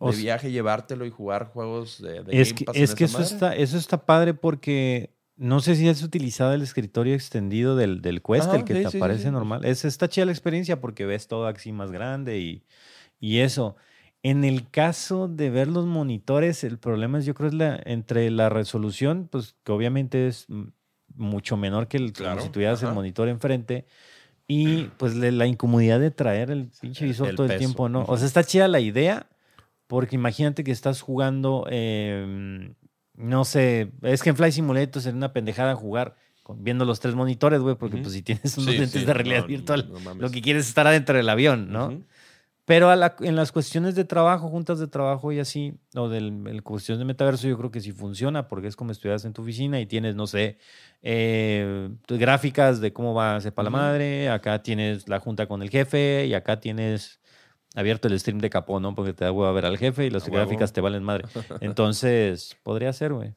[0.00, 3.18] de viaje, llevarte y jugar juegos de, de Es Game que, Pass es que eso
[3.18, 3.34] madre?
[3.34, 8.22] está, eso está padre porque no sé si has utilizado el escritorio extendido del, del
[8.22, 9.30] Quest, Ajá, el que sí, te sí, aparece sí.
[9.30, 9.64] normal.
[9.64, 12.62] Es, está chida la experiencia porque ves todo así más grande y,
[13.18, 13.76] y eso.
[14.22, 18.30] En el caso de ver los monitores, el problema es, yo creo, es la, entre
[18.30, 20.46] la resolución, pues que obviamente es
[21.14, 23.86] mucho menor que el, como Claro, si tuvieras el monitor enfrente.
[24.46, 28.04] Y pues la incomodidad de traer el pinche visor El todo el tiempo, ¿no?
[28.06, 29.26] O sea, está chida la idea,
[29.86, 32.72] porque imagínate que estás jugando, eh,
[33.16, 37.14] no sé, es que en Fly Simulator sería una pendejada jugar con- viendo los tres
[37.14, 40.14] monitores, güey, porque pues si tienes unos Sí, lentes sí, de realidad no, virtual, no
[40.14, 42.02] lo que quieres es estar adentro del avión, ¿no?
[42.66, 46.46] Pero a la- en las cuestiones de trabajo, juntas de trabajo y así, o del
[46.46, 49.42] el cuestión de metaverso, yo creo que sí funciona, porque es como estuvieras en tu
[49.42, 50.56] oficina y tienes, no sé,
[51.02, 55.62] eh, gráficas de cómo va a ser para la madre, acá tienes la junta con
[55.62, 57.20] el jefe y acá tienes
[57.74, 58.94] abierto el stream de capó, ¿no?
[58.94, 60.36] Porque te da huevo a ver al jefe y las huevo.
[60.36, 61.24] gráficas te valen madre.
[61.60, 63.34] Entonces, podría ser, güey.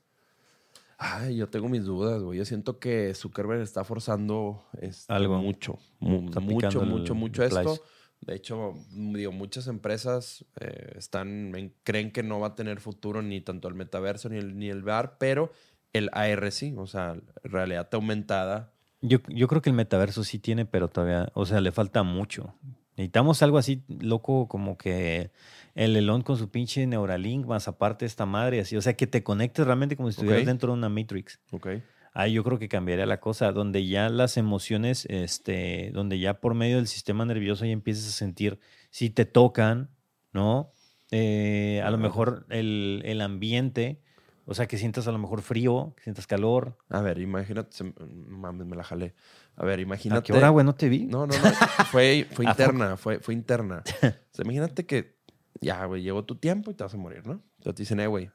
[0.99, 2.39] Ay, yo tengo mis dudas, güey.
[2.39, 5.37] Yo siento que Zuckerberg está forzando este, Algo.
[5.37, 7.61] mucho, mu- Está mucho, el- mucho, mucho esto.
[7.61, 7.81] place.
[8.21, 13.21] De hecho, digo, muchas empresas eh, están en- creen que no va a tener futuro
[13.21, 15.51] ni tanto el metaverso ni el, ni el VR, pero
[15.93, 18.73] el AR sí, o sea, realidad aumentada.
[19.01, 22.55] Yo, yo creo que el metaverso sí tiene, pero todavía, o sea, le falta mucho.
[22.97, 25.29] Necesitamos algo así loco como que
[25.75, 28.75] el Elon con su pinche Neuralink, más aparte esta madre, así.
[28.75, 31.39] O sea, que te conectes realmente como si estuvieras dentro de una Matrix.
[31.51, 31.67] Ok.
[32.13, 36.55] ahí yo creo que cambiaría la cosa, donde ya las emociones, este, donde ya por
[36.55, 39.91] medio del sistema nervioso ya empiezas a sentir si te tocan,
[40.33, 40.71] ¿no?
[41.11, 44.01] Eh, a lo mejor el, el ambiente,
[44.49, 46.77] o sea, que sientas a lo mejor frío, que sientas calor.
[46.89, 47.93] A ver, imagínate.
[48.27, 49.13] Mames, me la jalé.
[49.57, 50.21] A ver, ¿A imagínate.
[50.31, 50.65] qué hora, güey?
[50.65, 51.05] No te vi.
[51.05, 51.51] No, no, no.
[51.91, 53.83] Fue, fue ¿A interna, fue, fue interna.
[54.03, 55.17] O sea, imagínate que
[55.61, 57.33] ya, güey, llegó tu tiempo y te vas a morir, ¿no?
[57.59, 58.29] O sea, te dicen, eh, güey,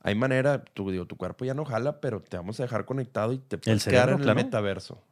[0.00, 3.32] hay manera, tu, digo, tu cuerpo ya no jala, pero te vamos a dejar conectado
[3.32, 4.38] y te puedes quedar en claro.
[4.38, 5.02] el metaverso.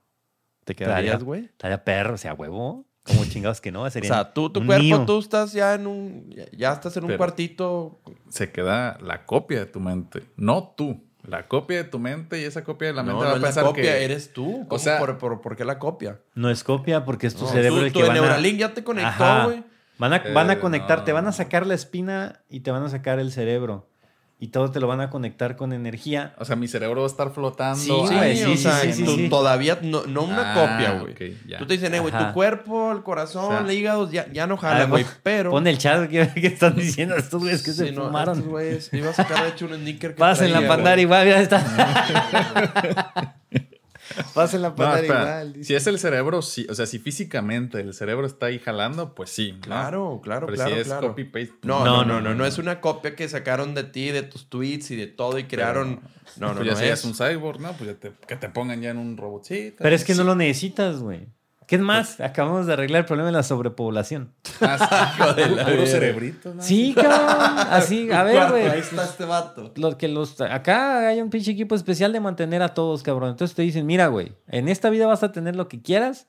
[0.64, 1.46] ¿Te quedarías, güey?
[1.46, 2.84] Estaría perro, o sea, huevo.
[3.04, 4.10] Como chingados que no, O sería.
[4.12, 5.06] sea, tú, tu cuerpo, Neo.
[5.06, 8.00] tú estás ya en un, ya, ya estás en un Pero- cuartito.
[8.28, 11.02] Se queda la copia de tu mente, no tú.
[11.26, 13.36] La copia de tu mente y esa copia de la mente no, va no a
[13.36, 14.66] es la pensar copia, que eres tú.
[14.68, 14.78] ¿Cómo?
[14.78, 16.18] sea- ¿Por, por, por qué la copia?
[16.34, 18.20] No es copia porque es tu No, cerebro tú- el tu que van a...
[18.20, 19.62] Neuralink ya te conectó, güey.
[19.98, 22.82] Van a, van a Eh, conectar, te van a sacar la espina y te van
[22.82, 23.88] a sacar el cerebro.
[24.42, 26.34] Y todo te lo van a conectar con energía.
[26.36, 27.78] O sea, mi cerebro va a estar flotando.
[27.78, 29.28] Sí, güey, Sí, sí, o sea, sí, sí, tú sí.
[29.28, 31.36] todavía, no, no una Ah, copia, güey.
[31.46, 31.58] ya.
[31.58, 34.48] Tú te dicen, eh, güey, tu cuerpo, el corazón, O sea, el hígado, ya, ya
[34.48, 35.50] no jala, Ah, güey, pon- pero...
[35.52, 38.36] Pon el chat que, que están diciendo estos güeyes que Sí, se no, fumaron.
[38.38, 41.40] estos güeyes, iba a sacar de hecho un sneaker que Pasen la pandar igual, mira,
[41.40, 41.62] está.
[44.34, 45.20] Pasen la No, pandar espera.
[45.22, 45.52] igual.
[45.54, 45.64] dice.
[45.68, 46.66] Si es el cerebro, sí.
[46.70, 49.52] O sea, si físicamente el cerebro está ahí jalando, pues sí.
[49.52, 49.60] ¿no?
[49.60, 51.08] Claro, claro, Pero claro, si es claro.
[51.08, 51.54] copy-paste.
[51.62, 52.46] No, No, no, no, no, no, no, no.
[52.46, 56.00] es una copia que sacaron de ti, de tus tweets y de todo y crearon...
[56.36, 57.04] No, no, pues no, ya serías es...
[57.04, 57.72] un cyborg, ¿no?
[57.72, 59.76] Pues ya te, que te pongan ya en un robotcito.
[59.82, 61.26] Pero es que no lo necesitas, güey.
[61.72, 62.20] ¿Qué es más?
[62.20, 64.30] Acabamos de arreglar el problema de la sobrepoblación.
[64.60, 66.62] Ah, sí, de la puro cerebrito, ¿no?
[66.62, 67.66] Sí, cabrón.
[67.70, 68.68] Así, a ver, güey.
[68.68, 69.72] Ahí está este vato.
[69.76, 73.30] Los que los acá hay un pinche equipo especial de mantener a todos, cabrón.
[73.30, 76.26] Entonces te dicen, mira, güey, en esta vida vas a tener lo que quieras.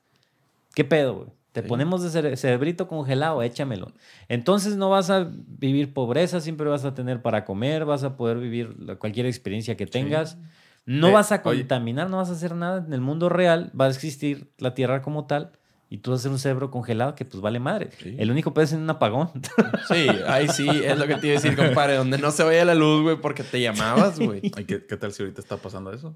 [0.76, 1.28] ¿Qué pedo, güey?
[1.52, 1.68] Te Sí.
[1.68, 3.92] ponemos de cere- cerebrito congelado, échamelo.
[4.30, 8.38] Entonces no vas a vivir pobreza, siempre vas a tener para comer, vas a poder
[8.38, 10.38] vivir cualquier experiencia que tengas.
[10.86, 11.60] No Eh, vas a oye.
[11.62, 12.84] contaminar, no vas a hacer nada.
[12.86, 15.52] En el mundo real va a existir la Tierra como tal
[15.90, 17.90] y tú vas a ser un cerebro congelado que pues vale madre.
[18.02, 18.16] Sí.
[18.20, 19.30] El único pedo es en un apagón.
[19.88, 21.96] Sí, ahí sí, es lo que te iba a decir, compadre.
[21.96, 24.42] Donde no se vaya la luz, güey, porque te llamabas, güey.
[24.56, 26.16] Ay, ¿Qué, qué tal si ahorita está pasando eso?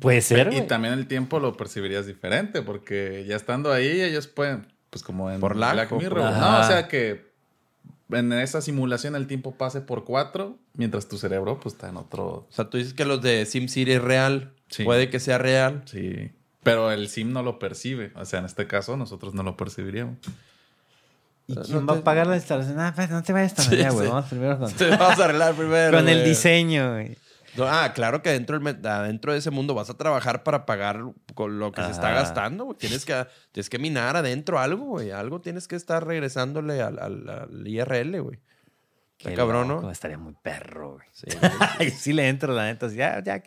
[0.00, 4.68] Puede ser, Y también el tiempo lo percibirías diferente, porque ya estando ahí, ellos pueden,
[4.88, 6.22] pues como en Por por- Mirror.
[6.22, 6.40] Ajá.
[6.40, 7.29] No, o sea que
[8.12, 12.24] en esa simulación el tiempo pase por cuatro, mientras tu cerebro pues está en otro.
[12.24, 14.52] O sea, tú dices que los de SimCity es real.
[14.68, 14.84] Sí.
[14.84, 15.82] Puede que sea real.
[15.86, 16.30] Sí.
[16.62, 18.12] Pero el sim no lo percibe.
[18.16, 20.16] O sea, en este caso nosotros no lo percibiríamos.
[21.46, 22.78] ¿Y No quién te- va a pagar la instalación?
[22.78, 24.06] Ah, pues, no te vayas tan allá, güey.
[24.06, 24.12] sí.
[24.12, 25.96] Vamos primero con, Te vamos a arreglar primero.
[25.98, 27.16] con el diseño, güey.
[27.56, 31.00] No, ah, claro que dentro, del adentro de ese mundo vas a trabajar para pagar
[31.34, 32.78] con lo que se está gastando, güey.
[32.78, 35.10] Tienes que, tienes que minar adentro algo, güey.
[35.10, 38.38] Algo tienes que estar regresándole al, al- al IRL, güey.
[39.18, 39.90] Está cabrón, loco, ¿no?
[39.90, 41.06] Estaría muy perro, güey.
[41.12, 41.26] Sí,
[41.78, 41.90] güey.
[41.90, 42.88] Sí le entro, la neta.
[42.88, 43.42] Ya, ya.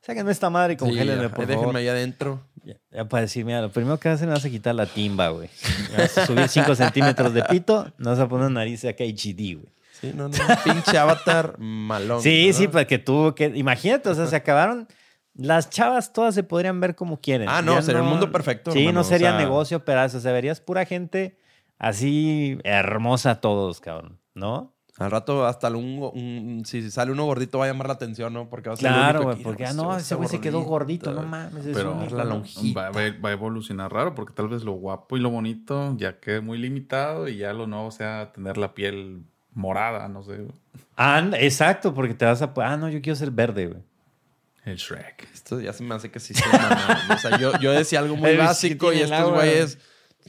[0.00, 1.76] Sáquenme esta madre y Sí, congélenme, ajá, por déjenme favor.
[1.76, 2.42] ahí adentro.
[2.64, 5.48] Ya, ya para decir, mira, lo primero que hacen a quitar la timba, güey.
[5.92, 9.54] Me vas a subir 5 centímetros de pito, me vas a poner nariz acá HD,
[9.54, 9.72] güey.
[10.02, 10.34] Sí, no, no.
[10.36, 12.20] un pinche avatar malón.
[12.20, 12.52] Sí, ¿no?
[12.52, 14.86] sí, pues que tú, que, imagínate, o sea, se acabaron.
[15.34, 17.48] Las chavas todas se podrían ver como quieren.
[17.48, 20.04] Ah, no, Ya sería un mundo perfecto, Sí, hermano, no o sería sea- negocio, pero
[20.04, 21.38] o sea, verías pura gente
[21.78, 24.74] así hermosa todos, cabrón, ¿no?
[24.98, 28.50] Al rato hasta un, un- si sale uno gordito va a llamar la atención, ¿no?
[28.50, 31.22] Porque va a ser Claro, güey, porque, ah, no, ese güey se quedó gordito, no
[31.22, 31.64] mames.
[31.64, 32.30] es Pero la ¿no?
[32.34, 32.78] lonjita.
[32.78, 36.20] va, va- va a evolucionar raro, porque tal vez lo guapo y lo bonito ya
[36.20, 39.24] quede muy limitado y ya lo nuevo sea tener la piel
[39.54, 40.46] morada, no sé.
[40.96, 42.52] Anda, exacto, porque te vas a...
[42.56, 43.82] Ah, no, yo quiero ser verde, güey.
[44.64, 45.28] El Shrek.
[45.34, 46.44] Esto ya se me hace que sí se.
[47.12, 49.78] O sea, yo, yo decía algo muy básico y estos güeyes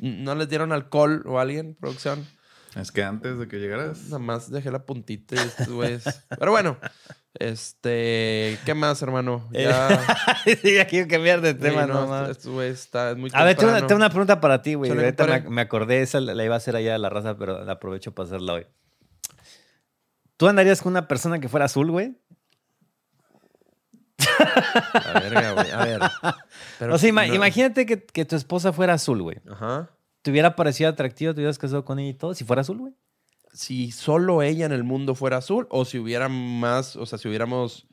[0.01, 2.25] no les dieron alcohol o alguien, producción.
[2.75, 6.03] Es que antes de que llegaras, Nada más dejé la puntita y estos güeyes.
[6.39, 6.77] Pero bueno,
[7.35, 9.47] este, ¿qué más, hermano?
[9.51, 10.03] Ya,
[10.45, 13.55] sí, ya quiero cambiar de tema, Sí, no, estos güeyes está es muy A ver,
[13.55, 13.87] tengo una, temprano.
[13.87, 14.89] tengo una pregunta para ti, güey.
[14.89, 17.63] Ahorita me, me acordé, esa la, la iba a hacer allá a la raza, pero
[17.63, 18.65] la aprovecho para hacerla hoy.
[20.37, 22.15] ¿Tú andarías con una persona que fuera azul, güey?
[24.93, 25.71] A verga, güey.
[25.71, 25.99] A ver.
[26.79, 29.37] Pero o sea, ima- no- imagínate que, que tu esposa fuera azul, güey.
[29.49, 29.89] Ajá.
[30.21, 32.33] ¿Te hubiera parecido atractiva, te hubieras casado con ella y todo?
[32.33, 32.93] Si fuera azul, güey.
[33.51, 37.27] Si solo ella en el mundo fuera azul o si hubiera más, o sea, si
[37.27, 37.87] hubiéramos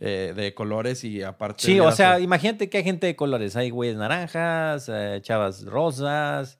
[0.00, 1.62] eh, de colores y aparte.
[1.64, 2.24] Sí, o sea, azul.
[2.24, 3.56] imagínate que hay gente de colores.
[3.56, 6.57] Hay güeyes naranjas, eh, chavas rosas,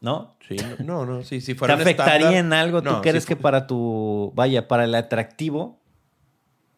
[0.00, 0.36] ¿no?
[0.46, 2.82] Sí, no, no, sí, si ¿Te fuera un afectaría estándar- en algo?
[2.82, 5.80] ¿Tú No, crees si que para tu, vaya, para el atractivo,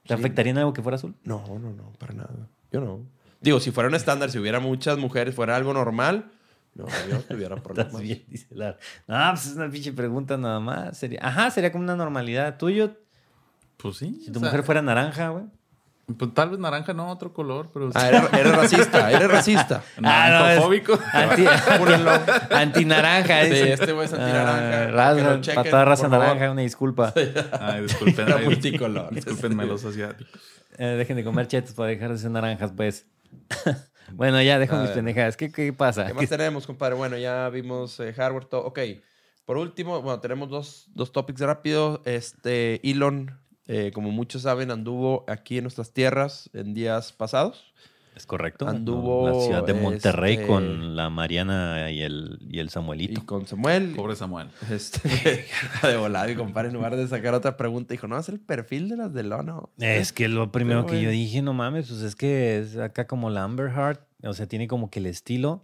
[0.06, 0.20] te Sí.
[0.20, 1.14] afectaría en algo que fuera azul?
[1.24, 2.30] No, no, no, para nada.
[2.72, 3.00] Yo no.
[3.40, 6.30] Digo, si fuera un estándar, si hubiera muchas mujeres, fuera algo normal,
[6.74, 8.00] no, yo no tuviera problemas.
[8.02, 8.78] bien, dice Lara.
[9.06, 10.96] No, pues es una pinche pregunta nada más.
[10.96, 12.56] Sería, ajá, sería como una normalidad.
[12.56, 12.92] Tuyo,
[13.76, 14.20] pues sí.
[14.24, 15.44] si tu o sea, mujer fuera naranja, güey.
[16.16, 17.90] Pues tal vez naranja, no, otro color, pero...
[17.94, 19.82] Ah, eres, eres racista, eres racista.
[20.00, 20.98] Naranjofóbico.
[21.12, 21.44] Anti,
[22.50, 23.44] antinaranja.
[23.44, 24.84] Sí, este güey es antinaranja.
[24.84, 26.18] Ah, raza, chequen, para toda raza favor.
[26.26, 27.12] naranja, una disculpa.
[27.60, 28.26] Ay, disculpen.
[28.26, 29.14] Era multicolor.
[29.14, 30.40] Discúlpenme los asiáticos.
[30.78, 33.06] Eh, dejen de comer chetos para dejar de ser naranjas, pues.
[34.12, 34.96] bueno, ya dejo A mis ver.
[34.96, 35.36] pendejadas.
[35.36, 36.06] ¿Qué, qué pasa?
[36.06, 36.94] ¿Qué más tenemos, compadre?
[36.94, 38.64] Bueno, ya vimos eh, hardware, todo.
[38.64, 38.78] Ok.
[39.44, 42.00] Por último, bueno, tenemos dos, dos topics rápidos.
[42.04, 43.38] Este, Elon,
[43.68, 47.72] eh, como muchos saben, anduvo aquí en nuestras tierras en días pasados.
[48.16, 48.66] Es correcto.
[48.66, 53.24] Anduvo, La ciudad de Monterrey este- con la Mariana y el, y el Y Samuelito.
[53.24, 53.92] con Samuel.
[53.94, 54.48] Pobre Samuel.
[54.68, 55.08] Este,
[55.84, 58.88] de volada, y compadre, en lugar de sacar otra pregunta, dijo, no, es el perfil
[58.88, 59.70] de las de Lono.
[59.78, 63.30] Es que lo primero que yo dije, no mames, pues es que es acá como
[63.30, 65.62] la Amber Heart, o sea, tiene como que el estilo.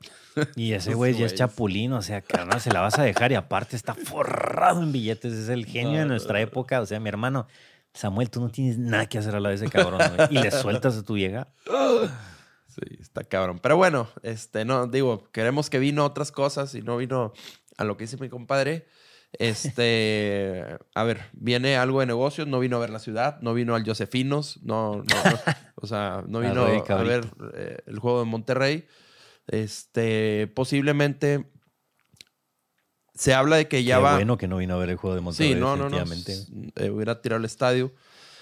[0.54, 3.34] Y ese güey ya es chapulín, o sea, carnal, se la vas a dejar y
[3.34, 6.80] aparte está forrado en billetes, es el genio de nuestra época.
[6.80, 7.48] O sea, mi hermano,
[7.94, 10.28] Samuel, tú no tienes nada que hacer a la de ese cabrón, güey.
[10.30, 11.48] Y le sueltas a tu vieja.
[12.66, 13.60] Sí, está cabrón.
[13.60, 17.32] Pero bueno, este, no, digo, queremos que vino otras cosas y no vino
[17.76, 18.88] a lo que dice mi compadre.
[19.38, 23.74] Este, a ver, viene algo de negocios, no vino a ver la ciudad, no vino
[23.76, 25.38] al Josefinos, no, no, no,
[25.76, 28.86] o sea, no vino a ver eh, el juego de Monterrey.
[29.46, 31.52] Este, posiblemente
[33.14, 34.14] se habla de que ya Qué va.
[34.16, 35.98] bueno que no vino a ver el juego de Monterrey, Sí, no, no, no.
[36.76, 37.92] eh, hubiera tirado al estadio.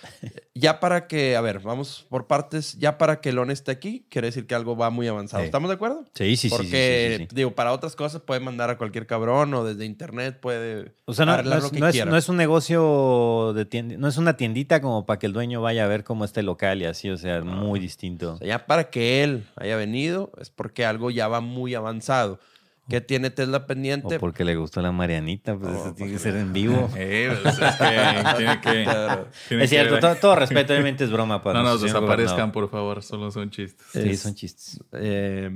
[0.55, 2.77] ya para que, a ver, vamos por partes.
[2.79, 5.43] Ya para que Lon esté aquí, quiere decir que algo va muy avanzado.
[5.43, 5.47] Sí.
[5.47, 6.05] ¿Estamos de acuerdo?
[6.15, 7.37] Sí, sí, sí, sí, Porque, sí, sí, sí.
[7.37, 11.25] digo, para otras cosas puede mandar a cualquier cabrón o desde internet puede O sea,
[11.27, 12.11] no, arreglar no lo es, que no es- quiera.
[12.11, 15.63] no es un negocio de tienda, no es una tiendita como para que el dueño
[15.63, 18.35] vaya a ver cómo está el local y así, o sea, muy distinto.
[18.35, 22.41] O sea, ya para que él haya venido es porque algo ya va muy avanzado.
[22.89, 24.17] ¿Qué tiene Tesla pendiente?
[24.17, 26.91] O porque le gustó la Marianita, pues Oh, eso tiene que ser en vivo.
[26.97, 28.85] Eh, pues, es que tiene que...
[29.49, 32.69] tiene es que cierto, todo, todo respeto, obviamente es broma para No nos desaparezcan, por
[32.71, 33.03] favor.
[33.03, 33.87] Solo son chistes.
[33.93, 34.81] Sí, Es- son chistes.
[34.93, 35.51] eh,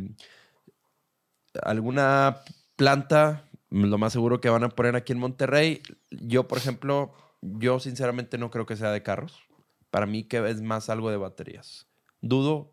[1.62, 2.38] alguna
[2.76, 5.82] planta, lo más seguro que van a poner aquí en Monterrey.
[6.10, 7.12] Yo, por ejemplo,
[7.42, 9.42] yo sinceramente no creo que sea de carros.
[9.90, 11.86] Para mí que es más algo de baterías.
[12.20, 12.72] Dudo,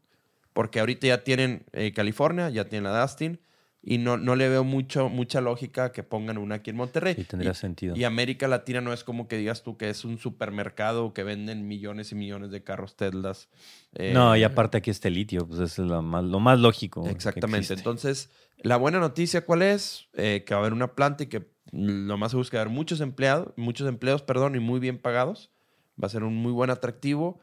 [0.54, 3.40] porque ahorita ya tienen eh, California, ya tienen la Dustin,
[3.86, 7.16] y no, no le veo mucho, mucha lógica que pongan una aquí en Monterrey.
[7.16, 7.96] Sí, tendría Y- sentido.
[7.98, 11.68] y América Latina no es como que digas tú que es un supermercado que venden
[11.68, 13.50] millones y millones de carros Teslas.
[13.94, 17.06] Eh, no, y aparte aquí está el litio, pues es lo más, lo más lógico.
[17.10, 17.74] Exactamente.
[17.74, 20.08] Entonces, la buena noticia, ¿cuál es?
[20.14, 22.62] Eh, que va a haber una planta y que lo más seguro es que va
[22.62, 25.52] a haber muchos empleados, muchos empleos, perdón, y muy bien pagados.
[26.02, 27.40] Va a ser un muy buen atractivo.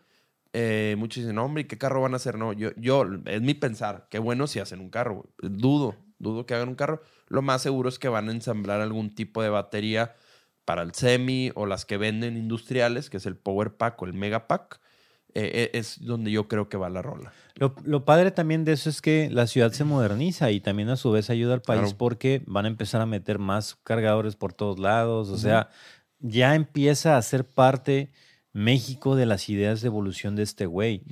[0.52, 2.36] Eh, muchos dicen, hombre, ¿y qué carro van a hacer?
[2.38, 5.26] No, yo, yo, es mi pensar, qué bueno si hacen un carro.
[5.40, 7.02] Dudo, dudo que hagan un carro.
[7.26, 10.14] Lo más seguro es que van a ensamblar algún tipo de batería
[10.64, 14.12] para el semi o las que venden industriales, que es el Power Pack o el
[14.14, 14.80] Mega Pack.
[15.32, 17.32] Eh, eh, es donde yo creo que va la rola.
[17.54, 20.96] Lo, lo padre también de eso es que la ciudad se moderniza y también a
[20.96, 21.96] su vez ayuda al país Claro.
[21.98, 25.28] porque van a empezar a meter más cargadores por todos lados.
[25.28, 25.68] O sea,
[26.18, 28.10] ya empieza a ser parte
[28.52, 31.02] México de las ideas de evolución de este güey.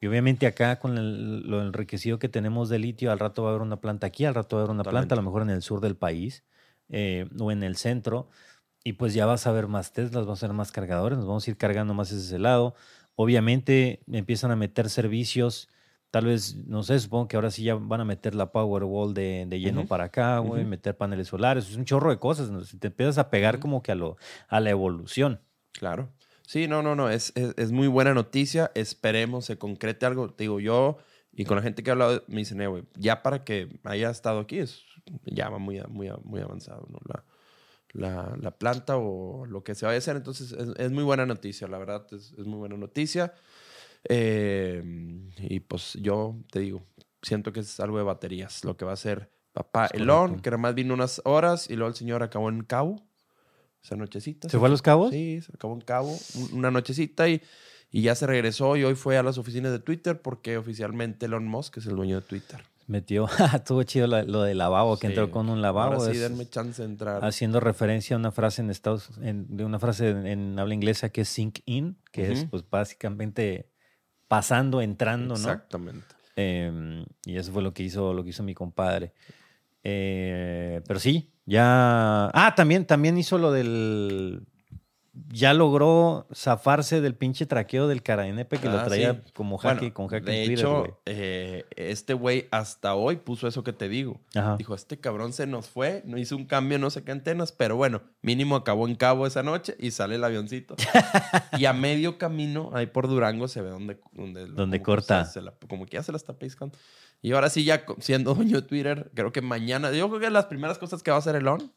[0.00, 3.52] Y obviamente acá con el- lo enriquecido que tenemos de litio, al rato va a
[3.52, 5.50] haber una planta aquí, al rato va a haber una planta, a lo mejor en
[5.50, 6.44] el sur del país
[6.88, 8.28] eh, o en el centro.
[8.84, 11.46] Y pues ya vas a ver más Teslas, vas a ver más cargadores, nos vamos
[11.46, 12.74] a ir cargando más ese lado.
[13.16, 15.68] Obviamente empiezan a meter servicios,
[16.10, 19.44] tal vez, no sé, supongo que ahora sí ya van a meter la Powerwall de,
[19.46, 22.62] de lleno para acá, güey, meter paneles solares, es un chorro de cosas, ¿no?
[22.64, 24.16] Si te empiezas a pegar como que a, lo,
[24.48, 25.40] a la evolución.
[25.72, 26.10] Claro.
[26.48, 27.10] Sí, no, no, no.
[27.10, 28.72] Es, es, es muy buena noticia.
[28.74, 30.30] Esperemos se concrete algo.
[30.30, 30.96] Te digo, yo
[31.30, 34.08] y con la gente que he hablado, me dicen, eh, güey, ya para que haya
[34.08, 34.80] estado aquí, es,
[35.26, 37.00] ya va muy, muy, muy avanzado, ¿no?
[37.04, 37.24] La,
[37.92, 40.16] la, la planta o lo que se vaya a hacer.
[40.16, 43.34] Entonces, es, es muy buena noticia, la verdad, es, es muy buena noticia.
[44.08, 44.82] Eh,
[45.36, 46.82] y pues yo te digo,
[47.20, 50.62] siento que es algo de baterías, lo que va a hacer papá Elon, que nada
[50.62, 53.06] más vino unas horas y luego el señor acabó en Cabo.
[53.82, 54.48] Esa nochecita.
[54.48, 55.10] ¿Se fue a Los Cabos?
[55.10, 57.40] Sí, se acabó en Cabo un- una nochecita y,
[57.90, 61.46] y ya se regresó y hoy fue a las oficinas de Twitter porque oficialmente Elon
[61.46, 62.60] Musk es el dueño de Twitter.
[62.86, 65.12] Metió, estuvo chido lo, lo del lavabo, que Sí.
[65.12, 65.94] entró con un lavabo.
[65.94, 67.24] Ahora sí, es- denme chance de entrar.
[67.24, 71.10] haciendo referencia a una frase en Estados en- de una frase en, en habla inglesa
[71.10, 72.50] que es sink in, que es Ujú.
[72.50, 73.70] pues básicamente
[74.26, 75.40] pasando, entrando, ¿no?
[75.50, 76.06] Exactamente.
[76.36, 79.12] Eh, y eso fue lo que hizo, lo que hizo mi compadre.
[79.84, 82.30] Eh, pero sí, ya.
[82.34, 84.46] Ah, también, también hizo lo del
[85.30, 89.32] ya logró zafarse del pinche traqueo del Caranepe que lo Ah, traía sí.
[89.34, 93.72] como Bueno, con jaque de Twitter, hecho, eh, este güey hasta hoy puso eso que
[93.72, 94.20] te digo.
[94.34, 94.56] Ajá.
[94.56, 97.76] Dijo, este cabrón se nos fue, no hizo un cambio, no sé qué antenas, pero
[97.76, 100.76] bueno, mínimo acabó en Cabo esa noche y sale el avioncito.
[101.58, 103.98] y a medio camino, ahí por Durango, se ve donde...
[104.12, 105.24] Donde, Donde corta.
[105.24, 106.76] se- se la- como que ya se la está piscando.
[107.22, 109.90] Y ahora sí, ya siendo dueño de Twitter, creo que mañana...
[109.92, 111.72] Yo creo que las primeras cosas que va a hacer Elon...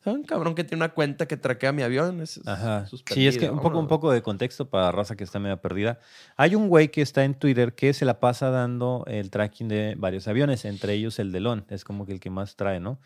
[0.00, 2.20] Es un cabrón que tiene una cuenta que traquea mi avión.
[2.20, 2.86] Es, Ajá.
[3.06, 5.98] Sí, es que un poco, un poco de contexto para raza que está medio perdida.
[6.36, 9.96] Hay un güey que está en Twitter que se la pasa dando el tracking de
[9.98, 11.64] varios aviones, entre ellos el de Elon.
[11.68, 13.00] Es como que el que más trae, ¿no?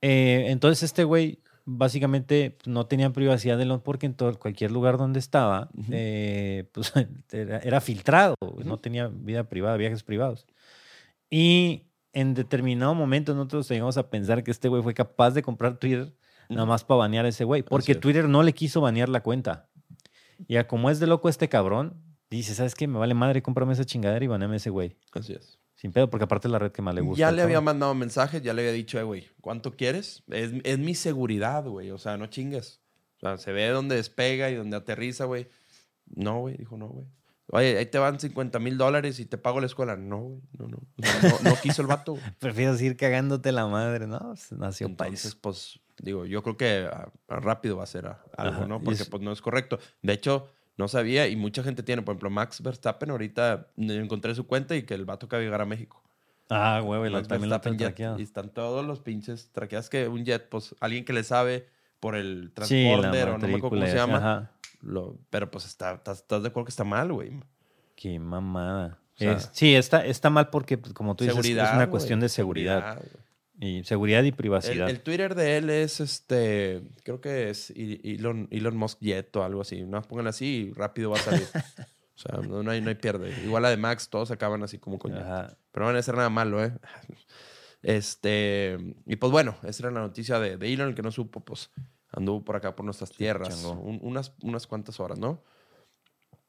[0.00, 4.98] Eh, entonces este güey básicamente no tenía privacidad de Elon porque en todo, cualquier lugar
[4.98, 5.90] donde estaba, Ujú.
[5.90, 6.92] eh, pues,
[7.32, 10.46] era, era filtrado, no tenía vida privada, viajes privados.
[11.28, 11.82] Y
[12.12, 16.14] en determinado momento nosotros llegamos a pensar que este güey fue capaz de comprar Twitter
[16.48, 17.94] nada más para banear a ese güey, porque.
[17.94, 19.68] Twitter no le quiso banear la cuenta.
[20.46, 22.86] Y a como es de loco este cabrón, dice, ¿sabes qué?
[22.86, 24.96] Me vale madre, cómprame esa chingadera y baneame a ese güey.
[25.12, 25.58] Así es.
[25.74, 27.18] Sin pedo, porque aparte es la red que más le gusta.
[27.18, 30.22] Ya le había mandado mensajes, ya le había dicho, eh, güey, ¿cuánto quieres?
[30.28, 31.90] Es, es mi seguridad, güey.
[31.90, 32.80] O sea, no chingues.
[33.16, 35.48] O sea, se ve donde despega y donde aterriza, güey.
[36.06, 37.06] No, güey, dijo no, güey.
[37.48, 39.96] Oye, ahí te van 50 mil dólares y te pago la escuela.
[39.96, 40.78] No, güey, no, no.
[40.78, 42.24] O sea, no, no quiso el vato, güey.
[42.38, 44.34] Prefieres ir cagándote la madre, ¿no?
[44.52, 45.38] Nació Entonces, país.
[45.40, 46.88] pues, digo, yo creo que
[47.28, 48.80] rápido va a ser algo, Ajá, ¿no?
[48.80, 49.78] Porque, es- pues, no es correcto.
[50.02, 52.02] De hecho, no sabía y mucha gente tiene.
[52.02, 55.62] Por ejemplo, Max Verstappen ahorita encontré su cuenta y que el vato acaba de llegar
[55.62, 56.02] a México.
[56.50, 58.18] Ah, güey, la- también la traqueada.
[58.18, 61.68] Y están todos los pinches traqueadas que un jet, pues alguien que le sabe
[61.98, 64.18] por el Sí, transporter o no me acuerdo cómo se llama.
[64.18, 64.50] ajá.
[64.82, 67.32] lo- pero pues está, estás, estás de acuerdo que está mal, güey.
[67.96, 68.98] Qué mamada.
[69.14, 72.20] O sea, Es- sí, está, está mal porque, pues, como tú dices, es una cuestión
[72.20, 72.96] de seguridad.
[72.98, 73.08] güey.
[73.58, 74.90] Y seguridad y privacidad.
[74.90, 79.62] el Twitter de él es este, creo que es Elon, Elon Musk Jet o algo
[79.62, 79.82] así.
[79.82, 81.46] No pongan así y rápido va a salir.
[82.16, 83.32] o sea, no, no hay, no hay pierde.
[83.44, 85.24] Igual la de Max, todos acaban así como con jet.
[85.72, 86.72] Pero no van a hacer nada malo, ¿eh?
[87.82, 91.44] Este, y pues bueno, esa era la noticia de, de Elon, el que no supo,
[91.44, 91.70] pues
[92.10, 95.44] anduvo por acá por nuestras tierras, unas, unas cuantas horas, ¿no?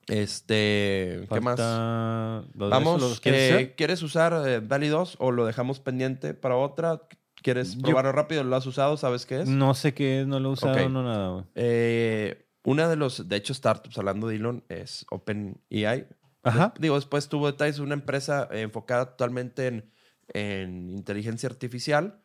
[0.08, 1.58] Este, ¿qué más?
[1.60, 3.74] Falta- ¿los de esos Vamos, los eh?
[3.78, 7.02] ¿quieres usar eh, DALI 2 o lo dejamos pendiente para otra?
[7.36, 8.44] ¿Quieres Yo- probarlo rápido?
[8.44, 8.98] ¿Lo has usado?
[8.98, 9.50] ¿Sabes qué es?
[9.50, 11.46] No sé qué es, no lo he usado, no nada, güey.
[11.56, 16.08] Eh, una de los, de hecho, startups, hablando de Elon, es OpenAI.
[16.44, 16.74] Ajá.
[16.80, 19.92] Digo, después tuvo detalles, una empresa enfocada totalmente en,
[20.34, 22.22] en inteligencia artificial.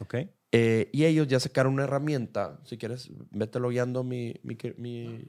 [0.00, 0.14] Ok.
[0.52, 2.60] Eh, y ellos ya sacaron una herramienta.
[2.64, 4.34] Si quieres, vete logueando mi...
[4.76, 5.24] mi.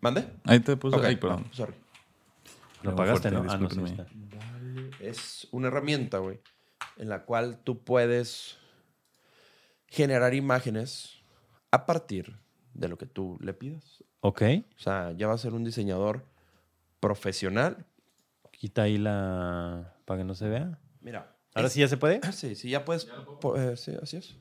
[0.00, 0.26] ¿Mande?
[0.44, 0.96] Ahí te puse.
[0.96, 1.46] Ok, Ay, perdón.
[1.52, 1.74] sorry.
[2.82, 3.52] Lo Muy pagaste, fuerte, ¿no?
[3.52, 3.96] Ah, no, sí.
[5.00, 6.40] Es una herramienta, güey,
[6.96, 8.56] en la cual tú puedes
[9.88, 11.18] generar imágenes
[11.70, 12.38] a partir
[12.74, 14.02] de lo que tú le pidas.
[14.20, 14.42] Ok.
[14.76, 16.24] O sea, ya va a ser un diseñador
[17.00, 17.86] profesional.
[18.52, 19.94] Quita ahí la...
[20.04, 20.78] para que no se vea.
[21.00, 21.36] Mira.
[21.54, 22.20] ¿Ahora es- sí ya se puede?
[22.32, 23.08] Sí, sí, ya puedes.
[23.56, 24.36] eh, sí, así es.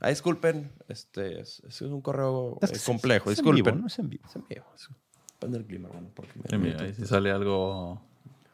[0.00, 3.30] Ah, disculpen, este es, es un correo Es eh, que es- complejo.
[3.30, 3.80] es en vivo, disculpen.
[3.80, 3.86] ¿no?
[3.88, 4.24] Es en vivo.
[4.28, 4.88] Es en vivo, es-
[5.34, 6.08] Depende del clima, hermano.
[6.14, 8.00] Porque mira, ahí si sale algo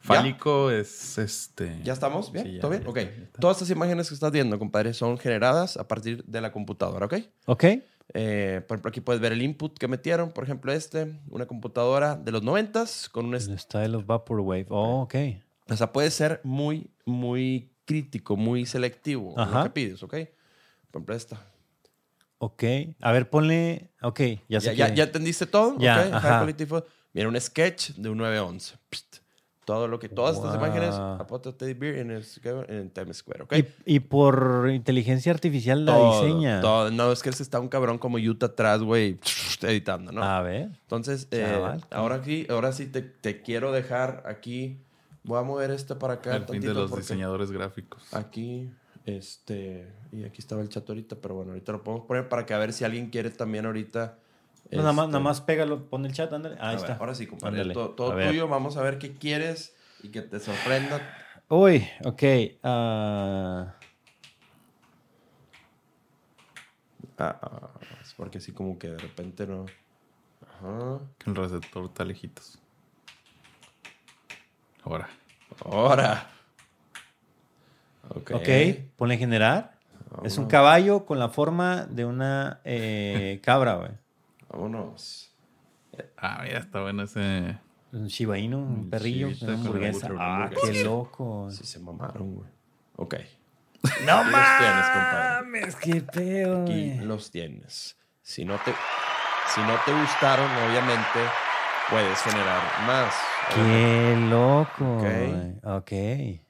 [0.00, 1.80] fálico, es este.
[1.82, 2.30] ¿Ya estamos?
[2.30, 2.44] ¿Bien?
[2.46, 2.82] Sí, ya, ¿Todo bien?
[2.84, 2.96] ya ok.
[2.96, 3.40] ya.
[3.40, 7.14] Todas estas imágenes que estás viendo, compadre, son generadas a partir de la computadora, ¿ok?
[7.46, 7.64] Ok.
[8.12, 10.30] Eh, por ejemplo, aquí puedes ver el input que metieron.
[10.30, 13.34] Por ejemplo, este, una computadora de los 90 con un...
[13.34, 14.66] El style of Vaporwave.
[14.68, 15.14] Oh, ok.
[15.70, 19.62] O sea, puede ser muy, muy crítico, muy selectivo en lo Ajá.
[19.64, 20.16] que pides, ¿ok?
[20.94, 21.40] Por ejemplo, esta.
[22.38, 22.62] Ok.
[23.00, 23.90] A ver, ponle...
[24.02, 25.76] Ok, ya ¿Ya, sé ya, que- ya entendiste todo?
[25.78, 26.02] Ya, ¿ok?
[26.04, 26.38] High ajá.
[26.38, 26.86] quality photo.
[27.12, 28.76] Mira, un sketch de un 911.
[28.90, 29.16] Psst.
[29.64, 30.08] Todo lo que...
[30.08, 30.60] Todas estas Wow.
[30.66, 32.24] imágenes, apunta Teddy Bear en, el,
[32.68, 33.54] en Times Square, ¿ok?
[33.86, 36.60] Y, y por inteligencia artificial la Todo, diseña.
[36.60, 36.90] todo.
[36.90, 39.18] No, es que él está un cabrón como Utah atrás, güey,
[39.62, 40.22] editando, ¿no?
[40.22, 40.68] A ver.
[40.82, 41.60] Entonces, eh,
[41.90, 44.78] ahora sí, ahora sí te, te quiero dejar aquí.
[45.24, 46.36] Voy a mover este para acá.
[46.36, 48.02] El fin de los porque diseñadores gráficos.
[48.12, 48.68] Aquí,
[49.04, 52.54] este, y aquí estaba el chat ahorita, pero bueno, ahorita lo podemos poner para que
[52.54, 54.18] a ver si alguien quiere también ahorita.
[54.70, 56.56] No, nada, más, este, nada más pégalo, pon el chat, ándale.
[56.58, 56.96] a Ahí ver, está.
[56.96, 57.60] ahora sí, compadre.
[57.60, 57.74] Ándale.
[57.74, 58.48] Todo, tuyo.
[58.48, 61.00] Vamos a ver qué quieres y que te sorprenda.
[61.48, 62.22] Uy, ok.
[62.62, 63.74] ah,
[67.16, 67.70] Ah, ah,
[68.02, 69.66] es porque así como que de repente no.
[70.42, 70.98] Ajá.
[71.18, 72.58] Que el receptor está lejitos.
[74.82, 75.08] Ahora.
[75.64, 76.30] Ahora.
[78.10, 78.30] Ok.
[78.34, 78.48] ok,
[78.96, 79.72] ponle generar.
[80.22, 80.50] Es un Vámonos.
[80.50, 83.90] caballo con la forma de una eh, cabra, güey.
[84.48, 85.32] Vámonos.
[86.16, 87.58] Ah, mira, está bueno ese.
[87.92, 90.08] Un Shiba Inu, un perrillo, chivito una con hamburguesa.
[90.08, 90.72] mucho Ah, hamburguesa.
[90.72, 91.48] qué loco.
[91.50, 92.48] Sí se mamaron, güey.
[92.96, 93.14] Ok.
[94.06, 97.98] No mames, qué pedo, Aquí los tienes.
[98.22, 98.72] Si no te...
[99.54, 101.20] Si no te gustaron, obviamente
[101.90, 103.14] puedes generar más.
[103.54, 104.96] Qué loco.
[105.76, 105.90] Ok.
[105.90, 106.40] güey.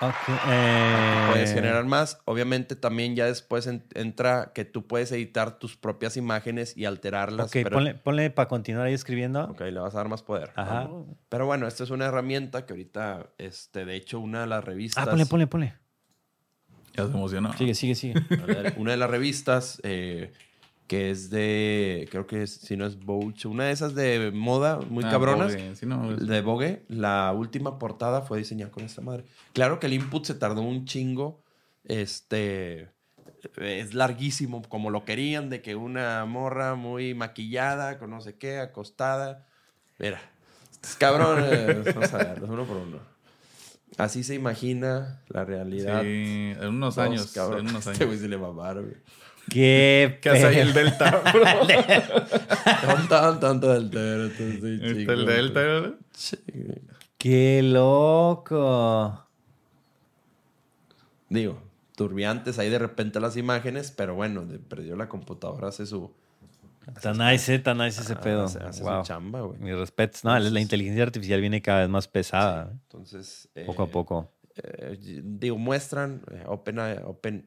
[0.00, 0.14] Ok.
[0.28, 0.40] Ok.
[0.48, 2.20] eh, Puedes generar más.
[2.24, 7.46] Obviamente también ya después en- entra que tú puedes editar tus propias imágenes y alterarlas.
[7.46, 9.44] Ok, pero, ponle, ponle para continuar ahí escribiendo.
[9.44, 10.52] Ok, le vas a dar más poder.
[10.56, 10.88] Ajá.
[11.28, 15.06] Pero bueno, esta es una herramienta que ahorita, este, de hecho, una de las revistas.
[15.06, 15.74] Ah, ponle, ponle, ponle.
[16.94, 17.52] Ya se emocionó.
[17.56, 18.14] Sigue, sigue, sigue.
[18.76, 20.32] Una de las revistas eh,
[20.90, 24.80] que es de, creo que es- si no es Vogue, una de esas de moda
[24.90, 25.52] muy Ah, cabronas.
[25.54, 29.24] Vogue, sí, no, es- De Vogue, la última portada fue diseñada con esta madre.
[29.52, 31.44] Claro que el input se tardó un chingo.
[31.84, 32.88] Este
[33.56, 38.58] es larguísimo, como lo querían, de que una morra muy maquillada, con no sé qué,
[38.58, 39.46] acostada.
[40.00, 40.20] Mira,
[40.98, 42.98] cabrones, vamos a ver, uno por uno.
[43.96, 46.02] Así se imagina la realidad.
[46.02, 47.32] Sí, en unos Dos años.
[47.32, 47.64] cabrones.
[47.64, 48.22] En unos Este güey años.
[48.22, 48.96] se le mamaron, güey.
[49.48, 51.42] Qué ¿Qué hace ahí el Delta, bro?
[51.44, 54.42] Tan, tan, tanto del delta.
[55.00, 55.94] Está el Delta, güey.
[57.18, 59.26] Qué loco.
[61.28, 61.60] Digo,
[61.96, 66.12] turbiantes ahí de repente las imágenes, pero bueno, de- perdió la computadora, hace su,
[67.02, 68.44] Tan nice, eh, tan nice ese pedo.
[68.44, 69.02] hace, hace Wow.
[69.02, 69.60] su chamba, güey.
[69.60, 70.24] Mis respetos.
[70.24, 72.70] No, la inteligencia artificial viene cada vez más pesada.
[72.72, 74.32] Entonces, Poco a eh, poco.
[74.56, 77.46] eh, digo, muestran, eh, OpenAI Open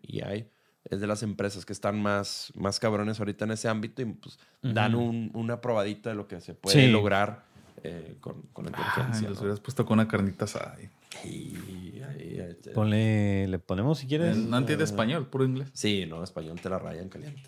[0.89, 4.37] es de las empresas que están más, más cabrones ahorita en ese ámbito y pues
[4.61, 6.91] dan un- una probadita de lo que se puede Sí.
[6.91, 7.45] lograr
[7.85, 9.29] eh, con, con la Ay, inteligencia.
[9.29, 9.41] los ¿no?
[9.43, 10.77] hubieras puesto con una carnita asada.
[10.77, 10.89] ahí.
[11.29, 14.37] Y ahí, eh, Ponle, le ponemos si quieres.
[14.37, 15.69] No entiende español, puro inglés.
[15.73, 17.41] Sí, no, español te la rayan caliente.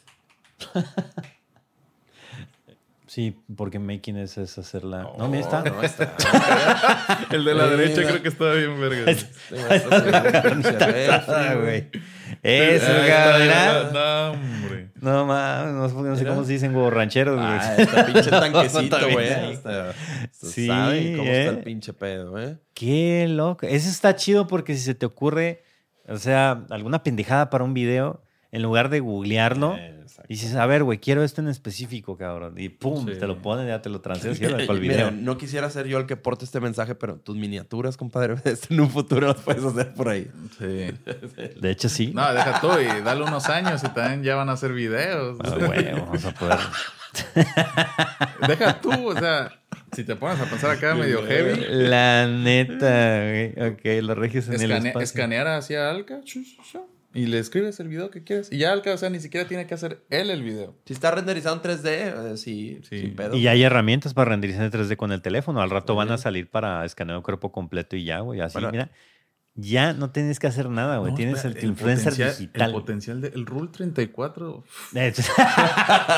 [3.16, 5.06] Sí, porque making es, es hacerla.
[5.08, 5.64] Oh, no, mira, está.
[5.64, 6.18] No, está.
[7.32, 9.06] El de la derecha creo que estaba bien verga.
[11.62, 11.88] Güey.
[12.44, 13.94] Eso, cabrón.
[13.94, 14.90] No, hombre.
[15.00, 16.34] No mames, no, sé- no sé Mira.
[16.36, 17.48] cómo se dicen huevos rancheros, güey.
[17.48, 19.30] Ah, está pinche tanquecito, güey.
[20.34, 21.40] Sí, cómo ¿eh?
[21.46, 22.58] está el pinche pedo, ¿eh?
[22.74, 23.66] Qué loco.
[23.66, 25.64] Eso está chido porque si se te ocurre,
[26.10, 29.78] o sea, alguna pendejada para un video, en lugar de googlearlo,
[30.28, 30.46] Exacto.
[30.46, 32.56] dices, a ver, güey, quiero esto en específico, cabrón.
[32.58, 33.20] Y pum, Sí.
[33.20, 35.12] te lo ponen, ya te lo transfieres y el Mira, video.
[35.12, 38.36] no quisiera ser yo el que porte este mensaje, pero tus miniaturas, compadre,
[38.70, 40.30] en un futuro las puedes hacer por ahí.
[40.58, 40.66] Sí.
[41.62, 42.12] De hecho, sí.
[42.14, 45.38] No, deja tú y dale unos años y también ya van a hacer videos.
[45.44, 46.60] Ah, güey, vamos a poder.
[48.48, 49.52] Deja tú, o sea,
[49.94, 53.70] si te pones a pensar acá medio heavy, La neta, güey.
[53.72, 55.02] Ok, lo regias en el escane- espacio.
[55.04, 56.22] escanear hacia Alca
[57.16, 58.52] y le escribes el video que quieres.
[58.52, 60.76] Y ya Alca, o sea, ni siquiera tiene que hacer él el video.
[60.86, 61.88] Si está renderizado en 3D,
[62.34, 63.00] eh, sí, Sí.
[63.00, 63.36] sin pedo.
[63.36, 65.62] Y ya hay herramientas para renderizar en 3D con el teléfono.
[65.62, 68.42] Al rato van a salir para escanear el cuerpo completo y ya, güey.
[68.42, 68.72] Así, Bueno.
[68.72, 68.92] mira.
[69.58, 71.12] Ya no tienes que hacer nada, güey.
[71.12, 72.70] No, tienes espera, el, influencer digital.
[72.72, 74.66] El potencial del Rule 34.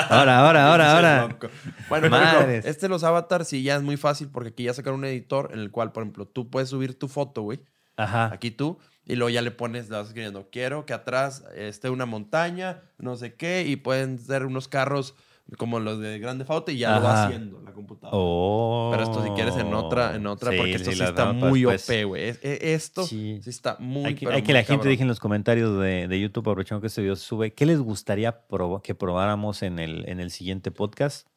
[0.10, 1.28] ahora, ahora, ahora, ahora.
[1.28, 1.48] Loco.
[1.88, 5.00] Bueno, ejemplo, este de los avatars sí ya es muy fácil porque aquí ya sacaron
[5.02, 7.60] un editor en el cual, por ejemplo, tú puedes subir tu foto, güey.
[7.96, 8.32] Ajá.
[8.34, 8.80] Aquí tú.
[9.08, 13.16] Y luego ya le pones, le vas escribiendo, quiero que atrás esté una montaña, no
[13.16, 15.16] sé qué, y pueden ser unos carros
[15.58, 18.12] como los de Grande Auto y ya lo va haciendo la computadora.
[18.20, 18.90] Oh.
[18.92, 21.90] Pero esto si quieres en otra, en otra, Sí, porque esto sí, está muy después.
[21.90, 22.24] OP, güey.
[22.28, 23.40] Es- e- Esto Sí.
[23.42, 26.10] sí, está muy, Hay que, hay que muy la gente deje en los comentarios de,
[26.10, 30.04] de YouTube, aprovechando que este video sube, ¿qué les gustaría proba- que probáramos en el,
[30.10, 31.30] en el siguiente podcast?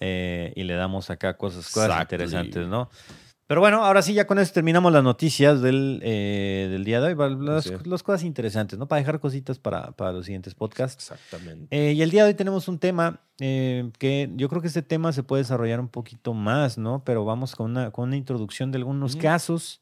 [0.00, 2.90] Eh, y le damos acá cosas, cosas interesantes, ¿no?
[3.48, 7.14] Pero bueno, ahora sí, ya con eso terminamos las noticias del, eh, del día de
[7.14, 7.72] hoy, las, Sí.
[7.86, 8.86] las cosas interesantes, ¿no?
[8.86, 11.10] Para dejar cositas para, para los siguientes podcasts.
[11.10, 11.66] Exactamente.
[11.70, 14.82] Eh, y el día de hoy tenemos un tema eh, que yo creo que este
[14.82, 17.02] tema se puede desarrollar un poquito más, ¿no?
[17.06, 19.22] Pero vamos con una, con una introducción de algunos Ujú.
[19.22, 19.80] casos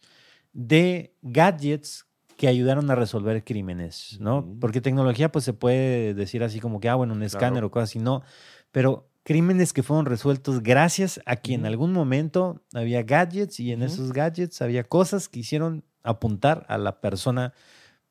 [0.53, 2.07] de gadgets
[2.37, 4.39] que ayudaron a resolver crímenes, ¿no?
[4.39, 4.59] Ujú.
[4.61, 7.67] Porque tecnología pues se puede decir así como que, ah, bueno, un escáner Claro.
[7.67, 8.23] o cosas así, no.
[8.71, 13.83] Pero crímenes que fueron resueltos gracias a que en algún momento había gadgets y en
[13.83, 17.53] esos gadgets había cosas que hicieron apuntar a la persona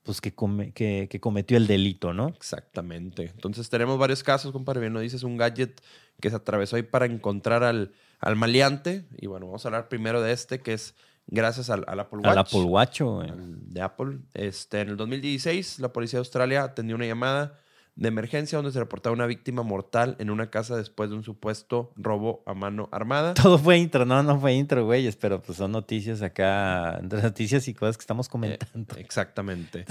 [0.04, 2.28] pues que, come- que, que cometió el delito, ¿no?
[2.28, 3.32] Exactamente.
[3.34, 4.82] Entonces tenemos varios casos, compadre.
[4.82, 5.82] Bien, nos dices un gadget
[6.20, 9.06] que se atravesó ahí para encontrar al, al maleante.
[9.18, 10.96] Y bueno, vamos a hablar primero de este, que es
[11.28, 12.28] gracias al, al Apple Watch.
[12.32, 13.32] Al Apple Watch, güey.
[13.36, 14.20] de Apple.
[14.34, 17.58] Este, en el 2016, la policía de Australia atendió una llamada
[17.96, 21.94] de emergencia donde se reportaba una víctima mortal en una casa después de un supuesto
[21.96, 23.34] robo a mano armada.
[23.42, 27.74] Todo fue intro, no, no fue intro, güeyes, pero pues son noticias acá, noticias y
[27.74, 28.96] cosas que estamos comentando.
[28.98, 29.86] Exactamente.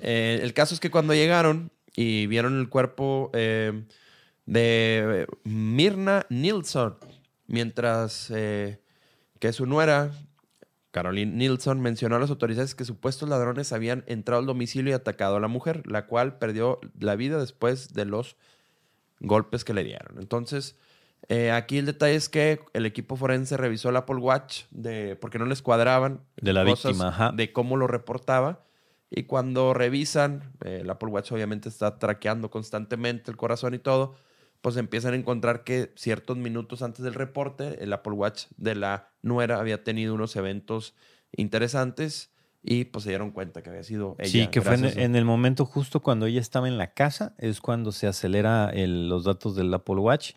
[0.00, 3.84] Eh, el caso es que cuando llegaron y vieron el cuerpo eh,
[4.46, 6.96] de Mirna Nilsson,
[7.48, 8.80] mientras eh,
[9.40, 10.12] que su nuera,
[10.92, 15.36] Caroline Nilsson, mencionó a las autoridades que supuestos ladrones habían entrado al domicilio y atacado
[15.36, 18.36] a la mujer, la cual perdió la vida después de los
[19.18, 20.18] golpes que le dieron.
[20.18, 20.76] Entonces,
[21.28, 25.38] eh, aquí el detalle es que el equipo forense revisó el Apple Watch de, porque
[25.38, 27.32] no les cuadraban De la cosas víctima, ajá.
[27.32, 28.64] de cómo lo reportaba.
[29.08, 34.14] Y cuando revisan, eh, el Apple Watch obviamente está traqueando constantemente el corazón y todo,
[34.62, 39.10] pues empiezan a encontrar que ciertos minutos antes del reporte, el Apple Watch de la
[39.20, 40.94] nuera había tenido unos eventos
[41.32, 42.30] interesantes
[42.62, 44.30] y pues se dieron cuenta que había sido ella.
[44.30, 47.90] Sí, que fue en, el momento justo cuando ella estaba en la casa, es cuando
[47.90, 50.34] se acelera el- los datos del Apple Watch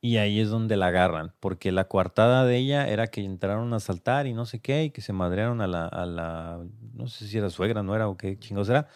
[0.00, 3.76] y ahí es donde la agarran, porque la coartada de ella era que entraron a
[3.76, 6.64] asaltar y no sé qué, y que se madrearon a la, a la
[6.94, 8.88] no sé si era suegra, no era o qué chingos era,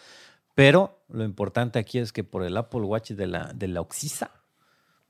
[0.54, 4.30] pero lo importante aquí es que por el Apple Watch de la, de la Oxisa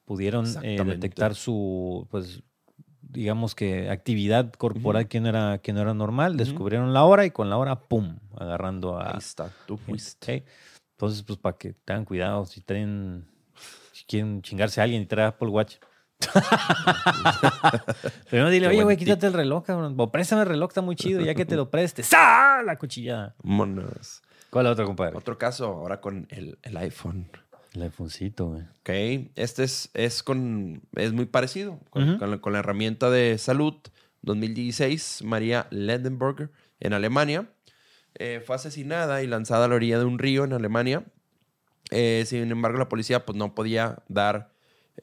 [0.04, 2.42] pudieron eh, detectar su, pues,
[3.00, 7.30] digamos que actividad corporal que, no era, que no era normal, descubrieron la hora y
[7.30, 9.12] con la hora, ¡pum!, agarrando a...
[9.12, 10.36] Ahí está, tú fuiste.
[10.36, 10.42] Ok.
[11.02, 13.26] Entonces, pues para que tengan cuidado, si traen,
[13.92, 15.78] si quieren chingarse a alguien y trae Apple Watch.
[18.30, 19.96] Primero dile, oye, güey, quítate el reloj, cabrón.
[19.98, 22.06] O préstame el reloj, está muy chido, ya que te lo prestes.
[22.06, 22.62] ¡Sa!
[22.62, 23.34] La cuchillada.
[23.42, 24.22] Vámonos.
[24.50, 25.16] ¿Cuál es la otra, compadre?
[25.16, 27.28] Otro caso, ahora con el, el iPhone.
[27.74, 28.62] El iPhonecito, güey.
[28.62, 33.74] Ok, este es, es, con, es muy parecido con, la, con la herramienta de salud
[34.22, 36.50] 2016, María Lendenberger,
[36.80, 37.48] en Alemania.
[38.14, 41.04] Eh, fue asesinada y lanzada a la orilla de un río en Alemania.
[41.90, 44.52] Eh, sin embargo, la policía pues, no podía dar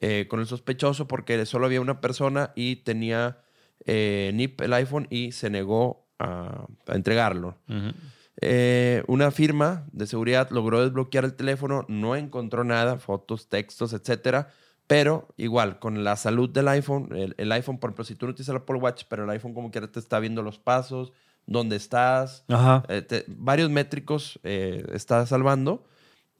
[0.00, 3.38] eh, con el sospechoso porque solo había una persona y tenía
[3.86, 7.58] eh, NIP el iPhone y se negó a, a entregarlo.
[7.68, 7.92] Ujú.
[8.40, 14.48] Eh, una firma de seguridad logró desbloquear el teléfono, no encontró nada, fotos, textos, etcétera.
[14.86, 18.32] Pero igual, con la salud del iPhone, el, el iPhone, por ejemplo, si tú no
[18.32, 21.12] utilizas el Apple Watch, pero el iPhone como quiera te está viendo los pasos,
[21.46, 22.82] dónde estás, Ajá.
[22.88, 25.84] eh, te- varios métricos eh, está salvando.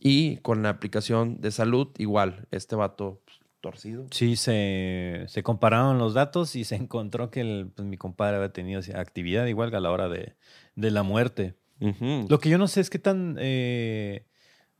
[0.02, 4.06] Y con la aplicación de salud, igual, este vato pues, torcido.
[4.10, 8.52] Sí, se, se compararon los datos y se encontró que el- pues, mi compadre había
[8.52, 10.34] tenido actividad igual a la hora de,
[10.74, 11.54] de la muerte.
[12.28, 14.26] Lo que yo no sé es qué tan, eh,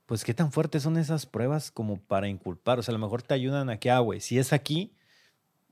[0.06, 2.78] pues qué tan fuertes son esas pruebas como para inculpar.
[2.78, 4.92] O sea, a lo mejor te ayudan a que, ah, güey, si es aquí,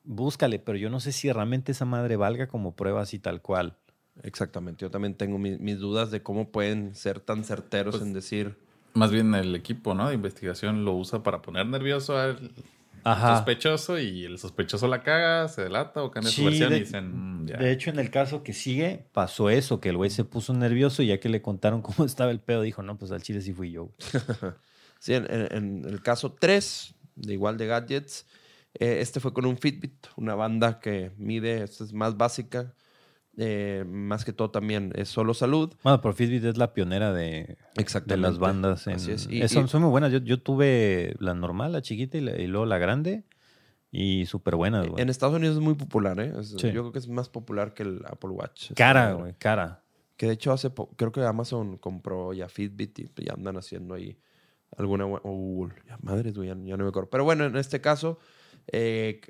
[0.05, 3.77] búscale, pero yo no sé si realmente esa madre valga como prueba así tal cual.
[4.23, 8.13] Exactamente, yo también tengo mi- mis dudas de cómo pueden ser tan certeros Pues, en
[8.13, 8.57] decir...
[8.95, 10.09] Más bien el equipo, ¿no?
[10.09, 12.51] De investigación lo usa para poner nervioso al
[13.05, 13.37] Ajá.
[13.37, 16.81] sospechoso y el sospechoso la caga, se delata o cambia Sí, su versión de- y
[16.81, 17.57] dicen, "Mm, ya".
[17.59, 21.03] De hecho, en el caso que sigue, pasó eso, que el güey se puso nervioso
[21.03, 23.53] y ya que le contaron cómo estaba el pedo, dijo, no, pues al chile sí
[23.53, 23.91] fui yo.
[25.01, 28.27] Sí, en, en- en el caso 3, de igual de gadgets,
[28.75, 32.75] eh, este fue con un Fitbit, una banda que mide, esta es más básica,
[33.39, 35.73] eh, más que todo también es solo salud.
[35.85, 37.57] Bueno, pero Fitbit es la pionera de,
[38.07, 38.87] de las bandas.
[38.89, 39.29] En, Así es.
[39.31, 40.11] Y- son, y- son muy buenas.
[40.13, 43.25] Yo, yo tuve la normal, la chiquita y, la- y luego la grande.
[43.91, 45.01] Y súper buenas, güey.
[45.03, 46.35] En Estados Unidos es muy popular, ¿eh?
[46.39, 46.57] Es- Sí.
[46.73, 48.73] Yo creo que es más popular que el Apple Watch.
[48.75, 49.83] Cara, Esta- güey, cara.
[50.17, 54.19] Que de hecho hace creo que Amazon compró ya Fitbit y ya andan haciendo ahí
[54.77, 55.75] alguna bu- o Google.
[55.87, 57.09] Ya, madres, güey, ya, ya no me acuerdo.
[57.09, 58.19] Pero bueno, en este caso,
[58.67, 59.21] eh,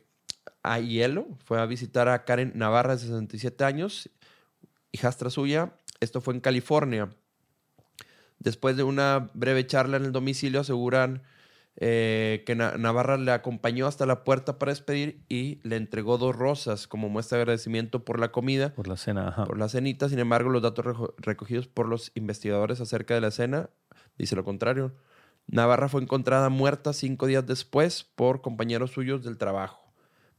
[0.62, 4.10] a Hielo fue a visitar a Karen Navarra de 67 años,
[4.92, 5.72] hijastra suya.
[6.00, 7.10] Esto fue en California.
[8.38, 11.22] Después de una breve charla en el domicilio, aseguran
[11.76, 16.34] eh, que Na- Navarra le acompañó hasta la puerta para despedir y le entregó dos
[16.36, 19.44] rosas como muestra de agradecimiento por la comida Por la cena, ajá.
[19.44, 20.08] por la cenita.
[20.08, 20.84] Sin embargo, los datos
[21.18, 23.70] recogidos por los investigadores acerca de la cena
[24.16, 24.92] dice lo contrario.
[25.48, 29.80] Navarra fue encontrada muerta cinco días después por compañeros suyos del trabajo,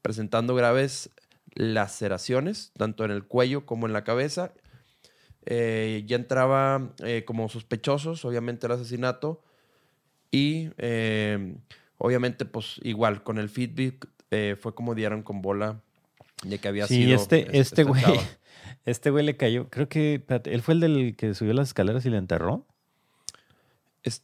[0.02, 1.10] presentando graves
[1.56, 4.54] laceraciones, tanto en el cuello como en la cabeza.
[5.46, 9.44] Eh, ya entraba eh, como sospechosos, obviamente, el asesinato.
[10.32, 11.56] Y eh,
[11.98, 13.50] obviamente, pues igual, con el
[14.32, 15.82] eh, fue como dieron con bola
[16.44, 17.16] de que había Sí, sido.
[17.16, 18.22] este, es- este esta güey, chava.
[18.86, 22.06] este güey le cayó, creo que, espérate, él fue el del que subió las escaleras
[22.06, 22.66] y le enterró.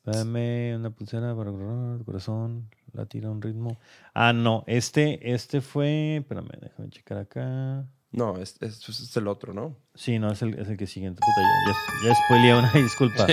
[0.04, 3.78] Dame una pulsera para el corazón, la tira a un ritmo.
[4.14, 7.86] Ah, no, este, este fue, espérame, déjame checar acá.
[8.12, 9.76] No, es, es- es el otro, ¿no?
[9.94, 11.10] Sí, no, es el, es el que sigue.
[11.12, 13.28] Puta, ya, ya, ya spoileé una disculpa.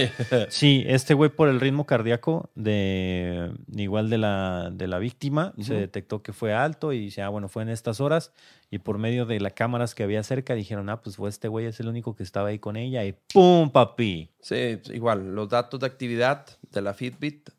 [0.48, 5.74] Sí, este güey por el ritmo cardíaco de igual de la, de la víctima se
[5.74, 8.32] detectó que fue alto y dice, ah, bueno, fue en estas horas
[8.72, 11.66] y por medio de las cámaras que había cerca dijeron, ah, pues fue este güey
[11.66, 14.30] es el único que estaba ahí con ella y ¡pum, papi!
[14.40, 17.50] Sí, igual, los datos de actividad de la Fitbit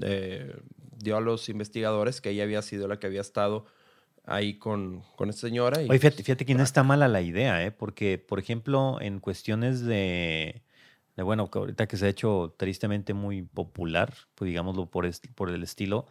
[0.00, 0.56] eh,
[1.04, 3.66] dio a los investigadores que ella había sido la que había estado
[4.24, 5.82] ahí con, con esta señora.
[5.82, 7.70] Y, Oye, fíjate, fíjate que no está mala la idea, ¿eh?
[7.70, 10.62] Porque, por ejemplo, en cuestiones de,
[11.16, 15.50] de, bueno, que ahorita que se ha hecho tristemente muy popular, pues digámoslo por, por
[15.50, 16.06] el estilo,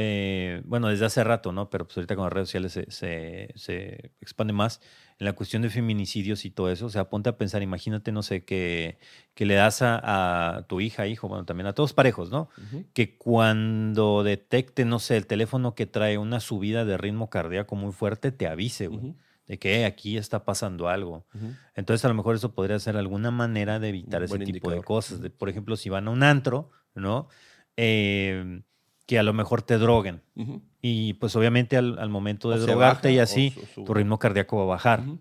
[0.00, 1.70] eh, bueno, desde hace rato, ¿no?
[1.70, 4.80] Pero pues ahorita con las redes sociales se, se, se expande más
[5.18, 6.86] en la cuestión de feminicidios y todo eso.
[6.86, 8.98] O sea, ponte a pensar, imagínate, no sé, que,
[9.34, 12.48] que le das a, a tu hija, hijo, bueno, también a todos parejos, ¿no?
[12.94, 17.90] Que cuando detecte, no sé, el teléfono que trae una subida de ritmo cardíaco muy
[17.92, 19.16] fuerte, te avise, güey.
[19.48, 21.26] De que "Eh, aquí está pasando algo.
[21.74, 25.20] Entonces, a lo mejor eso podría ser alguna manera de evitar ese tipo de cosas.
[25.22, 27.28] De, por ejemplo, si van a un antro, ¿no?
[27.76, 28.60] Eh,
[29.08, 30.20] que a lo mejor te droguen.
[30.36, 30.60] Ujú.
[30.82, 33.94] Y pues obviamente al, al momento de O drogarte baja y así, su- su- tu
[33.94, 35.00] ritmo cardíaco va a bajar.
[35.00, 35.18] Ujú.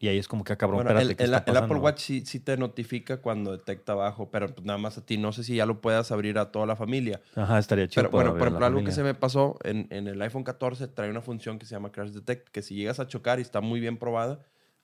[0.00, 1.76] Y ahí es como que, ah, cabrón, Bueno, espérate, el, ¿qué el- el Apple?
[1.76, 5.16] Watch sí, sí te notifica cuando detecta abajo, pero pues nada más a ti.
[5.16, 7.20] No sé si ya lo puedas abrir a toda la familia.
[7.36, 8.02] Ajá, estaría chido.
[8.02, 8.94] Pero bueno, por ejemplo, algo que familia.
[8.96, 12.10] se me pasó en, en el iPhone 14 trae una función que se llama Crash
[12.10, 14.40] Detect, que si llegas a chocar y está muy bien probada,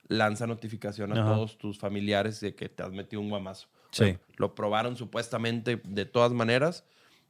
[0.07, 1.33] lanza notificación a Ajá.
[1.33, 3.67] todos tus familiares de que te has metido un guamazo.
[3.91, 4.03] Sí.
[4.03, 6.85] Bueno, lo probaron supuestamente de todas maneras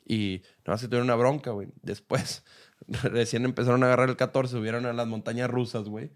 [0.08, 1.68] y nada más se tuvieron una bronca, güey.
[1.82, 2.44] Después,
[2.88, 6.12] recién empezaron a agarrar el 14, subieron a las montañas rusas, güey.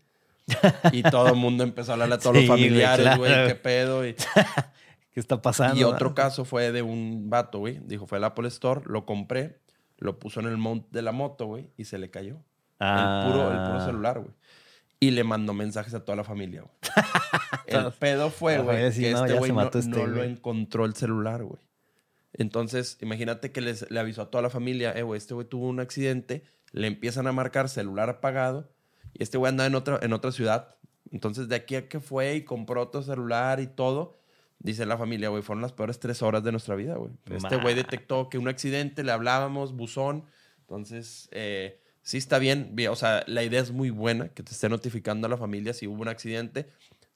[0.92, 3.48] Y todo el mundo empezó a hablarle a todos Sí, los familiares, güey, claro.
[3.48, 4.08] qué pedo.
[4.08, 4.16] Y,
[5.14, 5.80] ¿Qué está pasando?
[5.80, 7.80] y otro caso fue de un vato, güey.
[7.86, 9.60] Dijo, fue al Apple Store, lo compré,
[9.98, 12.38] lo puso en el mount de la moto, güey, y se le cayó.
[12.80, 13.86] El, puro, el puro Ah.
[13.86, 14.32] celular, güey.
[15.00, 16.74] Y le mandó mensajes a toda la familia, güey.
[17.68, 21.44] el pedo fue, güey, que no, este güey no, este no lo encontró el celular,
[21.44, 21.62] güey.
[22.34, 25.68] Entonces, imagínate que les, le avisó a toda la familia, eh, güey, este güey tuvo
[25.68, 28.72] un accidente, le empiezan a marcar celular apagado,
[29.14, 30.76] y este güey andaba en otra, en otra ciudad.
[31.12, 34.18] Entonces, de aquí a que fue y compró otro celular y todo,
[34.60, 37.12] dice la familia, güey, fueron las peores tres horas de nuestra vida, güey.
[37.30, 40.26] Este güey detectó que un accidente, le hablábamos, buzón.
[40.62, 44.70] Entonces, eh, sí está bien, O sea, la idea es muy buena, que te esté
[44.70, 46.70] notificando a la familia si hubo un accidente,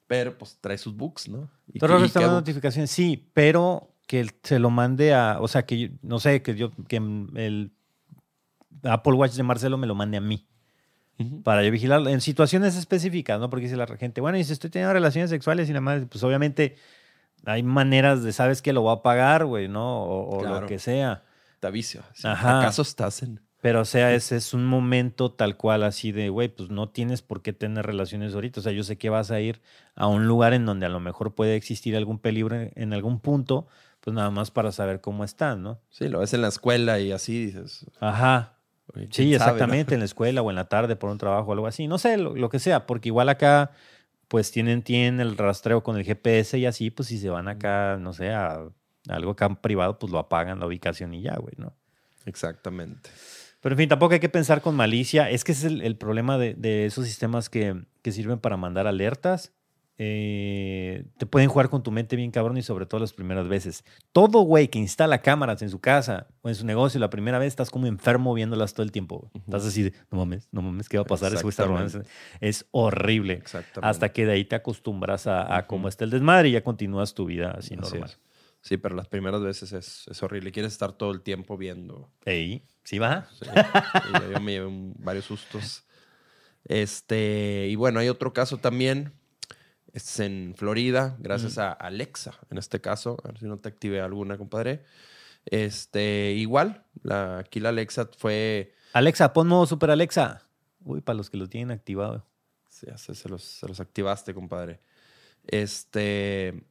[0.07, 1.49] pero pues trae sus bugs, ¿no?
[1.71, 5.79] Y Todo y está notificaciones, sí, pero que se lo mande a, o sea, que
[5.79, 7.71] yo- no sé, que yo, que el
[8.83, 10.45] Apple Watch de Marcelo me lo mande a mí.
[11.45, 13.49] Para yo vigilarlo en situaciones específicas, ¿no?
[13.49, 16.21] Porque dice la gente, bueno, y si estoy teniendo relaciones sexuales y nada más, pues
[16.25, 16.75] obviamente
[17.45, 18.73] hay maneras de, ¿sabes qué?
[18.73, 20.03] Lo voy a pagar, güey, ¿no?
[20.03, 21.23] O, o lo que sea.
[21.61, 22.01] Te aviso.
[22.13, 22.59] Si Ajá.
[22.59, 23.39] ¿Acaso estás en...?
[23.61, 27.23] Pero, o sea, ese es un momento tal cual así de, güey, pues no tienes
[27.23, 28.59] por qué tener relaciones ahorita.
[28.59, 29.61] O sea, yo sé que vas a ir
[29.95, 33.19] a un lugar en donde a lo mejor puede existir algún peligro en, en algún
[33.19, 33.67] punto,
[34.05, 35.81] pues nada más para saber cómo están, ¿no?
[35.89, 37.85] Sí, lo ves en la escuela y así dices...
[37.99, 38.53] Ajá.
[38.93, 39.55] "Oye, Sí, ¿quién sabe, no?".
[39.57, 41.87] exactamente, en la escuela o en la tarde por un trabajo o algo así.
[41.87, 43.71] No sé, lo, lo que sea, porque igual acá,
[44.27, 47.97] pues tienen, tienen el rastreo con el GPS y así, pues si se van acá,
[47.99, 48.69] no sé, a, a
[49.09, 51.73] algo acá privado, pues lo apagan la ubicación y ya, güey, ¿no?
[52.25, 53.09] Exactamente.
[53.61, 55.29] Pero en fin, tampoco hay que pensar con malicia.
[55.31, 58.57] Es que ese es el, el problema de, de esos sistemas que, que sirven para
[58.57, 59.53] mandar alertas.
[59.97, 63.85] Eh, te pueden jugar con tu mente bien cabrón y sobre todo las primeras veces.
[64.11, 67.47] Todo güey que instala cámaras en su casa o en su negocio la primera vez
[67.47, 69.31] estás como enfermo viéndolas todo el tiempo.
[69.33, 71.33] Estás así de, no mames, no mames, ¿qué va a pasar?
[71.33, 71.85] Ese güey está robando".
[71.85, 72.11] Exactamente.
[72.41, 73.33] Es horrible.
[73.33, 73.89] Exactamente.
[73.89, 77.25] Hasta que de ahí te acostumbras a, cómo está el desmadre y ya continúas tu
[77.25, 78.09] vida así Así normal.
[78.09, 78.19] es.
[78.61, 80.51] Sí, pero las primeras veces es, es horrible.
[80.51, 82.09] Quieres estar todo el tiempo viendo.
[82.25, 83.29] Ey, ¿sí va?
[83.39, 85.83] Sí, yo, yo me llevé varios sustos.
[86.65, 89.13] Este, y bueno, hay otro caso también.
[89.95, 93.15] Es en Florida, gracias a Alexa, en este caso.
[93.23, 94.83] A ver si no te activé alguna, compadre.
[95.45, 98.73] Este, igual, la, aquí la Alexa fue.
[98.91, 100.45] Alexa, pon modo super Alexa.
[100.83, 102.25] Uy, para los que lo tienen activado.
[102.67, 104.81] Sí, se los, se los activaste, compadre.
[105.47, 106.65] Este.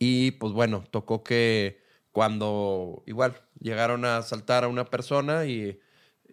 [0.00, 1.80] Y pues bueno, tocó que
[2.10, 5.78] cuando igual llegaron a asaltar a una persona y,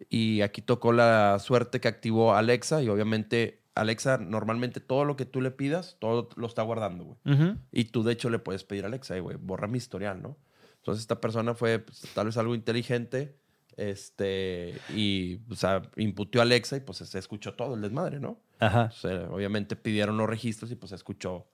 [0.10, 5.26] y aquí tocó la suerte que activó Alexa y obviamente Alexa normalmente todo lo que
[5.26, 7.18] tú le pidas, todo lo está guardando, güey.
[7.36, 7.58] Ujú.
[7.72, 10.38] Y tú de hecho le puedes pedir a Alexa, "Ey, güey, borra mi historial, ¿no?
[10.78, 13.38] Entonces esta persona fue pues, tal vez algo inteligente
[13.78, 18.40] este, y o sea, imputió a Alexa y pues se escuchó todo el desmadre, ¿no?
[18.60, 18.90] Ajá.
[18.92, 21.48] O sea, obviamente pidieron los registros y pues se escuchó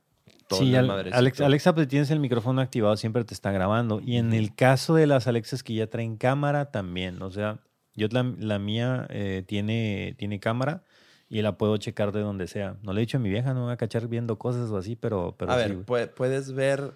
[0.48, 1.18] todo Sí, el Al- desmadrecito.
[1.18, 4.02] Alex- Alexa, pues tienes el micrófono activado, siempre te está grabando.
[4.02, 7.22] Y en el caso de las Alexas que ya traen cámara, también.
[7.22, 7.60] O sea,
[7.96, 10.84] yo la, la mía eh, tiene, tiene cámara
[11.30, 12.78] y la puedo checar de donde sea.
[12.84, 14.78] No le he dicho a mi vieja, no me voy a cachar viendo cosas o
[14.78, 16.14] así, pero, pero a sí, ver, güey.
[16.14, 16.94] puedes ver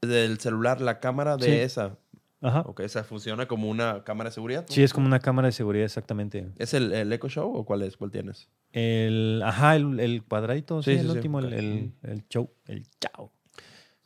[0.00, 1.50] del celular la cámara de Sí.
[1.52, 1.96] esa.
[2.42, 2.60] Ajá.
[2.66, 4.66] Ok, o sea, funciona como una cámara de seguridad.
[4.68, 6.50] Sí, es como una cámara de seguridad, exactamente.
[6.58, 7.96] ¿Es el, el Echo Show o cuál es?
[7.96, 8.50] ¿Cuál tienes?
[8.72, 12.84] El, ajá, el, el cuadradito, sí, Sí, el sí, último, el, el, el show, el
[13.00, 13.32] chao.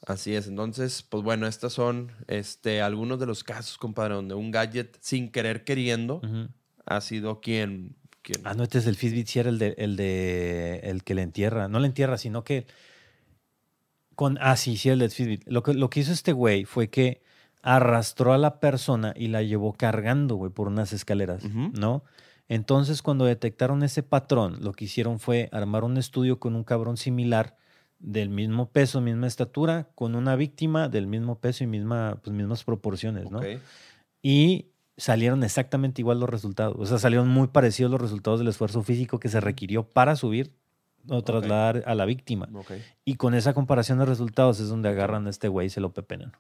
[0.07, 0.47] Así es.
[0.47, 5.33] Entonces, pues bueno, estos son este, algunos de los casos, compadre, donde un gadget sin
[5.33, 6.49] querer queriendo Ujú.
[6.87, 7.97] ha sido quien...
[8.45, 11.23] Ah, no, este es el Fitbit, sí era el de, el de el que le
[11.23, 11.69] entierra.
[11.69, 12.67] No le entierra, sino que
[14.15, 15.47] con ah, sí, sí, el de Fitbit.
[15.47, 17.23] Lo que, lo que hizo este güey fue que
[17.63, 21.45] arrastró a la persona y la llevó cargando, güey, por unas escaleras.
[21.45, 22.03] ¿no?
[22.49, 26.97] Entonces, cuando detectaron ese patrón, lo que hicieron fue armar un estudio con un cabrón
[26.97, 27.57] similar
[27.99, 32.65] del mismo peso, misma estatura, con una víctima del mismo peso y misma, pues, mismas
[32.65, 33.41] proporciones, ¿no?
[34.23, 34.67] Y
[34.99, 36.77] salieron exactamente igual los resultados.
[36.79, 40.53] O sea, salieron muy parecidos los resultados del esfuerzo físico que se requirió para subir
[41.09, 42.49] o trasladar a la víctima.
[42.53, 42.73] Ok.
[43.05, 45.95] Y con esa comparación de resultados es donde agarran a este güey y se lo
[45.95, 46.33] pepenan.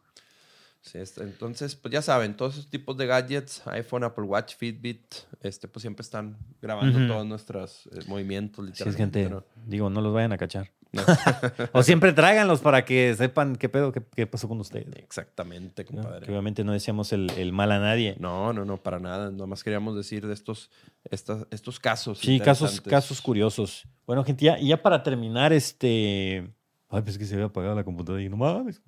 [0.80, 5.02] Sí, entonces, pues ya saben, todos esos tipos de gadgets, iPhone, Apple Watch, Fitbit,
[5.42, 9.20] este, pues siempre están grabando todos nuestros eh, movimientos, es literalmente.
[9.20, 9.44] gente, ¿no?
[9.66, 10.70] digo, no los vayan a cachar.
[10.92, 11.02] No.
[11.72, 14.86] O siempre tráiganlos para que sepan qué pedo, qué, qué pasó con ustedes.
[14.96, 16.02] Exactamente, ¿no?
[16.02, 16.26] compadre.
[16.26, 18.16] Que obviamente no decíamos el, el mal a nadie.
[18.18, 19.30] No, no, no, para nada.
[19.30, 20.70] Nada más queríamos decir de estos,
[21.10, 22.18] estas, estos casos.
[22.18, 23.86] Sí, casos, casos curiosos.
[24.06, 26.50] Bueno, gente, ya, ya para terminar, este.
[26.88, 28.80] Ay, pues que se había apagado la computadora y no mames.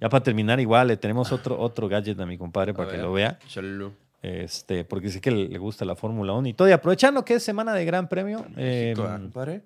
[0.00, 2.96] Ya para terminar, igual le tenemos otro, otro gadget a mi compadre A para que
[2.96, 3.38] ver, lo vea.
[3.44, 3.92] échalo.
[4.22, 6.68] Este, porque sé que le gusta la Fórmula 1 y todo.
[6.68, 9.62] Y aprovechando que es semana de Gran Premio, México, eh, ¿verdad, compadre?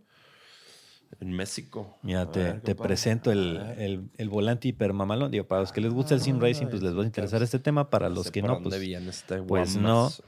[1.20, 1.96] En México.
[2.02, 2.88] mira, te, ver, te compadre.
[2.88, 5.30] presento el, el, el volante hipermamalón.
[5.30, 7.58] Digo, para los que les gusta el sim racing, pues les va a interesar este
[7.58, 7.88] tema.
[7.90, 9.08] Para No los que no, dónde pues.
[9.08, 10.22] este pues guamas.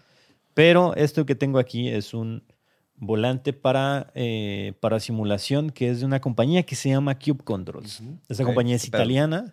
[0.55, 2.43] Pero esto que tengo aquí es un
[2.97, 8.01] volante para, eh, para simulación que es de una compañía que se llama Cube Controls.
[8.01, 8.19] Ujú.
[8.29, 9.51] Esa compañía es italiana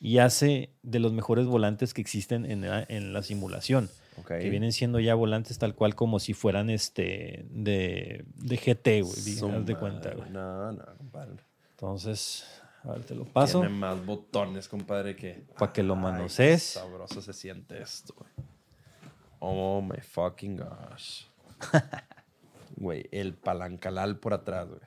[0.00, 3.90] y hace de los mejores volantes que existen en la, en la simulación.
[4.26, 9.54] Que vienen siendo ya volantes tal cual como si fueran este de, de GT, güey.
[9.56, 10.30] Haz de cuenta, güey.
[10.30, 11.42] No, no, compadre.
[11.70, 12.44] Entonces,
[12.84, 15.44] a ver, te lo paso Tiene más botones, compadre, que...
[15.58, 16.62] para que lo manosees.
[16.62, 18.30] sabroso se siente esto, güey.
[19.40, 21.24] Oh my fucking gosh.
[22.76, 24.80] Güey, el palancalal por atrás, güey.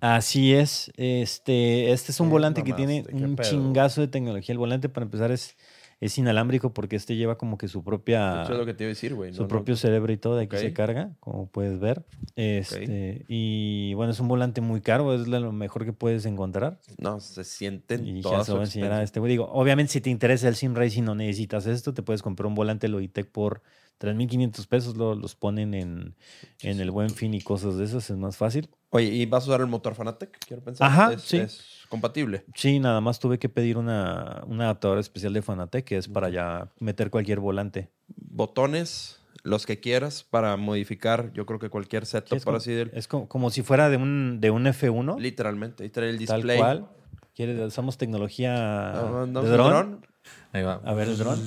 [0.00, 0.92] Así es.
[0.96, 3.48] Este, este es un ¿Qué volante que tiene un pedo?
[3.48, 4.52] chingazo de tecnología.
[4.52, 5.56] El volante, para empezar, es,
[6.02, 8.42] es inalámbrico porque este lleva como que su propia.
[8.42, 9.32] Eso es lo que te iba a decir, güey.
[9.32, 12.04] su No, no, propio cerebro y todo, de aquí se carga, como puedes ver.
[12.34, 16.80] Este, Y bueno, es un volante muy caro, es lo mejor que puedes encontrar.
[16.98, 19.30] No, se sienten Y ya se voy a enseñar a este güey.
[19.30, 22.56] Digo, obviamente, si te interesa el sim racing, no necesitas esto, te puedes comprar un
[22.56, 23.62] volante Logitech por
[24.02, 26.16] 3.500 pesos, lo- los ponen en,
[26.62, 28.68] en el buen fin y cosas de esas, es más fácil.
[28.90, 30.38] Oye, ¿y vas a usar el motor Fanatec?
[30.46, 30.86] Quiero pensar.
[30.88, 31.36] Ajá, ¿Es, sí.
[31.38, 32.44] es compatible?
[32.54, 36.28] Sí, nada más tuve que pedir una, un adaptador especial de Fanatec, que es para
[36.30, 37.90] ya meter cualquier volante.
[38.16, 42.56] Botones, los que quieras, para modificar, yo creo que cualquier Sí, setup, es por como,
[42.58, 42.98] así decirlo.
[42.98, 45.84] es como, como si fuera de un, de un F1, Literalmente.
[45.84, 46.58] Ahí trae el tal display.
[46.58, 46.88] cual.
[47.34, 50.06] ¿Quieres, usamos tecnología Ah, ¿andamos de dron?
[50.52, 50.80] Ahí va.
[50.84, 51.40] A ver, el dron.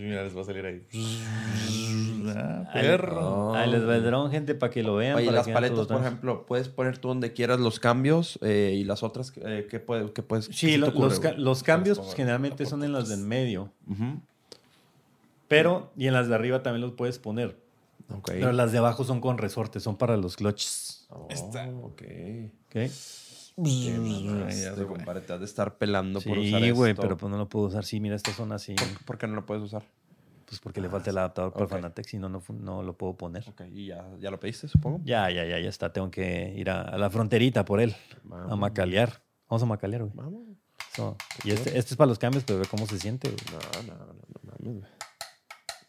[0.00, 0.86] Mira, les va a salir ahí.
[2.28, 3.54] Ah, perro.
[3.54, 5.16] Ahí les va el dron, gente, para que lo vean.
[5.16, 8.74] Oye, para las que paletas, por ejemplo, puedes poner tú donde quieras los cambios eh,
[8.76, 10.46] y las otras, eh, ¿qué, puede, qué puedes?
[10.46, 13.70] Sí, lo- ocurre, los, ca- los cambios pues, generalmente son en las del medio,
[15.48, 17.56] pero y en las de arriba también los puedes poner.
[18.14, 18.30] Ok.
[18.32, 21.06] Pero las de abajo son con resorte, son para los clutches.
[21.10, 21.68] Oh, Esta.
[21.82, 22.02] Ok.
[22.68, 22.90] ¿ok?
[23.56, 24.86] Qué Ya mamaste, se fue.
[24.86, 27.66] compadre, te has de estar pelando por usar Sí, güey, pero pues no lo puedo
[27.66, 27.84] usar.
[27.84, 28.74] Sí, mira, estas son así.
[28.74, 29.82] ¿Por, por qué no lo puedes usar?
[30.44, 31.70] Pues porque le falta el adaptador para ok.
[31.70, 33.44] Fanatec, si no, no, no lo puedo poner.
[33.48, 35.00] Ok, y ya, ya lo pediste, supongo.
[35.04, 35.92] Ya, ya, ya, ya está.
[35.92, 38.58] Tengo que ir a, a la fronterita por él, a Vamos.
[38.58, 39.22] macalear.
[39.48, 40.12] Vamos a macalear, güey.
[40.14, 40.42] Vamos.
[40.94, 43.40] So, y este, este es para los cambios, pero ve cómo se siente, güey.
[43.86, 44.92] No, no, no, no mames, güey.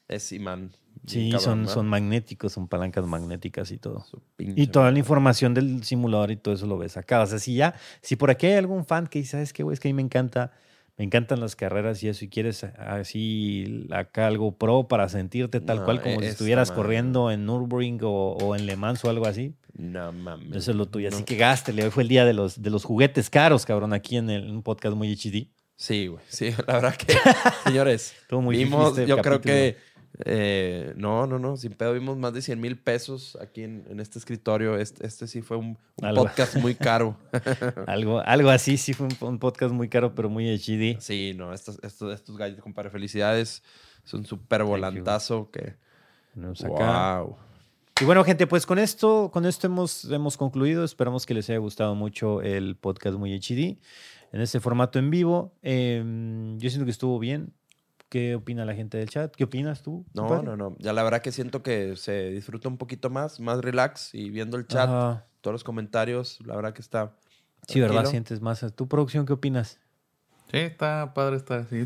[0.08, 0.72] Es imán.
[1.06, 1.74] Sí, cabrón, son, ¿verdad?
[1.74, 4.06] son magnéticos, son palancas magnéticas y todo.
[4.38, 7.22] Y toda la información del simulador y todo eso lo ves acá.
[7.22, 9.74] O sea, si ya, si por aquí hay algún fan que dice, ¿sabes qué, güey?
[9.74, 10.52] Es que a mí me encanta,
[10.98, 15.78] me encantan las carreras y eso, y quieres así acá algo pro para sentirte tal
[15.80, 16.82] No, cual como si estuvieras madre.
[16.82, 19.54] corriendo en Nürburgring o, o en Le Mans o algo así.
[19.74, 20.56] No mames.
[20.56, 21.10] Eso es lo tuyo.
[21.10, 21.84] Así que gástele.
[21.84, 24.56] Hoy fue el día de los, de los juguetes caros, cabrón, aquí en, el, en
[24.56, 25.50] un podcast muy HD.
[25.76, 26.24] Sí, güey.
[26.28, 27.14] Sí, la verdad que,
[27.64, 29.78] señores, Estuvo muy vimos, este yo creo que,
[30.26, 34.00] eh, no, no, no, sin pedo, vimos más de 100 mil pesos aquí en, en
[34.00, 34.78] este escritorio.
[34.78, 37.18] Este, este sí fue un, podcast muy caro.
[37.88, 41.00] Algo, algo así, sí fue un, un podcast muy caro, pero muy HD.
[41.00, 43.64] sí, no, estos, estos, estos gallos, compadre, felicidades.
[44.06, 45.76] Es un súper volantazo que...
[46.34, 47.22] Tenemos acá.
[47.22, 47.38] Wow.
[48.00, 50.84] Y bueno, gente, pues con esto, con esto hemos, hemos concluido.
[50.84, 53.78] Esperamos que les haya gustado mucho el podcast muy HD
[54.32, 55.54] en este formato en vivo.
[55.64, 56.04] Eh,
[56.58, 57.54] yo siento que estuvo bien.
[58.10, 59.36] ¿Qué opina la gente del chat?
[59.36, 60.06] ¿Qué opinas tú?
[60.14, 60.76] No, no, no.
[60.80, 64.56] Ya la verdad que siento que se disfruta un poquito más, más relax y viendo
[64.56, 65.26] el chat, Ajá.
[65.42, 67.14] todos los comentarios, la verdad que está...
[67.68, 68.06] Sí, ¿verdad?
[68.06, 68.66] Sientes más.
[68.76, 69.80] ¿Tu producción qué opinas?
[70.52, 71.86] Sí, está padre, está así.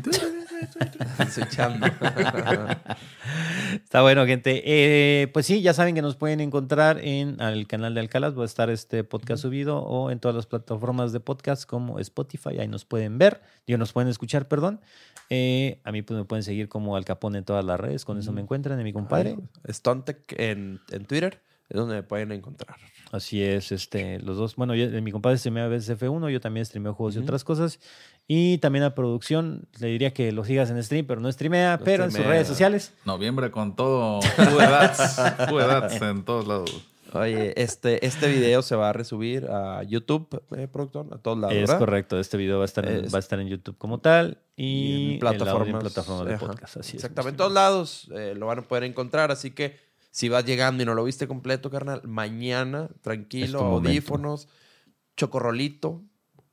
[3.84, 4.62] Está bueno, gente.
[4.64, 8.36] Eh, pues sí, ya saben que nos pueden encontrar en el canal de Alcalas.
[8.36, 12.58] Va a estar este podcast subido o en todas las plataformas de podcast como Spotify.
[12.60, 14.80] Ahí nos pueden ver, digo, nos pueden escuchar, perdón.
[15.30, 18.04] Eh, a mí pues, me pueden seguir como Al Capone en todas las redes.
[18.04, 19.36] Con eso me encuentran, de mi compadre.
[19.68, 22.76] Stontech en, en Twitter es donde me pueden encontrar.
[23.12, 24.56] Así es, este, los dos.
[24.56, 27.78] Bueno, yo- mi compadre streamea a veces F1, yo también streameo juegos y otras cosas.
[28.28, 32.04] Y también a producción, le diría que lo sigas en stream, pero no streamea, pero
[32.04, 32.94] en sus redes sociales.
[33.04, 34.20] Noviembre con todo.
[34.38, 36.88] Edats en todos lados.
[37.14, 41.54] Oye, este, este video se va a resubir a YouTube, eh, productor, a todos lados,
[41.54, 41.78] Es ¿verdad?
[41.78, 44.38] correcto, este video va a estar en, Es- va a estar en YouTube como tal
[44.56, 46.46] y, y en plataformas, en plataformas de ajá.
[46.46, 46.76] podcast.
[46.78, 46.94] Así es.
[47.04, 49.78] Exactamente, en todos lados eh, lo van a poder encontrar, así que
[50.10, 54.48] si vas llegando y no lo viste completo, carnal, mañana, tranquilo, audífonos,
[55.16, 56.00] chocorrolito,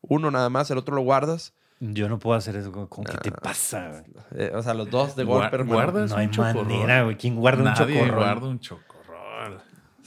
[0.01, 1.53] uno nada más, el otro lo guardas.
[1.81, 2.71] Yo no puedo hacer eso.
[2.89, 3.87] ¿Con qué te Ah, pasa?
[3.89, 4.03] güey?
[4.47, 6.65] Eh, o sea, los dos de Guar- golpe, guardas No hay un chocorrol.
[6.65, 7.15] manera, güey.
[7.17, 8.15] ¿Quién guarda un Nadie chocorrol?
[8.17, 8.98] guarda un chocorrol.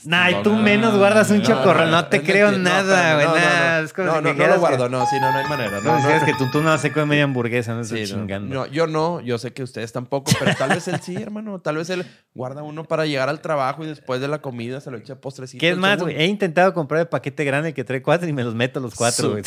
[0.05, 1.89] Nah, y tú no, menos no, guardas un chocorrol.
[1.89, 3.25] No, te es creo nada, güey.
[3.27, 3.81] no, nada.
[3.81, 4.29] no, no.
[4.29, 5.79] Es lo guardo, no, sí, no, no hay manera.
[5.79, 7.85] No, No, si no, dijeras que tú, tú no se come media hamburguesa, no no.
[7.85, 8.53] chingando.
[8.53, 11.59] No, yo no, yo sé que ustedes tampoco, pero tal vez él sí, hermano.
[11.59, 14.91] Tal vez él guarda uno para llegar al trabajo y después de la comida se
[14.91, 15.59] lo echa postrecito.
[15.61, 16.15] ¿Qué es más, güey?
[16.15, 19.31] He intentado comprar el paquete grande que trae cuatro y me los meto los cuatro,
[19.31, 19.43] güey.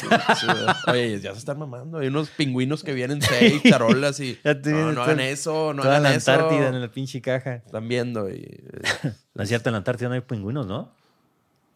[0.88, 1.98] Oye, ya se están mamando.
[1.98, 4.38] Hay unos pingüinos que vienen seis, charolas y.
[4.64, 6.32] No, no hagan eso, no Toda hagan la eso.
[6.32, 7.56] Antártida en la pinche caja.
[7.56, 8.28] Están viendo.
[8.28, 10.90] Y, eh, No es cierto, en la Antártida no hay pingüinos, ¿no?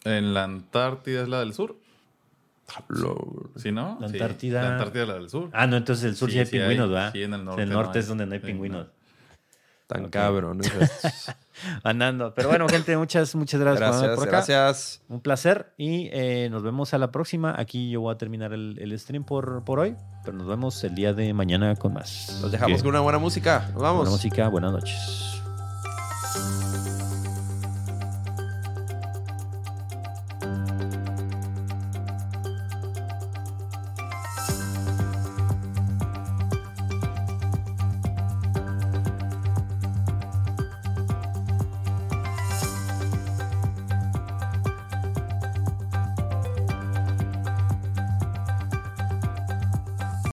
[0.04, 1.76] En la Antártida es la del sur.
[3.56, 3.98] ¿Sí, no?
[4.00, 5.50] La Sí, Antártida- La Antártida es la del sur.
[5.52, 6.62] Ah, no, entonces el sur sí, Sí, hay sí hay.
[6.62, 7.12] pingüinos, ¿verdad?
[7.12, 8.86] Sí, en el norte El no norte es donde no hay Sí, pingüinos.
[9.88, 10.10] tan Ok.
[10.10, 10.66] cabrones.
[10.80, 11.34] estos.
[11.82, 12.32] Andando.
[12.32, 14.36] Pero bueno, gente, muchas, muchas gracias, por Gracias, por acá.
[14.36, 15.02] gracias.
[15.08, 17.54] Un placer y eh, nos vemos a la próxima.
[17.58, 20.94] Aquí yo voy a terminar el, el stream por, por hoy, pero nos vemos el
[20.94, 22.38] día de mañana con más.
[22.40, 23.68] Los dejamos con una buena música.
[23.74, 23.98] Nos vamos.
[24.02, 25.40] Buena música, buenas noches.